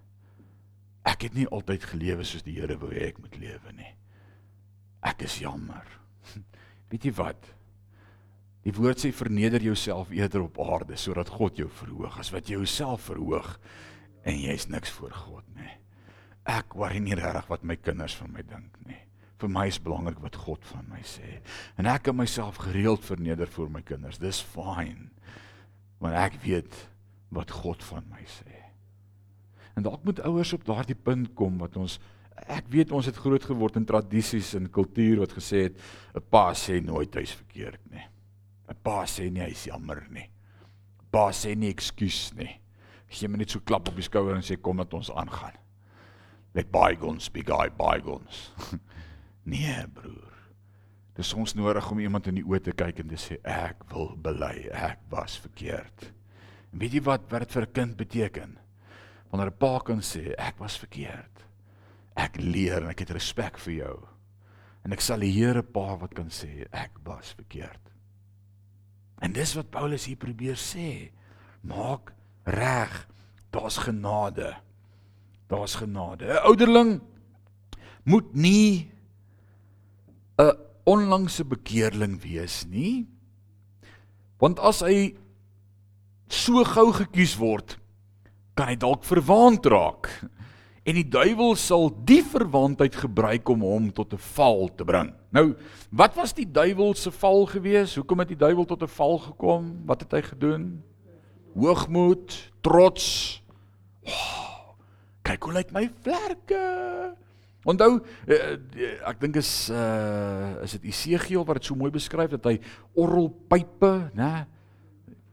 Ek 1.05 1.21
het 1.21 1.33
nie 1.33 1.47
altyd 1.47 1.83
gelewe 1.83 2.23
soos 2.23 2.41
die 2.43 2.59
Here 2.59 2.77
wou 2.77 2.89
hê 2.89 3.07
ek 3.09 3.19
moet 3.19 3.37
lewe 3.37 3.71
nie. 3.73 3.95
Ek 5.03 5.21
is 5.21 5.39
jammer." 5.39 5.85
Weet 6.89 7.03
jy 7.03 7.11
wat? 7.11 7.53
Die 8.63 8.73
woord 8.73 8.97
sê 8.97 9.11
verneder 9.11 9.61
jouself 9.61 10.09
eerder 10.09 10.41
op 10.41 10.59
aarde 10.59 10.95
sodat 10.95 11.29
God 11.29 11.57
jou 11.57 11.69
verhoog 11.69 12.19
as 12.19 12.31
wat 12.31 12.47
jy 12.47 12.55
jouself 12.55 13.01
verhoog 13.01 13.59
en 14.25 14.37
jy's 14.41 14.67
niks 14.67 14.93
voor 14.97 15.13
God 15.13 15.47
nie. 15.55 15.73
Ek 16.45 16.73
worry 16.77 16.99
nie 16.99 17.17
regtig 17.17 17.49
wat 17.49 17.63
my 17.63 17.77
kinders 17.77 18.17
van 18.17 18.33
my 18.33 18.43
dink 18.45 18.77
nie 18.85 19.05
vir 19.41 19.51
my 19.51 19.67
is 19.69 19.79
belangrik 19.83 20.19
wat 20.23 20.37
God 20.45 20.63
van 20.71 20.85
my 20.89 21.01
sê. 21.05 21.39
En 21.79 21.89
ek 21.89 22.07
kan 22.07 22.17
myself 22.17 22.59
gereeld 22.63 23.03
verneder 23.05 23.49
voor 23.51 23.71
my 23.71 23.83
kinders. 23.85 24.19
Dis 24.21 24.41
fyn. 24.53 25.09
Want 25.99 26.15
ek 26.19 26.39
weet 26.45 26.75
wat 27.35 27.51
God 27.51 27.83
van 27.83 28.05
my 28.11 28.23
sê. 28.29 28.61
En 29.75 29.83
dalk 29.83 30.05
moet 30.07 30.21
ouers 30.23 30.53
op 30.55 30.67
daardie 30.67 30.95
punt 30.97 31.33
kom 31.35 31.59
wat 31.63 31.75
ons 31.79 31.99
ek 32.51 32.67
weet 32.67 32.91
ons 32.91 33.07
het 33.07 33.15
groot 33.15 33.43
geword 33.47 33.77
in 33.79 33.85
tradisies 33.87 34.49
en 34.57 34.67
kultuur 34.71 35.21
wat 35.21 35.35
gesê 35.37 35.69
het 35.69 35.77
'n 36.15 36.23
pa 36.29 36.51
sê 36.51 36.83
nooit 36.83 37.13
hy's 37.15 37.31
verkeerd 37.31 37.79
nie. 37.91 38.03
'n 38.69 38.75
Pa 38.83 39.05
sê 39.05 39.31
nie 39.31 39.41
hy's 39.41 39.65
jammer 39.65 40.07
nie. 40.09 40.29
Pa 41.11 41.31
sê 41.31 41.55
nie 41.55 41.69
ekskuus 41.69 42.33
nie. 42.35 42.59
Gee 43.15 43.31
my 43.31 43.39
net 43.39 43.53
so 43.53 43.63
klap 43.63 43.87
op 43.87 43.95
die 43.95 44.03
skouer 44.03 44.35
en 44.35 44.43
sê 44.43 44.57
kom 44.59 44.81
dat 44.83 44.93
ons 44.97 45.11
aangaan. 45.11 45.55
Let 46.55 46.71
bygones 46.71 47.31
be 47.31 47.43
bygones. 47.43 48.51
Nee, 49.45 49.83
broer. 49.93 50.33
Dis 51.13 51.33
ons 51.37 51.53
nodig 51.53 51.85
om 51.91 51.99
iemand 52.01 52.25
in 52.27 52.39
die 52.39 52.43
oë 52.43 52.63
te 52.65 52.73
kyk 52.73 53.03
en 53.03 53.11
te 53.11 53.17
sê 53.21 53.35
ek 53.45 53.83
wil 53.91 54.15
bely, 54.25 54.71
ek 54.73 55.03
was 55.11 55.37
verkeerd. 55.37 56.07
En 56.73 56.81
weet 56.81 56.97
jy 56.97 57.01
wat 57.05 57.29
wat 57.29 57.45
dit 57.45 57.53
vir 57.53 57.67
'n 57.67 57.75
kind 57.77 57.97
beteken? 57.97 58.57
Wanneer 59.29 59.51
'n 59.53 59.59
pa 59.59 59.79
kan 59.79 60.01
sê 60.01 60.33
ek 60.33 60.57
was 60.59 60.79
verkeerd. 60.81 61.45
Ek 62.17 62.41
leer 62.41 62.81
en 62.81 62.89
ek 62.89 62.99
het 62.99 63.11
respek 63.11 63.57
vir 63.59 63.73
jou. 63.73 64.07
En 64.83 64.91
ek 64.91 65.01
sal 65.01 65.19
die 65.19 65.31
Here 65.31 65.61
pa 65.61 65.95
wat 65.95 66.13
kan 66.15 66.29
sê 66.29 66.65
ek 66.71 66.97
was 67.05 67.33
verkeerd. 67.37 67.91
En 69.21 69.31
dis 69.31 69.53
wat 69.53 69.69
Paulus 69.69 70.05
hier 70.05 70.17
probeer 70.17 70.55
sê. 70.55 71.11
Maak 71.61 72.14
reg. 72.45 73.07
Daar's 73.49 73.77
genade. 73.77 74.55
Daar's 75.47 75.75
genade. 75.75 76.25
'n 76.25 76.45
Ouderling 76.45 77.01
moet 78.03 78.33
nie 78.33 78.91
'n 80.37 80.57
onlangse 80.83 81.45
bekeerling 81.45 82.21
wees 82.21 82.65
nie. 82.65 83.07
Want 84.37 84.59
as 84.59 84.79
hy 84.79 85.15
so 86.27 86.63
gou 86.63 86.91
gekies 86.93 87.35
word, 87.37 87.77
kan 88.55 88.67
hy 88.67 88.75
dalk 88.75 89.03
verwaand 89.03 89.65
raak. 89.65 90.09
En 90.85 90.93
die 90.93 91.07
duiwel 91.07 91.55
sal 91.57 91.89
die 92.05 92.21
verwaandheid 92.21 92.95
gebruik 92.95 93.49
om 93.49 93.63
hom 93.65 93.91
tot 93.91 94.13
'n 94.13 94.21
val 94.35 94.69
te 94.75 94.85
bring. 94.85 95.13
Nou, 95.31 95.55
wat 95.89 96.15
was 96.15 96.33
die 96.33 96.45
duiwel 96.45 96.93
se 96.93 97.11
val 97.11 97.45
gewees? 97.45 97.95
Hoekom 97.95 98.19
het 98.19 98.27
die 98.27 98.37
duiwel 98.37 98.65
tot 98.65 98.83
'n 98.83 98.87
val 98.87 99.17
gekom? 99.17 99.85
Wat 99.85 100.01
het 100.01 100.11
hy 100.11 100.21
gedoen? 100.21 100.83
Hoogmoed, 101.55 102.35
trots. 102.65 103.39
Oh, 104.03 104.75
kyk 105.25 105.47
hoe 105.47 105.55
lyk 105.55 105.71
my 105.75 105.87
vlerke. 106.03 106.63
Onthou 107.65 107.97
uh, 107.97 108.49
ek 109.09 109.21
dink 109.23 109.39
is 109.41 109.71
uh 109.73 110.61
is 110.65 110.75
dit 110.77 110.91
Esegiel 110.91 111.45
wat 111.47 111.57
dit 111.57 111.69
so 111.71 111.77
mooi 111.79 111.89
beskryf 111.93 112.35
dat 112.35 112.45
hy 112.51 112.59
orrelpype, 113.01 113.93
né? 114.19 114.45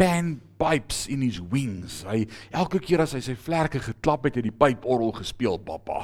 Pan 0.00 0.38
pipes 0.62 1.04
in 1.12 1.20
his 1.26 1.42
wings. 1.52 2.00
Hy 2.08 2.22
elke 2.54 2.80
keer 2.80 3.04
as 3.04 3.12
hy 3.18 3.20
sy 3.26 3.36
vlerke 3.36 3.82
geklap 3.82 4.24
het, 4.28 4.38
het 4.40 4.46
die 4.46 4.54
pyporrel 4.54 5.12
gespeel, 5.18 5.58
pappa. 5.60 6.00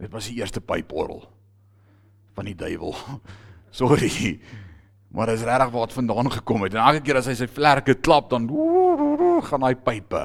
Dit 0.00 0.14
was 0.14 0.30
die 0.30 0.38
eerste 0.40 0.62
pyporrel 0.64 1.26
van 2.38 2.48
die 2.48 2.56
duiwel. 2.56 2.96
Sorry. 3.82 4.38
Maar 5.10 5.26
dit 5.26 5.40
is 5.40 5.44
regtig 5.44 5.70
waar 5.70 5.86
dit 5.86 5.98
vandaan 5.98 6.30
gekom 6.32 6.62
het. 6.62 6.74
En 6.74 6.84
elke 6.86 7.00
keer 7.00 7.16
as 7.16 7.26
hy 7.26 7.34
sy 7.34 7.48
vlerke 7.50 7.94
klap, 7.94 8.30
dan 8.30 8.46
gaan 9.42 9.64
hy 9.66 9.74
pype. 9.74 10.20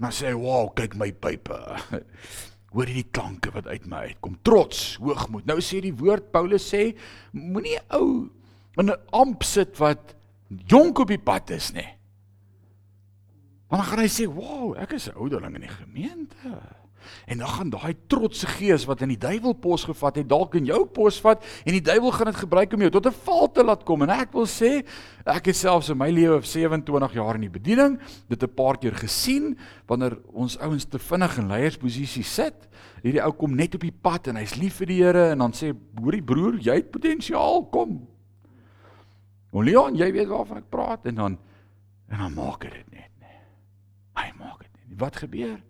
En 0.00 0.06
dan 0.06 0.14
sê 0.14 0.30
hy, 0.30 0.34
"Wow, 0.34 0.72
kyk 0.74 0.96
my 0.96 1.12
pype." 1.12 1.58
hoor 2.70 2.86
jy 2.86 3.00
die 3.02 3.10
klanke 3.10 3.50
wat 3.54 3.66
uit 3.66 3.86
my 3.90 4.04
uitkom 4.10 4.36
trots 4.46 4.94
hoogmoed 5.02 5.48
nou 5.48 5.58
sê 5.64 5.80
die 5.82 5.94
woord 5.96 6.30
Paulus 6.34 6.68
sê 6.70 6.92
moenie 7.34 7.78
ou 7.96 8.30
in 8.78 8.90
'n 8.90 9.00
amp 9.10 9.42
sit 9.42 9.74
wat 9.82 10.14
jonk 10.70 10.98
op 11.02 11.10
die 11.10 11.18
pad 11.18 11.50
is 11.50 11.72
nê 11.74 11.86
want 13.68 13.82
dan 13.82 13.88
gaan 13.90 14.04
hy 14.06 14.10
sê 14.10 14.26
wow 14.26 14.76
ek 14.78 14.92
is 14.92 15.08
'n 15.08 15.18
ouderling 15.18 15.54
in 15.56 15.66
die 15.66 15.76
gemeente 15.82 16.54
En 17.26 17.38
dan 17.38 17.48
gaan 17.48 17.70
daai 17.70 17.94
trotse 18.06 18.46
gees 18.46 18.84
wat 18.84 19.02
in 19.02 19.08
die 19.08 19.18
duiwel 19.20 19.52
pos 19.52 19.84
gevat 19.84 20.16
het, 20.20 20.28
dalk 20.28 20.54
in 20.54 20.68
jou 20.68 20.84
pos 20.86 21.20
vat 21.20 21.44
en 21.64 21.72
die 21.72 21.84
duiwel 21.84 22.12
gaan 22.12 22.30
dit 22.32 22.40
gebruik 22.42 22.72
om 22.72 22.80
jou 22.80 22.90
tot 22.90 23.06
'n 23.06 23.20
val 23.24 23.50
te 23.52 23.64
laat 23.64 23.84
kom. 23.84 24.02
En 24.02 24.10
ek 24.10 24.32
wil 24.32 24.46
sê, 24.46 24.84
ek 25.26 25.46
het 25.46 25.56
selfs 25.56 25.90
in 25.90 25.98
my 25.98 26.10
lewe 26.10 26.36
of 26.36 26.44
27 26.44 27.12
jaar 27.12 27.34
in 27.34 27.40
die 27.40 27.58
bediening 27.58 28.00
dit 28.28 28.42
'n 28.42 28.54
paar 28.54 28.78
keer 28.78 28.94
gesien 28.94 29.58
wanneer 29.86 30.18
ons 30.32 30.58
ouens 30.58 30.84
te 30.84 30.98
vinnig 30.98 31.38
in 31.38 31.48
leiersposisie 31.48 32.24
sit. 32.24 32.68
Hierdie 33.02 33.22
ou 33.22 33.32
kom 33.32 33.54
net 33.54 33.74
op 33.74 33.80
die 33.80 33.96
pad 34.02 34.26
en 34.26 34.36
hy's 34.36 34.56
lief 34.56 34.76
vir 34.76 34.86
die 34.86 35.00
Here 35.00 35.30
en 35.30 35.38
dan 35.38 35.52
sê, 35.52 35.74
"Hoorie 36.00 36.22
broer, 36.22 36.58
jy 36.58 36.74
het 36.74 36.90
potensiaal, 36.90 37.68
kom." 37.70 38.06
O 39.52 39.62
Leon, 39.62 39.96
jy 39.96 40.12
weet 40.12 40.28
waarvan 40.28 40.56
ek 40.58 40.70
praat 40.70 41.06
en 41.06 41.14
dan 41.14 41.38
en 42.10 42.18
dan 42.18 42.34
maak 42.34 42.64
hy 42.64 42.70
dit 42.70 42.90
net, 42.90 43.10
nee. 43.20 43.40
Hy 44.18 44.32
maak 44.38 44.58
dit 44.58 44.70
net. 44.74 44.98
Wat 44.98 45.16
gebeur? 45.16 45.60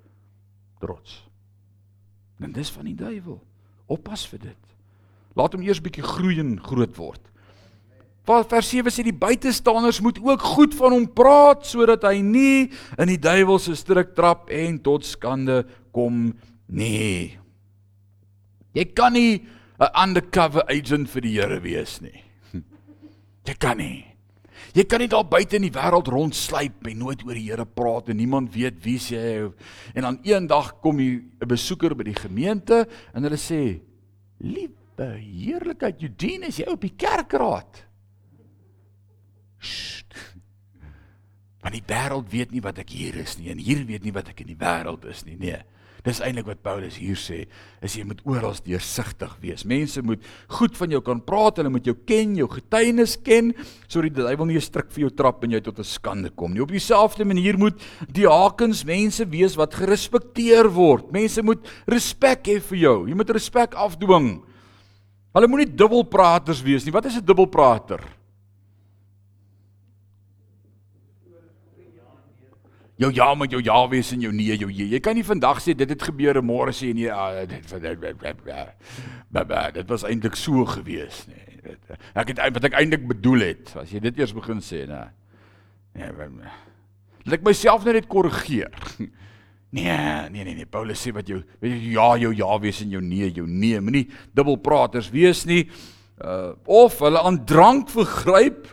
Trots. 0.81 1.21
En 2.41 2.53
dis 2.53 2.71
van 2.73 2.89
die 2.89 2.97
duiwel. 2.97 3.39
Oppas 3.91 4.25
vir 4.31 4.47
dit. 4.51 4.77
Laat 5.39 5.55
hom 5.55 5.65
eers 5.67 5.83
bietjie 5.83 6.05
groei 6.05 6.41
en 6.43 6.57
groot 6.63 6.95
word. 6.99 7.21
Vers 8.31 8.69
7 8.71 8.93
sê 8.95 9.03
die 9.03 9.17
buitestanders 9.17 9.99
moet 10.05 10.21
ook 10.23 10.43
goed 10.55 10.75
van 10.79 10.95
hom 10.95 11.07
praat 11.17 11.65
sodat 11.67 12.05
hy 12.07 12.21
nie 12.23 12.71
in 13.01 13.11
die 13.11 13.19
duiwel 13.19 13.59
se 13.59 13.75
struik 13.75 14.13
trap 14.15 14.53
en 14.55 14.79
tot 14.85 15.07
skande 15.09 15.65
kom 15.97 16.29
nie. 16.71 17.37
Jy 18.77 18.85
kan 18.95 19.13
nie 19.13 19.43
'n 19.81 19.91
undercover 19.97 20.63
agent 20.69 21.09
vir 21.09 21.23
die 21.23 21.41
Here 21.41 21.61
wees 21.61 22.01
nie. 22.01 22.23
Jy 23.47 23.55
kan 23.59 23.79
nie. 23.79 24.10
Jy 24.71 24.85
kan 24.87 25.03
nie 25.03 25.11
daar 25.11 25.27
buite 25.27 25.59
in 25.59 25.67
die 25.67 25.75
wêreld 25.75 26.09
rondsluip 26.13 26.87
en 26.87 27.01
nooit 27.03 27.25
oor 27.27 27.35
die 27.35 27.49
Here 27.49 27.67
praat 27.67 28.11
en 28.13 28.21
niemand 28.21 28.53
weet 28.55 28.79
wie 28.85 28.99
jy 29.03 29.51
en 29.95 30.07
dan 30.07 30.21
eendag 30.23 30.77
kom 30.81 31.01
jy 31.01 31.23
'n 31.43 31.49
besoeker 31.49 31.95
by 31.95 32.05
die 32.05 32.15
gemeente 32.15 32.87
en 33.15 33.23
hulle 33.23 33.37
sê: 33.37 33.81
"Liewe 34.39 35.19
heerlikheid, 35.19 36.03
Eugene, 36.03 36.47
is 36.47 36.59
jy 36.59 36.67
op 36.69 36.81
die 36.81 36.95
kerkraad?" 36.97 37.85
Want 41.61 41.75
die 41.75 41.85
wêreld 41.87 42.31
weet 42.31 42.53
nie 42.53 42.63
wat 42.63 42.79
ek 42.79 42.91
hier 42.91 43.17
is 43.17 43.39
nie 43.39 43.51
en 43.51 43.59
hier 43.59 43.85
weet 43.85 44.05
nie 44.05 44.13
wat 44.13 44.29
ek 44.29 44.41
in 44.41 44.47
die 44.47 44.57
wêreld 44.57 45.05
is 45.05 45.25
nie. 45.25 45.37
Nee. 45.37 45.61
Dis 46.05 46.21
eintlik 46.25 46.47
wat 46.49 46.63
Paulus 46.65 46.97
hier 46.97 47.19
sê, 47.19 47.43
is 47.85 47.97
jy 47.99 48.07
moet 48.09 48.21
oral 48.25 48.55
deursigtig 48.65 49.33
wees. 49.43 49.67
Mense 49.69 50.01
moet 50.03 50.23
goed 50.49 50.77
van 50.79 50.95
jou 50.95 51.01
kan 51.05 51.21
praat, 51.21 51.61
hulle 51.61 51.73
moet 51.73 51.87
jou 51.87 51.95
ken, 52.09 52.37
jou 52.39 52.49
getuienis 52.49 53.19
ken, 53.25 53.53
sodat 53.87 54.15
die 54.15 54.23
duiwel 54.23 54.47
nie 54.47 54.57
'n 54.57 54.65
stryk 54.65 54.91
vir 54.93 55.03
jou 55.09 55.11
trap 55.11 55.45
en 55.45 55.51
jy 55.51 55.61
tot 55.61 55.79
'n 55.79 55.85
skande 55.85 56.31
kom 56.31 56.53
nie. 56.53 56.63
Op 56.63 56.73
dieselfde 56.73 57.25
manier 57.25 57.59
moet 57.59 57.79
diakens 58.11 58.85
mense 58.85 59.25
wees 59.29 59.57
wat 59.57 59.75
gerespekteer 59.75 60.71
word. 60.71 61.13
Mense 61.13 61.43
moet 61.43 61.61
respek 61.87 62.45
hê 62.45 62.61
vir 62.61 62.79
jou. 62.79 63.09
Jy 63.09 63.15
moet 63.15 63.31
respek 63.31 63.75
afdwing. 63.75 64.43
Hulle 65.35 65.47
moenie 65.47 65.77
dubbelpraters 65.77 66.63
wees 66.63 66.85
nie. 66.85 66.93
Wat 66.93 67.07
is 67.07 67.17
'n 67.17 67.25
dubbelprater? 67.25 68.20
Jou 73.01 73.11
ja 73.17 73.29
met 73.35 73.53
jou 73.55 73.61
ja 73.65 73.81
wees 73.89 74.13
en 74.13 74.25
jou 74.25 74.33
nee 74.35 74.57
jou 74.57 74.71
nee. 74.71 74.89
Jy 74.93 75.01
kan 75.05 75.17
nie 75.17 75.25
vandag 75.27 75.63
sê 75.65 75.75
dit 75.77 75.89
het 75.89 76.09
gebeur 76.11 76.41
en 76.41 76.47
môre 76.47 76.75
sê 76.77 76.93
nee, 76.97 77.09
ah, 77.13 77.43
dit 77.49 77.65
dit 79.75 79.89
was 79.89 80.05
eintlik 80.05 80.37
so 80.37 80.67
gewees. 80.69 81.25
Nee. 81.31 81.77
Ek 82.15 82.33
het 82.33 82.43
wat 82.55 82.67
ek 82.69 82.77
eintlik 82.81 83.07
bedoel 83.09 83.47
het, 83.51 83.73
as 83.81 83.93
jy 83.93 84.03
dit 84.05 84.21
eers 84.21 84.35
begin 84.37 84.61
sê 84.65 84.85
nê. 84.89 85.01
Nee, 85.97 86.13
laat 87.25 87.39
ek 87.39 87.47
myself 87.47 87.89
net 87.89 88.11
korrigeer. 88.11 88.75
Nee, 89.71 89.87
nee 90.35 90.43
nee 90.43 90.57
nee, 90.59 90.67
Paulus 90.67 90.99
sê 90.99 91.13
wat 91.15 91.29
jou 91.31 91.37
ja 91.63 92.09
jou 92.19 92.33
ja 92.35 92.57
wees 92.59 92.81
en 92.83 92.91
jou 92.91 92.99
nee 93.07 93.29
jou 93.31 93.45
nee, 93.47 93.79
moenie 93.79 94.09
dubbelpraters 94.35 95.13
wees 95.15 95.45
nie. 95.47 95.61
Uh 96.19 96.57
of 96.67 96.97
hulle 96.99 97.23
aan 97.23 97.39
drank 97.47 97.87
vergryp 97.95 98.67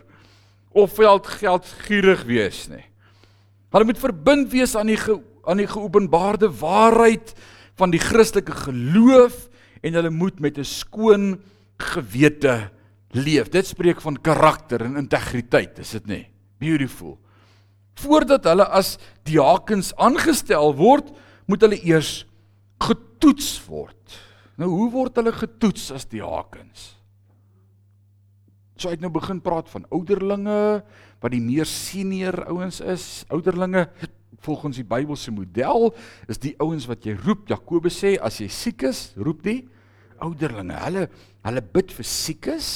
of 0.74 0.98
geld 0.98 1.30
geldgierig 1.38 2.24
wees 2.26 2.64
nie. 2.74 2.82
Hulle 3.74 3.88
moet 3.90 4.00
verbind 4.00 4.52
wees 4.52 4.76
aan 4.80 4.92
die 4.92 5.00
ge, 5.00 5.18
aan 5.48 5.62
die 5.62 5.68
geopenbaarde 5.68 6.50
waarheid 6.60 7.34
van 7.80 7.92
die 7.94 8.02
Christelike 8.02 8.56
geloof 8.66 9.48
en 9.84 9.98
hulle 10.00 10.12
moet 10.12 10.40
met 10.40 10.58
'n 10.58 10.64
skoon 10.64 11.42
gewete 11.78 12.70
leef. 13.12 13.50
Dit 13.50 13.68
spreek 13.68 14.02
van 14.02 14.22
karakter 14.22 14.82
en 14.82 14.98
integriteit, 14.98 15.80
is 15.80 15.92
dit 15.92 16.08
nie? 16.08 16.26
Beautiful. 16.60 17.18
Voordat 17.96 18.44
hulle 18.44 18.66
as 18.66 18.98
diakens 19.24 19.96
aangestel 19.96 20.76
word, 20.76 21.12
moet 21.46 21.62
hulle 21.62 21.80
eers 21.84 22.26
getoets 22.80 23.66
word. 23.66 24.20
Nou 24.58 24.70
hoe 24.70 24.92
word 24.92 25.16
hulle 25.16 25.32
getoets 25.32 25.92
as 25.92 26.06
diakens? 26.06 26.94
So 28.78 28.90
uit 28.90 29.02
nou 29.02 29.10
begin 29.14 29.42
praat 29.42 29.70
van 29.70 29.86
ouderlinge, 29.90 30.84
wat 31.24 31.34
die 31.34 31.42
meer 31.42 31.66
senior 31.66 32.44
ouens 32.52 32.82
is, 32.82 33.26
ouderlinge 33.34 33.88
volgens 34.46 34.78
die 34.80 34.88
Bybelse 34.88 35.32
model, 35.34 35.92
is 36.30 36.40
die 36.40 36.54
ouens 36.62 36.86
wat 36.90 37.06
jy 37.08 37.16
roep. 37.26 37.48
Jakobus 37.50 37.98
sê 38.04 38.16
as 38.22 38.40
jy 38.42 38.48
siek 38.54 38.86
is, 38.88 39.12
roep 39.18 39.42
die 39.46 39.62
ouderlinge. 40.24 40.78
Hulle 40.86 41.08
hulle 41.48 41.64
bid 41.74 41.94
vir 41.96 42.08
siekes. 42.08 42.70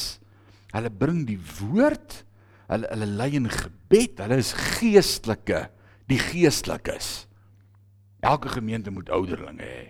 Hulle 0.72 0.92
bring 0.94 1.26
die 1.28 1.40
woord. 1.60 2.22
Hulle 2.72 2.90
hulle 2.94 3.10
lei 3.20 3.34
in 3.40 3.50
gebed. 3.52 4.22
Hulle 4.24 4.40
is 4.42 4.54
geestelike, 4.78 5.66
die 6.10 6.20
geestelikes. 6.22 7.12
Elke 8.22 8.52
gemeente 8.54 8.94
moet 8.94 9.10
ouderlinge 9.14 9.66
hê. 9.66 9.90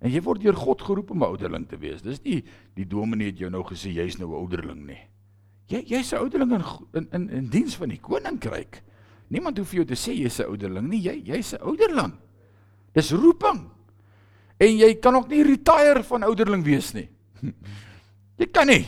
En 0.00 0.12
jy 0.12 0.20
word 0.24 0.40
deur 0.40 0.56
God 0.56 0.80
geroep 0.84 1.10
om 1.12 1.22
'n 1.22 1.32
ouderling 1.32 1.66
te 1.68 1.76
wees. 1.76 2.02
Dis 2.02 2.22
nie 2.24 2.42
die 2.74 2.86
dominee 2.86 3.32
het 3.32 3.38
jou 3.38 3.50
nou 3.50 3.62
gesê 3.64 3.92
jy's 3.92 4.18
nou 4.18 4.30
'n 4.30 4.40
ouderling 4.40 4.86
nie. 4.86 5.09
Jy 5.70 5.84
jy's 5.86 6.12
'n 6.12 6.18
ouderling 6.18 6.52
in 6.52 6.64
in 6.92 7.08
in, 7.12 7.28
in 7.30 7.48
diens 7.48 7.76
van 7.76 7.88
die 7.88 8.00
koninkryk. 8.00 8.82
Niemand 9.28 9.58
hoef 9.58 9.72
jou 9.72 9.84
te 9.84 9.94
sê 9.94 10.12
jy's 10.12 10.40
'n 10.40 10.50
ouderling 10.50 10.88
nie. 10.88 11.00
Jy 11.00 11.22
jy's 11.24 11.54
'n 11.54 11.62
ouderling. 11.62 12.12
Dis 12.92 13.12
roeping. 13.12 13.70
En 14.58 14.76
jy 14.76 14.94
kan 15.00 15.14
ook 15.16 15.28
nie 15.28 15.42
retire 15.42 16.02
van 16.02 16.22
ouderling 16.22 16.64
wees 16.64 16.92
nie. 16.92 17.08
Jy 18.40 18.46
kan 18.52 18.66
nie. 18.66 18.86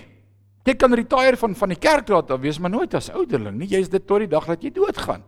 Jy 0.65 0.75
kan 0.75 0.95
retire 0.95 1.37
van 1.37 1.55
van 1.55 1.69
die 1.69 1.79
kerk 1.79 2.09
laat 2.09 2.31
af 2.31 2.41
wees, 2.41 2.59
maar 2.59 2.71
nooit 2.71 2.95
as 2.95 3.11
ouderling 3.11 3.59
nie. 3.59 3.69
Jy's 3.69 3.89
dit 3.89 4.07
tot 4.07 4.19
die 4.19 4.29
dag 4.29 4.47
dat 4.47 4.63
jy 4.63 4.71
doodgaan. 4.71 5.23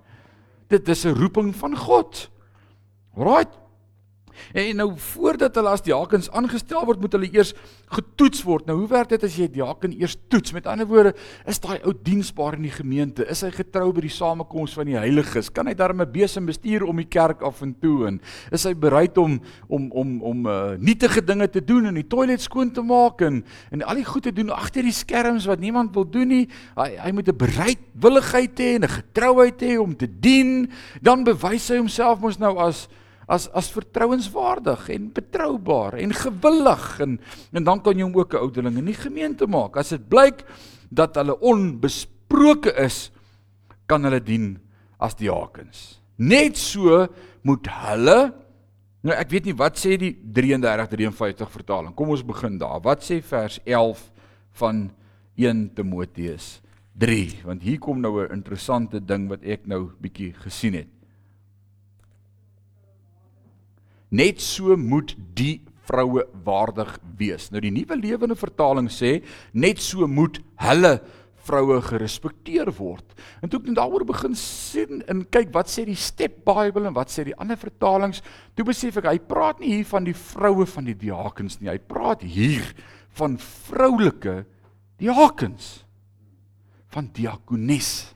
Dit 0.68 0.88
is 0.88 1.04
'n 1.04 1.14
roeping 1.14 1.54
van 1.56 1.76
God. 1.76 2.30
Right? 3.16 3.52
En 4.52 4.76
nou 4.76 4.88
voordat 4.96 5.54
hulle 5.54 5.72
as 5.74 5.82
diakens 5.84 6.30
aangestel 6.30 6.84
word, 6.86 7.00
moet 7.00 7.12
hulle 7.16 7.30
eers 7.32 7.54
getoets 7.94 8.42
word. 8.46 8.66
Nou 8.68 8.78
hoe 8.82 8.88
werk 8.90 9.12
dit 9.14 9.24
as 9.26 9.36
jy 9.38 9.48
diaken 9.52 9.94
eers 10.00 10.16
toets? 10.32 10.54
Met 10.56 10.66
ander 10.70 10.88
woorde, 10.88 11.14
is 11.50 11.60
daai 11.62 11.78
ou 11.84 11.94
diensbaar 11.94 12.58
in 12.58 12.66
die 12.68 12.74
gemeente? 12.74 13.26
Is 13.30 13.44
hy 13.46 13.50
getrou 13.54 13.90
by 13.94 14.04
die 14.06 14.12
samekoms 14.12 14.74
van 14.78 14.88
die 14.90 14.98
heiliges? 14.98 15.50
Kan 15.54 15.70
hy 15.70 15.76
daarmee 15.78 16.08
besem 16.10 16.46
bestuur 16.48 16.86
om 16.88 17.00
die 17.00 17.08
kerk 17.08 17.42
af 17.46 17.62
en 17.64 17.74
toe 17.82 18.08
en 18.08 18.20
is 18.54 18.66
hy 18.68 18.74
bereid 18.78 19.18
om 19.20 19.38
om 19.68 19.88
om 19.94 20.16
om 20.24 20.46
uh, 20.50 20.74
nietige 20.78 21.22
dinge 21.24 21.48
te 21.50 21.62
doen 21.64 21.90
en 21.90 21.98
die 21.98 22.06
toilet 22.08 22.42
skoon 22.42 22.72
te 22.74 22.82
maak 22.84 23.22
en 23.24 23.42
en 23.70 23.84
al 23.84 24.00
die 24.00 24.06
goed 24.08 24.26
te 24.28 24.34
doen 24.34 24.52
agter 24.54 24.86
die 24.86 24.94
skerms 24.94 25.48
wat 25.50 25.62
niemand 25.62 25.94
wil 25.94 26.06
doen 26.08 26.30
nie? 26.30 26.44
Hy 26.76 26.90
hy 27.04 27.12
moet 27.12 27.28
'n 27.28 27.36
bereidwilligheid 27.36 28.58
hê 28.58 28.74
en 28.78 28.84
'n 28.84 28.96
getrouheid 28.98 29.60
hê 29.62 29.78
om 29.78 29.96
te 29.96 30.08
dien. 30.08 30.70
Dan 31.02 31.24
bewys 31.24 31.68
hy 31.68 31.78
homself 31.78 32.20
mos 32.20 32.38
nou 32.38 32.56
as 32.58 32.88
as 33.26 33.48
as 33.52 33.70
vertrouenswaardig 33.72 34.88
en 34.88 35.12
betroubaar 35.12 35.94
en 35.94 36.12
gewillig 36.12 37.00
en 37.00 37.18
en 37.52 37.64
dan 37.64 37.80
kan 37.80 37.96
jy 37.96 38.04
hom 38.04 38.16
ook 38.16 38.34
'n 38.34 38.44
ouderling 38.44 38.78
in 38.78 38.90
die 38.92 39.00
gemeente 39.00 39.46
maak. 39.46 39.76
As 39.76 39.88
dit 39.88 40.08
blyk 40.08 40.44
dat 40.90 41.14
hulle 41.14 41.40
onbesproke 41.40 42.74
is, 42.76 43.10
kan 43.86 44.04
hulle 44.04 44.20
dien 44.20 44.58
as 44.98 45.14
diakens. 45.14 46.00
Net 46.16 46.56
so 46.56 47.08
moet 47.42 47.66
hulle 47.66 48.44
Nou 49.04 49.12
ek 49.12 49.34
weet 49.34 49.50
nie 49.50 49.56
wat 49.60 49.76
sê 49.76 49.98
die 50.00 50.14
33 50.16 50.88
53 50.94 51.50
vertaling. 51.52 51.92
Kom 51.96 52.14
ons 52.14 52.24
begin 52.24 52.56
daar. 52.60 52.80
Wat 52.80 53.04
sê 53.04 53.20
vers 53.20 53.58
11 53.68 54.00
van 54.56 54.86
1 55.36 55.66
Timoteus 55.76 56.62
3? 56.96 57.44
Want 57.44 57.66
hier 57.66 57.78
kom 57.78 58.00
nou 58.00 58.24
'n 58.24 58.32
interessante 58.32 59.04
ding 59.04 59.28
wat 59.28 59.44
ek 59.44 59.66
nou 59.66 59.92
bietjie 60.00 60.32
gesien 60.32 60.72
het. 60.72 60.93
Net 64.14 64.42
so 64.44 64.76
moet 64.78 65.16
die 65.34 65.58
vroue 65.88 66.24
waardig 66.46 66.94
wees. 67.18 67.50
Nou 67.52 67.60
die 67.64 67.72
nuwe 67.74 67.98
lewende 67.98 68.36
vertaling 68.38 68.88
sê 68.92 69.18
net 69.52 69.82
so 69.82 70.06
moet 70.08 70.38
hulle 70.62 70.96
vroue 71.44 71.80
gerespekteer 71.84 72.70
word. 72.78 73.04
En 73.44 73.50
toe 73.52 73.60
ek 73.60 73.68
net 73.68 73.76
daaroor 73.76 74.06
begin 74.08 74.36
sien 74.38 75.02
en 75.10 75.24
kyk 75.28 75.50
wat 75.52 75.68
sê 75.68 75.84
die 75.88 75.98
Step 75.98 76.40
Bible 76.46 76.88
en 76.88 76.96
wat 76.96 77.12
sê 77.12 77.26
die 77.28 77.36
ander 77.36 77.58
vertalings, 77.60 78.22
toe 78.56 78.64
besef 78.64 78.96
ek 79.00 79.10
hy 79.10 79.18
praat 79.28 79.60
nie 79.60 79.74
hier 79.76 79.88
van 79.90 80.08
die 80.08 80.16
vroue 80.16 80.66
van 80.70 80.88
die 80.88 80.96
diakens 81.04 81.58
nie. 81.60 81.68
Hy 81.72 81.80
praat 81.84 82.24
hier 82.24 82.64
van 83.18 83.36
vroulike 83.40 84.42
diakens 85.02 85.84
van 86.94 87.10
diakonis. 87.12 88.14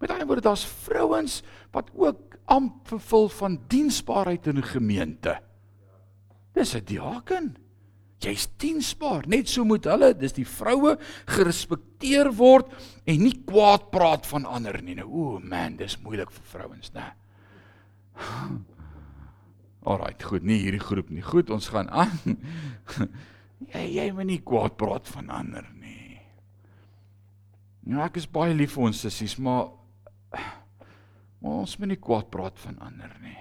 Met 0.00 0.12
ander 0.12 0.26
woorde 0.28 0.48
daar's 0.48 0.66
vrouens 0.84 1.40
wat 1.72 1.88
ook 1.94 2.29
amp 2.50 2.88
vervul 2.90 3.28
van 3.38 3.58
diensbaarheid 3.70 4.46
in 4.46 4.58
'n 4.58 4.72
gemeente. 4.74 5.40
Dis 6.52 6.74
'n 6.74 6.84
diaken. 6.84 7.56
Jy's 8.18 8.48
diensbaar. 8.56 9.24
Net 9.26 9.48
so 9.48 9.64
moet 9.64 9.84
hulle, 9.84 10.16
dis 10.16 10.32
die 10.32 10.46
vroue 10.46 10.98
gerespekteer 11.24 12.28
word 12.36 12.68
en 13.04 13.22
nie 13.22 13.44
kwaad 13.46 13.90
praat 13.90 14.26
van 14.26 14.44
ander 14.44 14.82
nie. 14.82 14.94
Nou, 14.94 15.08
o 15.08 15.38
man, 15.38 15.76
dis 15.76 15.96
moeilik 16.02 16.30
vir 16.30 16.44
vrouens, 16.44 16.92
né? 16.92 17.14
Alraait, 19.82 20.22
goed, 20.22 20.42
nie 20.42 20.58
hierdie 20.60 20.82
groep 20.82 21.08
nie. 21.10 21.22
Goed, 21.22 21.50
ons 21.50 21.68
gaan 21.72 21.88
aan. 21.88 22.36
jy 23.72 23.86
jy 23.96 24.12
moet 24.12 24.28
nie 24.28 24.42
kwaad 24.44 24.76
praat 24.76 25.08
van 25.08 25.30
ander 25.30 25.64
nie. 25.80 26.20
Ja, 27.88 28.04
ek 28.04 28.20
is 28.20 28.28
baie 28.28 28.52
lief 28.54 28.76
vir 28.76 28.90
ons 28.90 29.00
sissies, 29.00 29.38
Maar 29.40 29.72
ons 31.40 31.76
moet 31.80 31.92
nie 31.92 32.00
kwaad 32.00 32.28
praat 32.32 32.58
van 32.60 32.78
ander 32.84 33.12
nie. 33.22 33.36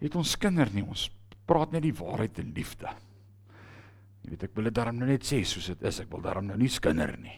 Het 0.00 0.16
ons 0.16 0.36
kinders 0.40 0.72
nie, 0.74 0.84
ons 0.84 1.08
praat 1.48 1.72
net 1.72 1.84
die 1.84 1.94
waarheid 1.96 2.40
in 2.42 2.52
liefde. 2.56 2.90
Jy 4.24 4.32
weet 4.32 4.46
ek 4.48 4.54
wil 4.56 4.68
dit 4.68 4.76
daarom 4.76 4.96
nou 4.98 5.08
net 5.08 5.26
sê 5.26 5.42
soos 5.46 5.68
dit 5.70 5.84
is. 5.86 6.00
Ek 6.02 6.10
wil 6.10 6.24
daarom 6.24 6.48
nou 6.48 6.56
nie 6.58 6.70
skinder 6.72 7.12
nie. 7.20 7.36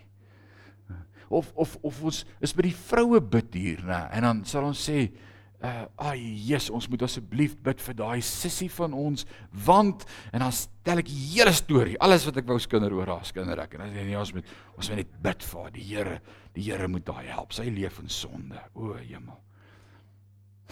Of 1.29 1.51
of 1.61 1.75
of 1.85 1.99
ons 2.09 2.23
is 2.41 2.55
by 2.57 2.64
die 2.71 2.77
vroue 2.77 3.21
bid 3.21 3.53
hier, 3.53 3.83
nê, 3.85 3.99
en 4.16 4.25
dan 4.25 4.39
sal 4.49 4.71
ons 4.71 4.81
sê 4.89 5.11
uh 5.59 5.86
ai 6.12 6.20
Jesus 6.46 6.70
ons 6.70 6.86
moet 6.86 7.02
asseblief 7.02 7.56
bid 7.66 7.80
vir 7.82 7.96
daai 7.98 8.20
sissie 8.22 8.68
van 8.70 8.92
ons 8.94 9.24
want 9.66 10.04
en 10.30 10.44
dan 10.44 10.52
stel 10.54 11.02
ek 11.02 11.09
die 11.11 11.22
hele 11.32 11.50
storie 11.56 11.96
alles 11.98 12.26
wat 12.28 12.38
ek 12.38 12.46
wou 12.46 12.61
skinder 12.62 12.94
oor 12.94 13.11
haar 13.11 13.26
skinder 13.26 13.59
ek. 13.64 13.74
En 13.74 13.82
dan 13.82 13.94
sê 13.96 14.04
nee 14.06 14.18
ons 14.18 14.34
moet 14.36 14.52
ons 14.76 14.90
moet 14.90 15.02
net 15.02 15.16
bid 15.24 15.48
vir 15.48 15.62
haar. 15.62 15.72
Die 15.74 15.86
Here 15.88 16.20
die 16.54 16.68
Here 16.68 16.88
moet 16.88 17.11
haar 17.11 17.26
help. 17.26 17.56
Sy 17.56 17.66
leef 17.74 17.98
in 17.98 18.11
sonde. 18.12 18.62
O 18.74 18.94
hemel. 18.94 19.40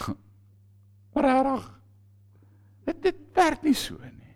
Maar 1.16 1.30
reg 1.32 1.70
dit 2.86 3.02
dit 3.02 3.22
werk 3.34 3.62
nie 3.66 3.74
so 3.74 3.98
nie. 3.98 4.34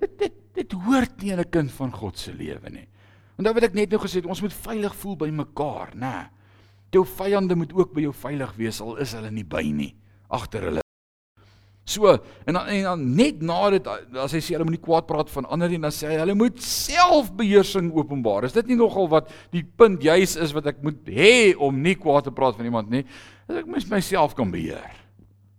Dit 0.00 0.16
dit 0.20 0.38
dit 0.56 0.76
hoort 0.86 1.20
nie 1.20 1.32
in 1.32 1.40
'n 1.40 1.50
kind 1.50 1.72
van 1.72 1.92
God 1.92 2.18
se 2.18 2.32
lewe 2.32 2.70
nie. 2.70 2.88
Dan 3.36 3.54
wat 3.54 3.64
ek 3.64 3.74
net 3.74 3.90
nou 3.90 4.00
gesê 4.00 4.20
het 4.20 4.26
ons 4.26 4.40
moet 4.40 4.52
veilig 4.52 4.94
voel 4.94 5.16
by 5.16 5.30
mekaar 5.30 5.94
nê 5.94 6.00
nee. 6.00 6.30
Jou 6.92 7.06
vyande 7.08 7.56
moet 7.56 7.72
ook 7.72 7.92
by 7.96 8.06
jou 8.06 8.12
veilig 8.12 8.54
wees 8.58 8.80
al 8.84 8.98
is 9.00 9.14
hulle 9.16 9.30
nie 9.32 9.46
by 9.48 9.64
nie 9.72 9.92
agter 10.32 10.68
hulle. 10.68 10.82
So 11.88 12.12
en 12.46 12.54
dan, 12.54 12.68
en 12.70 12.84
dan 12.86 13.04
net 13.16 13.40
na 13.42 13.58
dit 13.74 13.88
as 14.22 14.34
hy 14.36 14.40
sê 14.44 14.54
hulle 14.54 14.66
moenie 14.68 14.82
kwaad 14.82 15.08
praat 15.08 15.30
van 15.32 15.48
ander 15.50 15.72
nie 15.72 15.80
dan 15.82 15.94
sê 15.94 16.12
hy 16.12 16.18
hulle 16.20 16.36
moet 16.38 16.60
selfbeheersing 16.62 17.90
openbaar. 17.96 18.46
Is 18.46 18.54
dit 18.54 18.70
nie 18.70 18.78
nogal 18.78 19.10
wat 19.12 19.32
die 19.54 19.64
punt 19.64 20.04
juis 20.04 20.36
is 20.38 20.54
wat 20.54 20.68
ek 20.70 20.82
moet 20.84 21.00
hê 21.10 21.52
om 21.58 21.80
nie 21.82 21.96
kwaad 21.98 22.28
te 22.28 22.34
praat 22.34 22.58
van 22.58 22.68
iemand 22.68 22.92
nie? 22.92 23.02
Dat 23.48 23.64
ek 23.64 23.72
mis 23.72 23.88
myself 23.90 24.36
kan 24.38 24.52
beheer. 24.52 25.00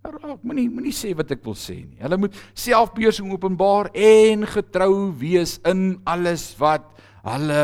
Ek 0.03 0.45
moenie 0.47 0.69
moenie 0.71 0.95
sê 0.95 1.11
wat 1.15 1.31
ek 1.35 1.43
wil 1.43 1.57
sê 1.59 1.81
nie. 1.81 1.99
Hulle 2.03 2.21
moet 2.23 2.39
selfbeheersing 2.55 3.27
openbaar 3.35 3.91
en 3.91 4.47
getrou 4.53 4.95
wees 5.19 5.57
in 5.67 5.97
alles 6.07 6.51
wat 6.61 6.87
hulle 7.27 7.63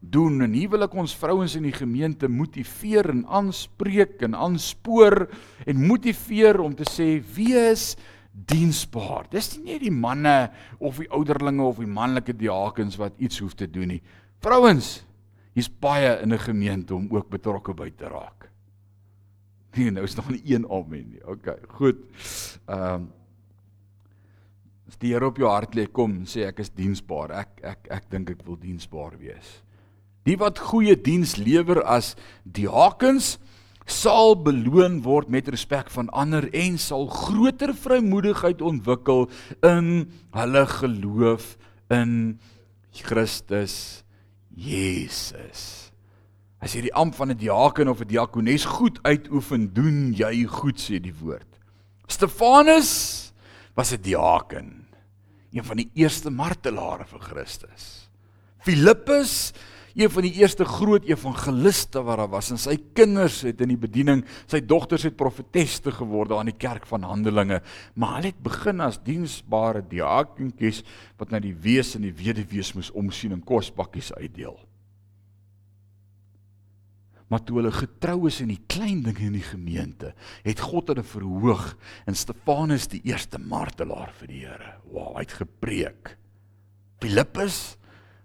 doen 0.00 0.42
en 0.44 0.52
hier 0.54 0.70
wil 0.72 0.86
ek 0.86 0.94
ons 0.98 1.14
vrouens 1.16 1.56
in 1.58 1.66
die 1.66 1.74
gemeente 1.74 2.28
motiveer 2.28 3.08
en 3.12 3.24
aanspreek 3.26 4.22
en 4.26 4.36
aanspoor 4.38 5.24
en 5.66 5.82
motiveer 5.86 6.60
om 6.62 6.76
te 6.76 6.86
sê 6.88 7.16
wees 7.36 7.94
diensbaar. 8.36 9.30
Dis 9.32 9.54
nie 9.56 9.72
net 9.72 9.84
die 9.86 9.94
manne 9.94 10.36
of 10.78 11.00
die 11.00 11.10
ouderlinge 11.10 11.64
of 11.64 11.80
die 11.80 11.90
manlike 11.90 12.36
diakens 12.36 12.98
wat 13.00 13.16
iets 13.18 13.40
hoef 13.40 13.56
te 13.56 13.68
doen 13.70 13.96
nie. 13.96 14.02
Vrouens, 14.44 15.00
hier's 15.56 15.70
baie 15.72 16.18
in 16.22 16.32
'n 16.32 16.38
gemeente 16.38 16.94
om 16.94 17.08
ook 17.10 17.30
betrokke 17.30 17.74
by 17.74 17.90
te 17.90 18.08
raak. 18.08 18.50
Nee, 19.76 19.90
nou 19.90 20.04
is 20.04 20.16
nog 20.16 20.30
nie 20.30 20.42
een 20.44 20.64
amen 20.70 21.08
nie. 21.10 21.24
OK, 21.24 21.48
goed. 21.68 21.96
Ehm 22.68 22.94
um, 22.94 23.12
As 24.86 24.96
die 25.02 25.12
Here 25.12 25.26
op 25.26 25.36
jou 25.36 25.48
hart 25.50 25.74
lê, 25.74 25.88
kom 25.90 26.20
sê 26.30 26.46
ek 26.46 26.60
is 26.62 26.70
diensbaar. 26.70 27.32
Ek 27.34 27.60
ek 27.66 27.88
ek 27.90 28.10
dink 28.10 28.30
ek 28.30 28.44
wil 28.46 28.56
diensbaar 28.56 29.18
wees. 29.18 29.65
Die 30.26 30.36
wat 30.40 30.58
goeie 30.58 30.96
diens 30.98 31.36
lewer 31.38 31.84
as 31.86 32.14
diakens 32.42 33.36
sal 33.86 34.34
beloon 34.42 34.98
word 35.04 35.30
met 35.30 35.46
respek 35.52 35.92
van 35.94 36.10
ander 36.10 36.48
en 36.50 36.74
sal 36.82 37.06
groter 37.06 37.70
vrymoedigheid 37.78 38.62
ontwikkel 38.62 39.28
in 39.62 40.08
hulle 40.34 40.64
geloof 40.66 41.54
in 41.94 42.40
Christus 43.06 44.02
Jesus. 44.56 45.92
As 46.58 46.74
jy 46.74 46.88
die 46.88 46.96
amp 46.96 47.14
van 47.14 47.30
'n 47.30 47.38
diaken 47.38 47.88
of 47.88 48.00
'n 48.00 48.08
diakones 48.08 48.64
goed 48.64 48.98
uitoefen, 49.02 49.72
doen 49.72 50.12
jy 50.12 50.44
goed 50.44 50.80
sê 50.80 50.98
die 50.98 51.14
woord. 51.14 51.46
Stefanus 52.08 53.32
was 53.74 53.92
'n 53.92 54.02
diaken, 54.02 54.88
een 55.52 55.64
van 55.64 55.76
die 55.76 55.90
eerste 55.94 56.30
martelare 56.30 57.04
vir 57.04 57.20
Christus. 57.20 58.10
Filippus 58.58 59.52
een 59.96 60.12
van 60.12 60.26
die 60.26 60.34
eerste 60.42 60.66
groot 60.68 61.06
evangeliste 61.08 62.02
wat 62.04 62.20
daar 62.20 62.32
was 62.34 62.50
en 62.52 62.60
sy 62.60 62.76
kinders 62.96 63.40
het 63.46 63.62
in 63.64 63.72
die 63.72 63.80
bediening, 63.80 64.22
sy 64.44 64.60
dogters 64.60 65.06
het 65.08 65.16
profeteste 65.16 65.94
geword 65.96 66.34
aan 66.36 66.50
die 66.50 66.58
kerk 66.60 66.84
van 66.88 67.06
Handelinge, 67.08 67.62
maar 67.96 68.18
hulle 68.18 68.34
het 68.34 68.42
begin 68.44 68.84
as 68.84 69.00
diensbare 69.04 69.80
diakentjies 69.88 70.82
wat 71.16 71.32
na 71.32 71.40
die 71.40 71.56
wees 71.56 71.94
en 71.96 72.04
die 72.04 72.14
weduwees 72.16 72.74
moes 72.76 72.92
omsien 72.92 73.32
en 73.38 73.44
kospakkies 73.44 74.12
uitdeel. 74.18 74.58
Maar 77.26 77.42
toe 77.42 77.56
hulle 77.58 77.72
getrou 77.74 78.28
is 78.28 78.38
in 78.44 78.52
die 78.52 78.62
klein 78.70 79.00
dinge 79.02 79.24
in 79.26 79.34
die 79.34 79.46
gemeente, 79.48 80.12
het 80.46 80.62
God 80.62 80.92
hulle 80.92 81.02
verhoog 81.06 81.72
en 82.06 82.14
Stefanus 82.14 82.86
die 82.92 83.02
eerste 83.08 83.40
martelaar 83.42 84.12
vir 84.20 84.30
die 84.30 84.44
Here. 84.44 84.76
Wow, 84.92 85.16
hy 85.16 85.24
het 85.24 85.34
gepreek. 85.40 86.12
Filippus, 87.02 87.58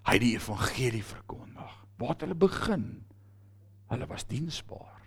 hy 0.06 0.18
het 0.18 0.24
die 0.24 0.36
evangelie 0.36 1.02
verkondig. 1.02 1.51
Waar 2.02 2.16
het 2.16 2.24
hulle 2.26 2.34
begin? 2.34 2.86
Hulle 3.92 4.06
was 4.10 4.26
diensbaar. 4.26 5.04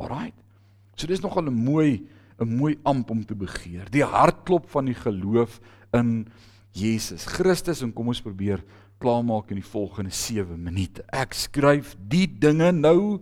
Alraai. 0.00 0.32
So 0.96 1.06
dis 1.06 1.20
nogal 1.20 1.50
'n 1.50 1.54
mooi 1.54 2.08
'n 2.40 2.56
mooi 2.56 2.78
amp 2.82 3.10
om 3.10 3.24
te 3.24 3.34
begeer. 3.34 3.90
Die 3.90 4.04
hartklop 4.04 4.70
van 4.70 4.86
die 4.86 4.94
geloof 4.94 5.60
in 5.92 6.28
Jesus 6.72 7.26
Christus 7.26 7.82
en 7.82 7.92
kom 7.92 8.08
ons 8.08 8.22
probeer 8.22 8.64
klaarmaak 8.98 9.50
in 9.50 9.60
die 9.60 9.70
volgende 9.70 10.10
7 10.10 10.62
minute. 10.62 11.02
Ek 11.12 11.34
skryf 11.34 11.96
die 12.08 12.26
dinge 12.26 12.72
nou 12.72 13.20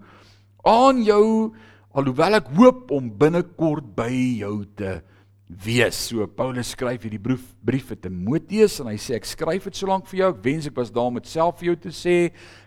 aan 0.64 1.03
jou 1.03 1.55
alhoewel 1.91 2.34
ek 2.34 2.49
hoop 2.57 2.91
om 2.91 3.11
binnekort 3.18 3.95
by 3.97 4.12
jou 4.39 4.64
te 4.76 5.03
wees. 5.47 5.97
So 6.09 6.26
Paulus 6.26 6.74
skryf 6.74 7.07
hierdie 7.07 7.22
brief 7.22 7.55
brief 7.64 7.91
vir 7.93 8.01
Timoteus 8.03 8.80
en 8.82 8.91
hy 8.91 8.99
sê 9.01 9.16
ek 9.16 9.28
skryf 9.28 9.64
dit 9.64 9.78
so 9.78 9.87
lank 9.87 10.07
vir 10.11 10.20
jou. 10.20 10.30
Ek 10.34 10.45
wens 10.45 10.68
ek 10.68 10.76
was 10.76 10.93
daar 10.93 11.11
om 11.11 11.20
dit 11.20 11.30
self 11.30 11.61
vir 11.61 11.70
jou 11.70 11.76
te 11.87 11.95
sê 11.95 12.16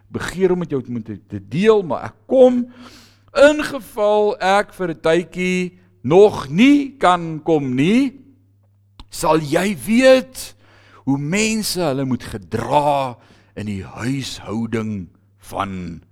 begeer 0.09 0.51
om 0.51 0.59
met 0.59 0.69
jou 0.69 0.81
te, 0.83 1.19
te 1.27 1.39
deel, 1.39 1.83
maar 1.83 2.09
ek 2.09 2.15
kom 2.27 2.65
in 3.37 3.63
geval 3.63 4.35
ek 4.41 4.73
vir 4.73 4.89
'n 4.89 5.01
tydjie 5.01 5.79
nog 6.03 6.49
nie 6.49 6.97
kan 6.97 7.41
kom 7.43 7.75
nie, 7.75 8.19
sal 9.09 9.39
jy 9.39 9.75
weet 9.75 10.55
hoe 11.05 11.17
mense 11.17 11.81
hulle 11.81 12.05
moet 12.05 12.23
gedra 12.23 13.17
in 13.55 13.65
die 13.65 13.83
huishouding 13.83 15.09
van 15.37 16.03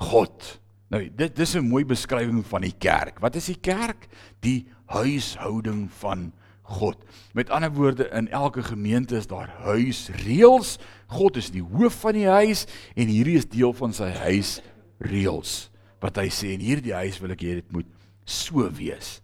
God. 0.00 0.58
Nou 0.88 1.02
dit 1.08 1.36
dis 1.36 1.54
'n 1.56 1.68
mooi 1.68 1.84
beskrywing 1.84 2.44
van 2.46 2.62
die 2.62 2.74
kerk. 2.78 3.20
Wat 3.20 3.36
is 3.36 3.46
die 3.46 3.60
kerk? 3.60 4.08
Die 4.40 4.66
huishouding 4.86 5.90
van 5.90 6.32
God. 6.62 6.96
Met 7.32 7.50
ander 7.50 7.72
woorde 7.72 8.08
in 8.08 8.28
elke 8.28 8.62
gemeente 8.62 9.16
is 9.16 9.26
daar 9.26 9.48
huisreëls. 9.62 10.78
God 11.12 11.38
is 11.38 11.52
die 11.54 11.64
hoof 11.64 12.00
van 12.02 12.16
die 12.18 12.28
huis 12.28 12.64
en 12.98 13.10
hierdie 13.10 13.36
is 13.40 13.48
deel 13.50 13.74
van 13.76 13.94
sy 13.94 14.10
huisreëls. 14.24 15.54
Wat 16.02 16.18
hy 16.20 16.26
sê 16.34 16.52
en 16.54 16.64
hierdie 16.64 16.96
huis 16.96 17.20
wil 17.22 17.34
ek 17.36 17.44
hê 17.46 17.58
dit 17.60 17.70
moet 17.74 17.88
so 18.26 18.66
wees. 18.78 19.20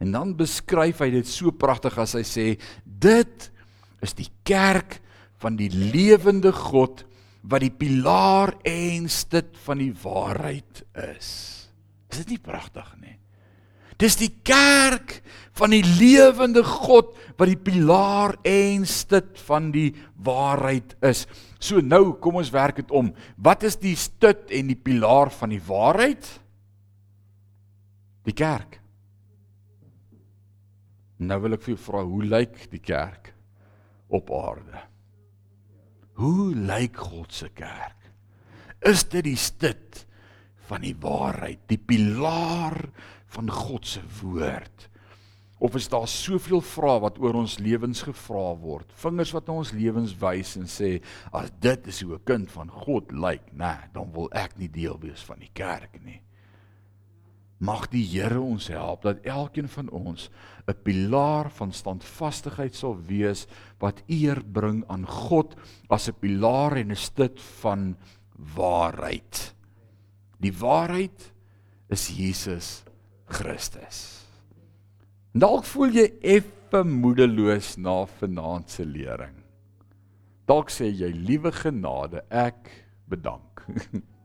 En 0.00 0.14
dan 0.14 0.32
beskryf 0.38 1.02
hy 1.02 1.10
dit 1.18 1.28
so 1.28 1.52
pragtig 1.54 1.98
as 2.00 2.14
hy 2.16 2.24
sê 2.26 2.46
dit 2.84 3.48
is 4.04 4.14
die 4.16 4.30
kerk 4.46 5.00
van 5.42 5.58
die 5.58 5.70
lewende 5.70 6.52
God 6.54 7.04
wat 7.48 7.62
die 7.62 7.72
pilaar 7.74 8.54
en 8.66 9.08
stit 9.10 9.54
van 9.64 9.80
die 9.82 9.92
waarheid 10.02 10.82
is. 11.08 11.30
Is 12.10 12.22
dit 12.22 12.34
nie 12.34 12.42
pragtig 12.42 12.88
nie? 13.02 13.16
Dis 13.98 14.16
die 14.20 14.30
kerk 14.46 15.18
van 15.58 15.74
die 15.74 15.82
lewende 15.82 16.62
God 16.62 17.16
wat 17.38 17.50
die 17.50 17.58
pilaar 17.58 18.36
en 18.46 18.84
stit 18.86 19.38
van 19.46 19.72
die 19.74 19.90
waarheid 20.22 20.94
is. 21.06 21.24
So 21.58 21.82
nou, 21.82 22.14
kom 22.22 22.38
ons 22.38 22.52
werk 22.54 22.78
dit 22.82 22.92
om. 22.94 23.10
Wat 23.36 23.66
is 23.66 23.78
die 23.82 23.96
stit 23.98 24.52
en 24.54 24.70
die 24.70 24.78
pilaar 24.78 25.32
van 25.34 25.54
die 25.54 25.62
waarheid? 25.66 26.28
Die 28.28 28.36
kerk. 28.38 28.78
Nou 31.18 31.40
wil 31.42 31.56
ek 31.56 31.64
vir 31.64 31.74
jou 31.74 31.82
vra, 31.88 32.04
hoe 32.06 32.26
lyk 32.30 32.68
die 32.70 32.82
kerk 32.82 33.32
op 34.14 34.30
aarde? 34.30 34.84
Hoe 36.18 36.52
lyk 36.54 36.98
God 36.98 37.34
se 37.34 37.50
kerk? 37.54 37.96
Is 38.86 39.02
dit 39.10 39.26
die 39.26 39.38
stit 39.38 40.04
van 40.68 40.84
die 40.84 40.94
waarheid, 41.00 41.64
die 41.70 41.80
pilaar 41.80 42.76
van 43.34 43.50
God 43.50 43.86
se 43.86 44.02
woord? 44.20 44.88
Of 45.58 45.74
is 45.74 45.88
daar 45.90 46.06
soveel 46.06 46.60
vrae 46.62 47.00
wat 47.02 47.16
oor 47.18 47.40
ons 47.40 47.56
lewens 47.58 48.04
gevra 48.06 48.52
word? 48.60 48.92
Vingers 49.02 49.32
wat 49.34 49.48
na 49.48 49.56
ons 49.58 49.74
lewens 49.74 50.14
wys 50.20 50.54
en 50.60 50.70
sê 50.70 51.00
as 51.34 51.50
dit 51.60 51.90
is 51.90 52.00
hoe 52.02 52.14
'n 52.14 52.24
kind 52.24 52.50
van 52.50 52.70
God 52.70 53.10
lyk, 53.10 53.50
nê, 53.52 53.66
nee, 53.66 53.90
dan 53.92 54.12
wil 54.12 54.28
ek 54.32 54.56
nie 54.58 54.68
deel 54.68 54.98
wees 55.00 55.22
van 55.22 55.38
die 55.38 55.50
kerk 55.52 55.98
nie. 56.04 56.22
Mag 57.58 57.88
die 57.90 58.06
Here 58.06 58.40
ons 58.40 58.68
help 58.68 59.02
dat 59.02 59.24
elkeen 59.26 59.68
van 59.68 59.90
ons 59.90 60.30
'n 60.68 60.74
pilaar 60.84 61.50
van 61.50 61.72
standvastigheid 61.72 62.74
sal 62.74 62.94
wees 62.94 63.46
wat 63.80 64.02
eer 64.06 64.44
bring 64.44 64.84
aan 64.88 65.06
God 65.06 65.56
as 65.90 66.08
'n 66.08 66.14
pilaar 66.20 66.76
en 66.76 66.92
'n 66.92 66.96
stit 66.96 67.40
van 67.40 67.96
waarheid. 68.54 69.54
Die 70.38 70.52
waarheid 70.52 71.32
is 71.88 72.08
Jesus 72.08 72.84
Christus. 73.28 74.24
Dalk 75.38 75.66
voel 75.68 75.94
jy 75.94 76.06
effe 76.36 76.82
moedeloos 76.84 77.76
na 77.80 78.02
vanaand 78.18 78.70
se 78.72 78.84
lering. 78.84 79.36
Dalk 80.48 80.72
sê 80.72 80.88
jy 80.88 81.10
liewe 81.12 81.52
genade, 81.52 82.24
ek 82.32 82.70
bedank. 83.08 83.64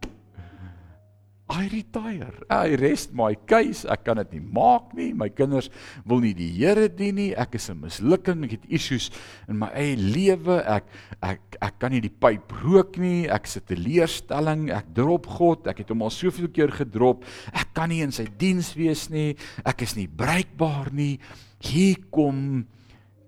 I 1.54 1.70
retire. 1.70 2.34
I 2.50 2.74
rest 2.82 3.14
my 3.14 3.36
case. 3.46 3.86
Ek 3.86 4.02
kan 4.08 4.18
dit 4.18 4.40
nie 4.40 4.42
maak 4.42 4.90
nie. 4.98 5.12
My 5.14 5.30
kinders 5.30 5.70
wil 6.10 6.24
nie 6.24 6.34
die 6.34 6.50
Here 6.50 6.88
dien 6.90 7.20
nie. 7.20 7.30
Ek 7.38 7.56
is 7.56 7.70
'n 7.70 7.78
mislukking. 7.78 8.44
Ek 8.46 8.58
het 8.58 8.66
issues 8.70 9.12
in 9.48 9.60
my 9.60 9.70
eie 9.74 9.96
lewe. 9.96 10.64
Ek 10.66 10.86
ek 11.22 11.58
ek 11.62 11.80
kan 11.80 11.92
nie 11.92 12.02
die 12.02 12.10
pyp 12.10 12.52
rook 12.64 12.98
nie. 12.98 13.30
Ek 13.30 13.46
sit 13.46 13.70
'n 13.70 13.78
leerstelling. 13.78 14.72
Ek 14.72 14.94
drop 14.94 15.28
God. 15.28 15.68
Ek 15.68 15.78
het 15.78 15.90
hom 15.90 16.02
al 16.02 16.10
soveel 16.10 16.50
keer 16.50 16.72
gedrop. 16.72 17.24
Ek 17.54 17.74
kan 17.74 17.90
nie 17.90 18.02
in 18.02 18.12
sy 18.12 18.26
diens 18.38 18.74
wees 18.74 19.10
nie. 19.10 19.36
Ek 19.64 19.82
is 19.82 19.96
nie 19.96 20.08
bruikbaar 20.08 20.92
nie. 20.92 21.20
Hier 21.60 21.98
kom 22.12 22.66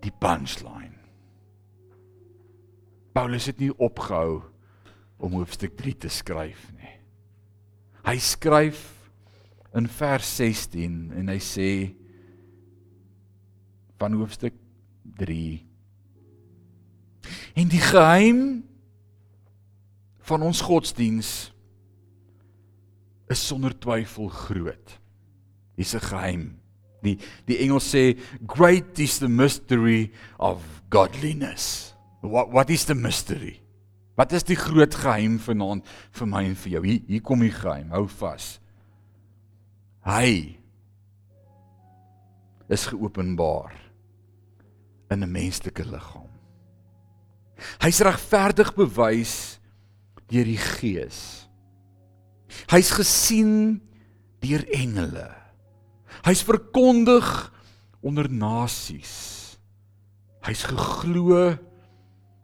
die 0.01 0.11
punchline. 0.11 0.97
Paulus 3.13 3.45
het 3.45 3.59
nie 3.59 3.71
opgehou 3.71 4.43
om 5.17 5.32
hoofstuk 5.32 5.78
3 5.78 5.93
te 5.97 6.09
skryf 6.09 6.71
nie. 6.73 6.74
Hy 8.06 8.18
skryf 8.22 8.82
in 9.76 9.88
vers 9.91 10.36
16 10.38 11.12
en 11.18 11.30
hy 11.30 11.39
sê 11.43 11.70
van 13.99 14.14
hoofstuk 14.14 14.53
3 15.18 15.66
En 17.56 17.68
die 17.72 17.82
geheim 17.82 18.39
van 20.28 20.43
ons 20.43 20.62
godsdiens 20.66 21.32
is 23.32 23.41
sonder 23.41 23.74
twyfel 23.80 24.28
groot. 24.30 24.99
Dis 25.76 25.95
'n 25.95 25.99
geheim. 25.99 26.60
Die 27.01 27.18
die 27.45 27.58
Engels 27.58 27.95
sê 27.95 28.20
great 28.47 28.99
is 28.99 29.18
the 29.18 29.28
mystery 29.28 30.12
of 30.38 30.62
godliness. 30.89 31.95
What 32.22 32.51
what 32.51 32.70
is 32.70 32.86
the 32.86 32.95
mystery? 32.95 33.62
Wat 34.16 34.32
is 34.32 34.45
die 34.47 34.55
groot 34.55 34.95
geheim 34.95 35.36
vanaand 35.43 35.88
vir 36.16 36.30
my 36.32 36.43
en 36.47 36.55
vir 36.55 36.78
jou? 36.78 36.84
Hier 36.88 37.01
hier 37.07 37.24
kom 37.24 37.43
die 37.43 37.51
geheim. 37.51 37.91
Hou 37.91 38.05
vas. 38.07 38.55
Hy 40.07 40.55
is 42.72 42.88
geopenbaar 42.88 43.76
in 45.11 45.24
'n 45.24 45.32
menslike 45.32 45.84
liggaam. 45.84 46.32
Hy's 47.82 47.99
regverdig 47.99 48.74
bewys 48.76 49.59
deur 50.28 50.43
die 50.43 50.57
Gees. 50.57 51.47
Hy's 52.72 52.91
gesien 52.91 53.82
deur 54.39 54.63
engele. 54.72 55.36
Hy's 56.24 56.41
verkondig 56.41 57.51
onder 58.01 58.30
nasies. 58.30 59.57
Hy's 60.41 60.63
geglo 60.63 61.57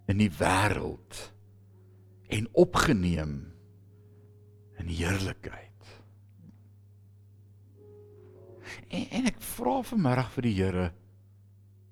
in 0.08 0.18
die 0.18 0.30
wêreld 0.30 1.31
en 2.32 2.48
opgeneem 2.52 3.36
in 4.80 4.88
heerlikheid. 4.88 5.68
En, 8.88 9.06
en 9.10 9.30
ek 9.30 9.42
vra 9.54 9.82
vanmiddag 9.86 10.32
vir 10.38 10.48
die 10.48 10.56
Here, 10.58 10.88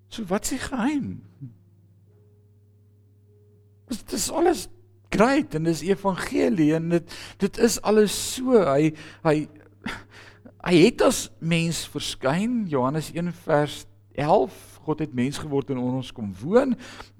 so 0.10 0.26
wat 0.32 0.48
is 0.48 0.56
die 0.56 0.62
geheim? 0.64 1.10
Dit 3.90 4.16
is 4.16 4.30
alles 4.32 4.68
great 5.10 5.56
en 5.58 5.66
dis 5.66 5.82
evangelie 5.88 6.72
en 6.78 6.92
dit 6.94 7.16
dit 7.42 7.62
is 7.66 7.80
alles 7.82 8.14
so 8.36 8.62
hy 8.62 8.92
hy 9.26 9.36
hy 10.68 10.74
het 10.76 11.02
as 11.02 11.24
mens 11.42 11.82
verskyn 11.90 12.68
Johannes 12.70 13.10
1 13.16 13.34
vers 13.48 13.82
11 14.14 14.54
God 14.86 15.04
het 15.04 15.14
mens 15.14 15.38
geword 15.42 15.70
en 15.70 15.78
onder 15.78 16.00
ons 16.02 16.12
kom 16.16 16.32
woon. 16.42 16.74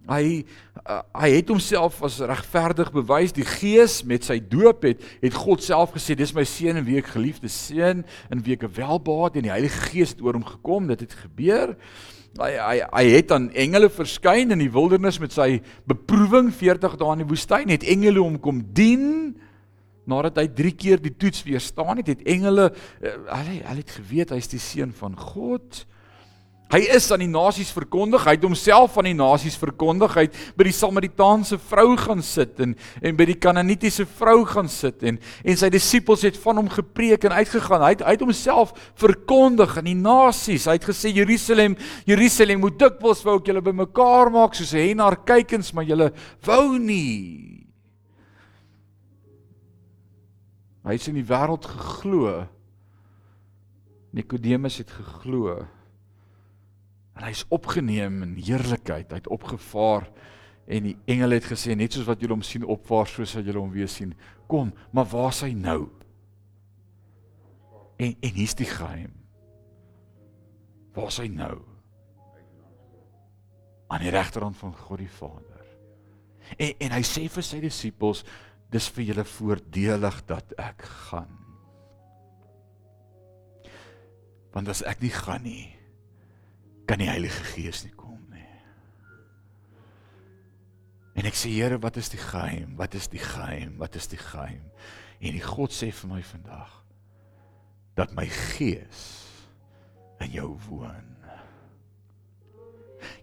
Hy 0.10 0.44
uh, 0.90 1.02
hy 1.22 1.30
het 1.36 1.52
homself 1.52 2.00
as 2.06 2.18
regverdig 2.26 2.90
bewys. 2.96 3.34
Die 3.36 3.46
Gees 3.46 4.00
met 4.08 4.26
sy 4.26 4.40
doop 4.42 4.88
het 4.88 5.04
het 5.22 5.38
God 5.38 5.64
self 5.66 5.94
gesê 5.94 6.18
dis 6.18 6.34
my 6.34 6.46
seun 6.50 6.82
en 6.82 6.88
wie 6.88 6.98
ek 7.02 7.12
geliefde 7.14 7.52
seun 7.54 8.06
en 8.30 8.46
wie 8.46 8.56
ek 8.58 8.66
welbaat 8.78 9.38
en 9.38 9.46
die 9.46 9.54
Heilige 9.54 9.92
Gees 9.92 10.16
het 10.16 10.24
oor 10.26 10.40
hom 10.40 10.48
gekom. 10.48 10.90
Dit 10.90 11.06
het 11.06 11.14
gebeur. 11.26 11.76
Hy 12.40 12.50
hy 12.58 12.80
hy 12.86 13.04
het 13.14 13.36
aan 13.36 13.50
engele 13.58 13.90
verskyn 13.94 14.56
in 14.56 14.64
die 14.64 14.72
wildernis 14.74 15.20
met 15.22 15.34
sy 15.36 15.60
beproewing 15.90 16.50
40 16.54 16.98
dae 16.98 17.14
in 17.14 17.24
die 17.24 17.30
woestyn. 17.30 17.74
Het 17.74 17.86
engele 17.94 18.24
hom 18.24 18.40
kom 18.42 18.64
dien 18.74 19.38
nadat 20.10 20.40
hy 20.42 20.48
3 20.58 20.74
keer 20.74 21.02
die 21.02 21.14
toets 21.14 21.46
weerstaan 21.46 22.02
het. 22.02 22.10
Het 22.16 22.26
engele 22.34 22.72
uh, 22.72 23.14
hulle 23.30 23.62
hulle 23.62 23.82
het 23.84 23.96
geweet 24.00 24.34
hy's 24.34 24.50
die 24.50 24.62
seun 24.62 24.94
van 24.98 25.14
God. 25.18 25.84
Hy 26.70 26.84
is 26.94 27.08
aan 27.10 27.24
die 27.24 27.32
nasies 27.32 27.72
verkondig, 27.74 28.28
hy 28.28 28.36
het 28.36 28.44
homself 28.46 28.98
aan 29.02 29.08
die 29.10 29.18
nasies 29.18 29.56
verkondig. 29.58 30.14
Hy 30.14 30.28
het 30.28 30.36
by 30.54 30.68
die 30.68 30.74
Samaritaanse 30.78 31.58
vrou 31.58 31.96
gaan 31.98 32.22
sit 32.22 32.60
en 32.62 32.76
en 33.02 33.16
by 33.18 33.26
die 33.32 33.38
Kanaanitiese 33.42 34.06
vrou 34.20 34.44
gaan 34.46 34.70
sit 34.70 35.02
en 35.02 35.18
en 35.18 35.58
sy 35.58 35.72
disippels 35.74 36.28
het 36.28 36.38
van 36.38 36.62
hom 36.62 36.70
gepreek 36.70 37.26
en 37.26 37.34
uitgegaan. 37.40 37.82
Hy 37.88 37.90
het 37.96 38.04
hy 38.06 38.14
het 38.14 38.26
homself 38.26 38.76
verkondig 39.02 39.74
aan 39.82 39.90
die 39.90 39.98
nasies. 39.98 40.68
Hy 40.70 40.78
het 40.78 40.86
gesê 40.92 41.10
Jerusalem, 41.16 41.74
Jerusalem 42.06 42.62
moet 42.62 42.78
dikwels 42.78 43.26
wou 43.26 43.40
ek 43.42 43.50
julle 43.50 43.66
bymekaar 43.66 44.30
maak 44.30 44.54
soos 44.54 44.76
'n 44.78 44.94
hen 44.94 45.02
haar 45.02 45.18
kykens, 45.26 45.74
maar 45.74 45.90
julle 45.90 46.12
wou 46.46 46.78
nie. 46.78 47.66
Hy 50.86 50.94
het 50.94 51.08
in 51.08 51.18
die 51.18 51.26
wêreld 51.26 51.66
geglo. 51.66 52.46
Nikodemus 54.14 54.78
het 54.78 54.92
geglo. 54.92 55.66
En 57.20 57.28
hy's 57.28 57.44
opgeneem 57.52 58.22
in 58.24 58.36
heerlikheid. 58.40 59.12
Hy't 59.12 59.28
opgevaar 59.28 60.08
en 60.70 60.86
die 60.86 60.96
engele 61.10 61.40
het 61.40 61.48
gesê 61.50 61.74
net 61.76 61.96
soos 61.96 62.08
wat 62.08 62.22
julle 62.22 62.38
hom 62.38 62.46
sien 62.46 62.64
opvaar, 62.64 63.10
so 63.10 63.26
sal 63.28 63.44
julle 63.44 63.60
hom 63.60 63.72
weer 63.74 63.90
sien. 63.92 64.14
Kom, 64.48 64.70
maar 64.94 65.08
waar 65.10 65.34
is 65.34 65.42
hy 65.44 65.52
nou? 65.58 65.90
En 68.00 68.14
en 68.14 68.38
hier's 68.38 68.56
die 68.56 68.70
geheim. 68.70 69.12
Waar 70.96 71.10
is 71.12 71.18
hy 71.20 71.28
nou? 71.34 71.56
Aan 73.90 74.06
die 74.06 74.14
regterhand 74.14 74.58
van 74.62 74.76
God 74.78 75.02
die 75.02 75.10
Vader. 75.18 75.66
En 76.56 76.86
en 76.86 76.96
hy 76.96 77.02
sê 77.06 77.26
vir 77.34 77.46
sy 77.46 77.60
disippels, 77.66 78.24
dis 78.72 78.88
vir 78.94 79.10
julle 79.10 79.26
voordelig 79.26 80.22
dat 80.30 80.54
ek 80.62 80.86
gaan. 81.10 81.36
Want 84.54 84.70
as 84.72 84.86
ek 84.88 85.02
nie 85.02 85.14
gaan 85.14 85.44
nie, 85.46 85.79
kan 86.90 87.02
die 87.02 87.10
Heilige 87.10 87.44
Gees 87.54 87.84
nie 87.86 87.94
kom 87.94 88.18
nie. 88.34 88.48
En 91.20 91.28
ek 91.30 91.38
sê 91.38 91.52
Here, 91.54 91.78
wat 91.84 92.00
is 92.02 92.10
die 92.10 92.22
geheim? 92.22 92.74
Wat 92.80 92.98
is 92.98 93.10
die 93.12 93.22
geheim? 93.22 93.76
Wat 93.78 93.98
is 94.00 94.10
die 94.10 94.18
geheim? 94.18 94.66
En 95.22 95.38
die 95.38 95.44
God 95.44 95.76
sê 95.76 95.92
vir 95.94 96.16
my 96.16 96.24
vandag 96.26 96.74
dat 98.00 98.14
my 98.16 98.26
Gees 98.32 99.06
in 100.24 100.34
jou 100.34 100.54
woon. 100.70 101.06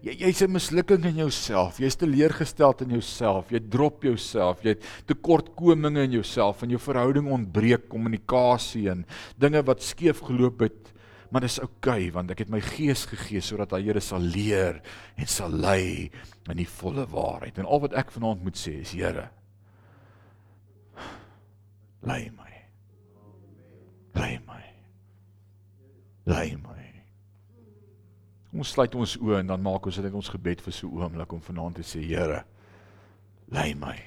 Jy 0.01 0.13
jy's 0.23 0.41
'n 0.41 0.51
mislukking 0.51 1.03
in 1.05 1.17
jouself. 1.25 1.77
Jy's 1.77 1.95
teleurgesteld 1.95 2.81
in 2.81 2.89
jouself. 2.97 3.49
Jy 3.51 3.59
drop 3.59 4.03
jouself. 4.03 4.63
Jy 4.63 4.69
het 4.69 4.85
tekortkominge 5.05 6.03
in 6.03 6.11
jouself 6.11 6.63
en 6.63 6.69
jou 6.69 6.79
verhouding 6.79 7.29
ontbreek 7.29 7.89
kommunikasie 7.89 8.89
en 8.89 9.05
dinge 9.37 9.61
wat 9.63 9.83
skeef 9.83 10.21
geloop 10.21 10.59
het 10.59 10.93
maar 11.31 11.43
dis 11.43 11.59
oukei 11.59 12.07
okay, 12.07 12.11
want 12.15 12.31
ek 12.31 12.43
het 12.45 12.49
my 12.49 12.61
gees 12.63 13.05
gegee 13.09 13.41
sodat 13.41 13.75
hy 13.75 13.81
Here 13.87 14.01
sal 14.03 14.23
leer 14.23 14.81
en 15.17 15.27
sal 15.27 15.51
lei 15.51 16.09
in 16.47 16.57
die 16.57 16.69
volle 16.69 17.07
waarheid. 17.11 17.57
En 17.59 17.67
al 17.67 17.83
wat 17.83 17.95
ek 17.97 18.11
vanaand 18.15 18.43
moet 18.43 18.59
sê 18.59 18.79
is 18.81 18.95
Here 18.95 19.29
lei 22.07 22.29
my. 22.31 22.53
Lei 24.15 24.39
my. 24.47 24.63
Lei 26.25 26.49
my. 26.55 26.75
Ons 28.57 28.71
sluit 28.73 28.95
ons 28.95 29.17
oë 29.21 29.41
en 29.41 29.51
dan 29.51 29.61
maak 29.61 29.85
ons 29.85 29.99
dit 30.01 30.13
ons 30.13 30.29
gebed 30.33 30.61
vir 30.63 30.73
so 30.73 30.87
'n 30.87 31.03
oomblik 31.03 31.33
om 31.33 31.41
vanaand 31.41 31.75
te 31.75 31.83
sê 31.83 32.01
Here 32.01 32.45
lei 33.51 33.73
my. 33.73 33.97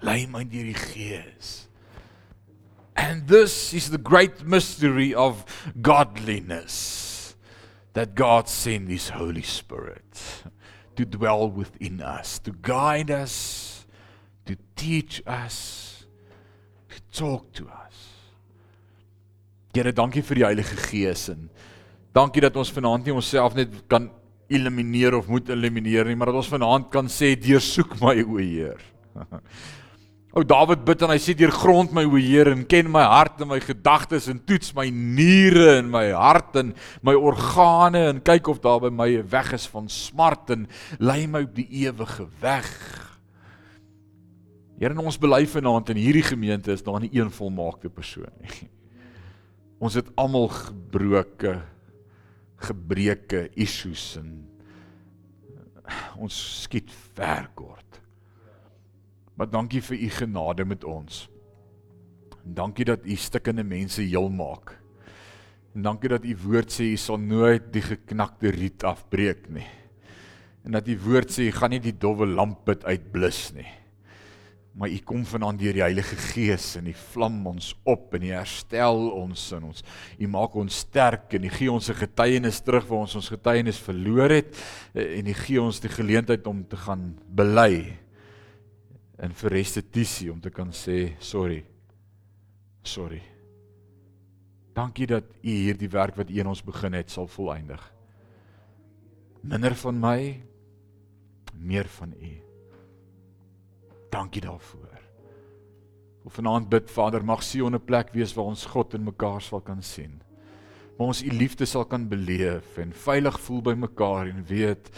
Lei 0.00 0.26
my 0.26 0.44
deur 0.44 0.64
die 0.64 0.74
Gees. 0.74 1.67
And 2.98 3.28
this 3.28 3.72
is 3.72 3.90
the 3.90 3.98
great 3.98 4.44
mystery 4.44 5.14
of 5.14 5.44
godliness 5.80 7.36
that 7.92 8.16
God 8.16 8.48
sent 8.48 8.88
His 8.88 9.10
Holy 9.10 9.42
Spirit 9.42 10.42
to 10.96 11.04
dwell 11.04 11.48
within 11.48 12.02
us, 12.02 12.40
to 12.40 12.50
guide 12.50 13.12
us, 13.12 13.86
to 14.46 14.56
teach 14.74 15.22
us, 15.28 16.06
to 16.90 17.00
talk 17.12 17.52
to 17.52 17.68
us. 17.68 17.94
Here, 19.72 19.92
dankie 19.94 20.24
vir 20.26 20.40
die 20.40 20.46
Heilige 20.48 20.74
Gees 20.88 21.28
en 21.30 21.46
dankie 22.16 22.42
dat 22.42 22.56
ons 22.58 22.72
vanaand 22.74 23.06
nie 23.06 23.14
onsself 23.14 23.54
net 23.54 23.78
kan 23.86 24.08
elimineer 24.50 25.14
of 25.14 25.28
moet 25.30 25.52
elimineer 25.54 26.08
nie, 26.08 26.18
maar 26.18 26.32
dat 26.32 26.40
ons 26.42 26.50
vanaand 26.50 26.90
kan 26.90 27.06
sê 27.06 27.36
deursoek 27.38 27.94
my 28.02 28.16
o 28.26 28.42
Heer. 28.42 28.82
O 30.36 30.44
Dawid 30.44 30.82
bid 30.84 31.02
en 31.02 31.12
hy 31.14 31.16
sê 31.22 31.32
deur 31.36 31.52
grond 31.54 31.92
my 31.96 32.04
o 32.04 32.18
Heer 32.20 32.50
en 32.52 32.66
ken 32.68 32.90
my 32.92 33.00
hart 33.08 33.40
en 33.40 33.48
my 33.48 33.58
gedagtes 33.64 34.28
en 34.28 34.40
toets 34.44 34.74
my 34.76 34.84
niere 34.92 35.78
en 35.78 35.88
my 35.88 36.10
hart 36.12 36.58
en 36.60 36.74
my 37.06 37.14
organe 37.16 38.02
en 38.10 38.20
kyk 38.20 38.50
of 38.52 38.60
daar 38.60 38.82
by 38.84 38.90
my 38.92 39.08
'n 39.16 39.28
weg 39.30 39.52
is 39.56 39.66
van 39.66 39.88
smart 39.88 40.50
en 40.50 40.68
lei 41.00 41.26
my 41.26 41.42
op 41.48 41.54
die 41.54 41.68
ewige 41.86 42.28
weg. 42.40 42.68
Here 44.78 44.94
ons 45.00 45.18
belyf 45.18 45.56
vanaand 45.56 45.88
in 45.90 45.96
hierdie 45.96 46.22
gemeente 46.22 46.72
is 46.72 46.82
daar 46.82 47.00
nie 47.00 47.10
een 47.12 47.30
volmaakte 47.30 47.88
persoon 47.88 48.30
nie. 48.40 48.68
Ons 49.84 49.94
het 49.94 50.06
almal 50.14 50.48
gebroke 50.48 51.62
gebreke 52.58 53.48
issues 53.54 54.16
en 54.18 54.44
ons 56.18 56.62
skiet 56.62 56.90
ver 57.14 57.48
kort. 57.54 57.77
Maar 59.38 59.50
dankie 59.50 59.82
vir 59.86 60.00
u 60.02 60.10
genade 60.10 60.66
met 60.66 60.84
ons. 60.84 61.28
En 62.42 62.54
dankie 62.58 62.84
dat 62.88 63.06
u 63.06 63.16
stikkende 63.16 63.62
mense 63.64 64.02
heel 64.02 64.28
maak. 64.28 64.74
En 65.74 65.82
dankie 65.86 66.10
dat 66.10 66.24
u 66.26 66.36
woord 66.42 66.74
sê 66.74 66.90
u 66.90 66.96
sal 66.98 67.20
nooit 67.22 67.72
die 67.72 67.84
geknakte 67.86 68.50
riet 68.50 68.84
afbreek 68.84 69.46
nie. 69.48 69.66
En 70.66 70.74
dat 70.74 70.88
u 70.88 70.98
woord 71.06 71.30
sê 71.30 71.46
u 71.48 71.52
gaan 71.54 71.70
nie 71.70 71.84
die 71.84 71.94
dowwe 71.94 72.26
lamp 72.26 72.68
uitblus 72.68 73.52
nie 73.54 73.68
maar 74.78 74.90
u 74.94 74.98
kom 75.02 75.24
vanaand 75.26 75.58
deur 75.58 75.74
die 75.74 75.82
Heilige 75.82 76.16
Gees 76.30 76.76
en 76.78 76.86
u 76.86 76.92
vlam 76.94 77.40
ons 77.50 77.72
op 77.88 78.12
en 78.14 78.22
u 78.22 78.28
herstel 78.30 79.08
ons 79.10 79.46
in 79.56 79.64
ons. 79.66 79.82
U 80.22 80.28
maak 80.30 80.54
ons 80.54 80.82
sterk 80.84 81.34
en 81.34 81.48
u 81.48 81.50
gee 81.50 81.70
ons 81.72 81.90
'n 81.90 81.98
getuienis 81.98 82.60
terug 82.62 82.86
waar 82.86 83.02
ons 83.02 83.14
ons 83.14 83.28
getuienis 83.28 83.78
verloor 83.78 84.30
het 84.30 84.54
en 84.94 85.26
u 85.26 85.34
gee 85.34 85.60
ons 85.60 85.80
die 85.80 85.90
geleentheid 85.90 86.46
om 86.46 86.62
te 86.62 86.76
gaan 86.76 87.18
bely 87.26 87.98
en 89.18 89.34
vir 89.34 89.50
restituisie 89.50 90.30
om 90.32 90.40
te 90.40 90.50
kan 90.54 90.70
sê 90.70 91.14
sorry. 91.18 91.64
Sorry. 92.86 93.20
Dankie 94.74 95.08
dat 95.10 95.26
u 95.42 95.50
hierdie 95.50 95.90
werk 95.90 96.16
wat 96.16 96.30
u 96.30 96.38
in 96.38 96.46
ons 96.46 96.62
begin 96.62 96.94
het 96.94 97.10
sal 97.10 97.26
volëindig. 97.26 97.82
Minder 99.42 99.74
van 99.74 99.98
my, 99.98 100.20
meer 101.58 101.88
van 101.98 102.14
u. 102.14 102.32
Dankie 104.10 104.42
daarvoor. 104.42 104.98
Of 106.24 106.38
vanaand 106.38 106.68
bid 106.70 106.90
Vader, 106.90 107.24
mag 107.24 107.42
Sion 107.42 107.74
'n 107.74 107.84
plek 107.84 108.12
wees 108.12 108.34
waar 108.34 108.44
ons 108.44 108.66
God 108.66 108.94
in 108.94 109.04
mekaar 109.04 109.42
sal 109.42 109.60
kan 109.60 109.82
sien. 109.82 110.20
Waar 110.96 111.06
ons 111.06 111.22
u 111.22 111.30
liefde 111.30 111.66
sal 111.66 111.84
kan 111.84 112.08
beleef 112.08 112.78
en 112.78 112.92
veilig 112.92 113.40
voel 113.40 113.62
by 113.62 113.74
mekaar 113.74 114.26
en 114.26 114.44
weet 114.44 114.90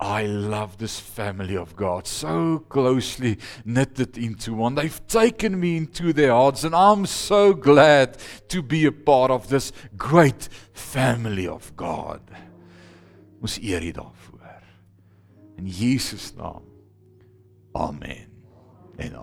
I 0.00 0.26
love 0.26 0.78
this 0.78 1.00
family 1.00 1.56
of 1.56 1.74
God 1.74 2.06
so 2.06 2.64
closely 2.68 3.38
knitted 3.64 4.16
into 4.16 4.54
one. 4.54 4.76
They've 4.76 5.06
taken 5.08 5.58
me 5.58 5.76
into 5.76 6.12
their 6.12 6.32
hearts 6.32 6.62
and 6.64 6.74
I'm 6.74 7.04
so 7.06 7.52
glad 7.52 8.16
to 8.48 8.62
be 8.62 8.86
a 8.86 8.92
part 8.92 9.30
of 9.30 9.48
this 9.48 9.72
great 9.96 10.48
family 10.72 11.48
of 11.48 11.74
God. 11.76 12.20
Ons 13.42 13.58
eer 13.58 13.82
U 13.82 13.92
daarvoor. 13.92 14.62
In 15.58 15.66
Jesus 15.66 16.32
naam. 16.34 16.62
Amen. 17.74 18.28
en 18.98 19.14
al. 19.14 19.22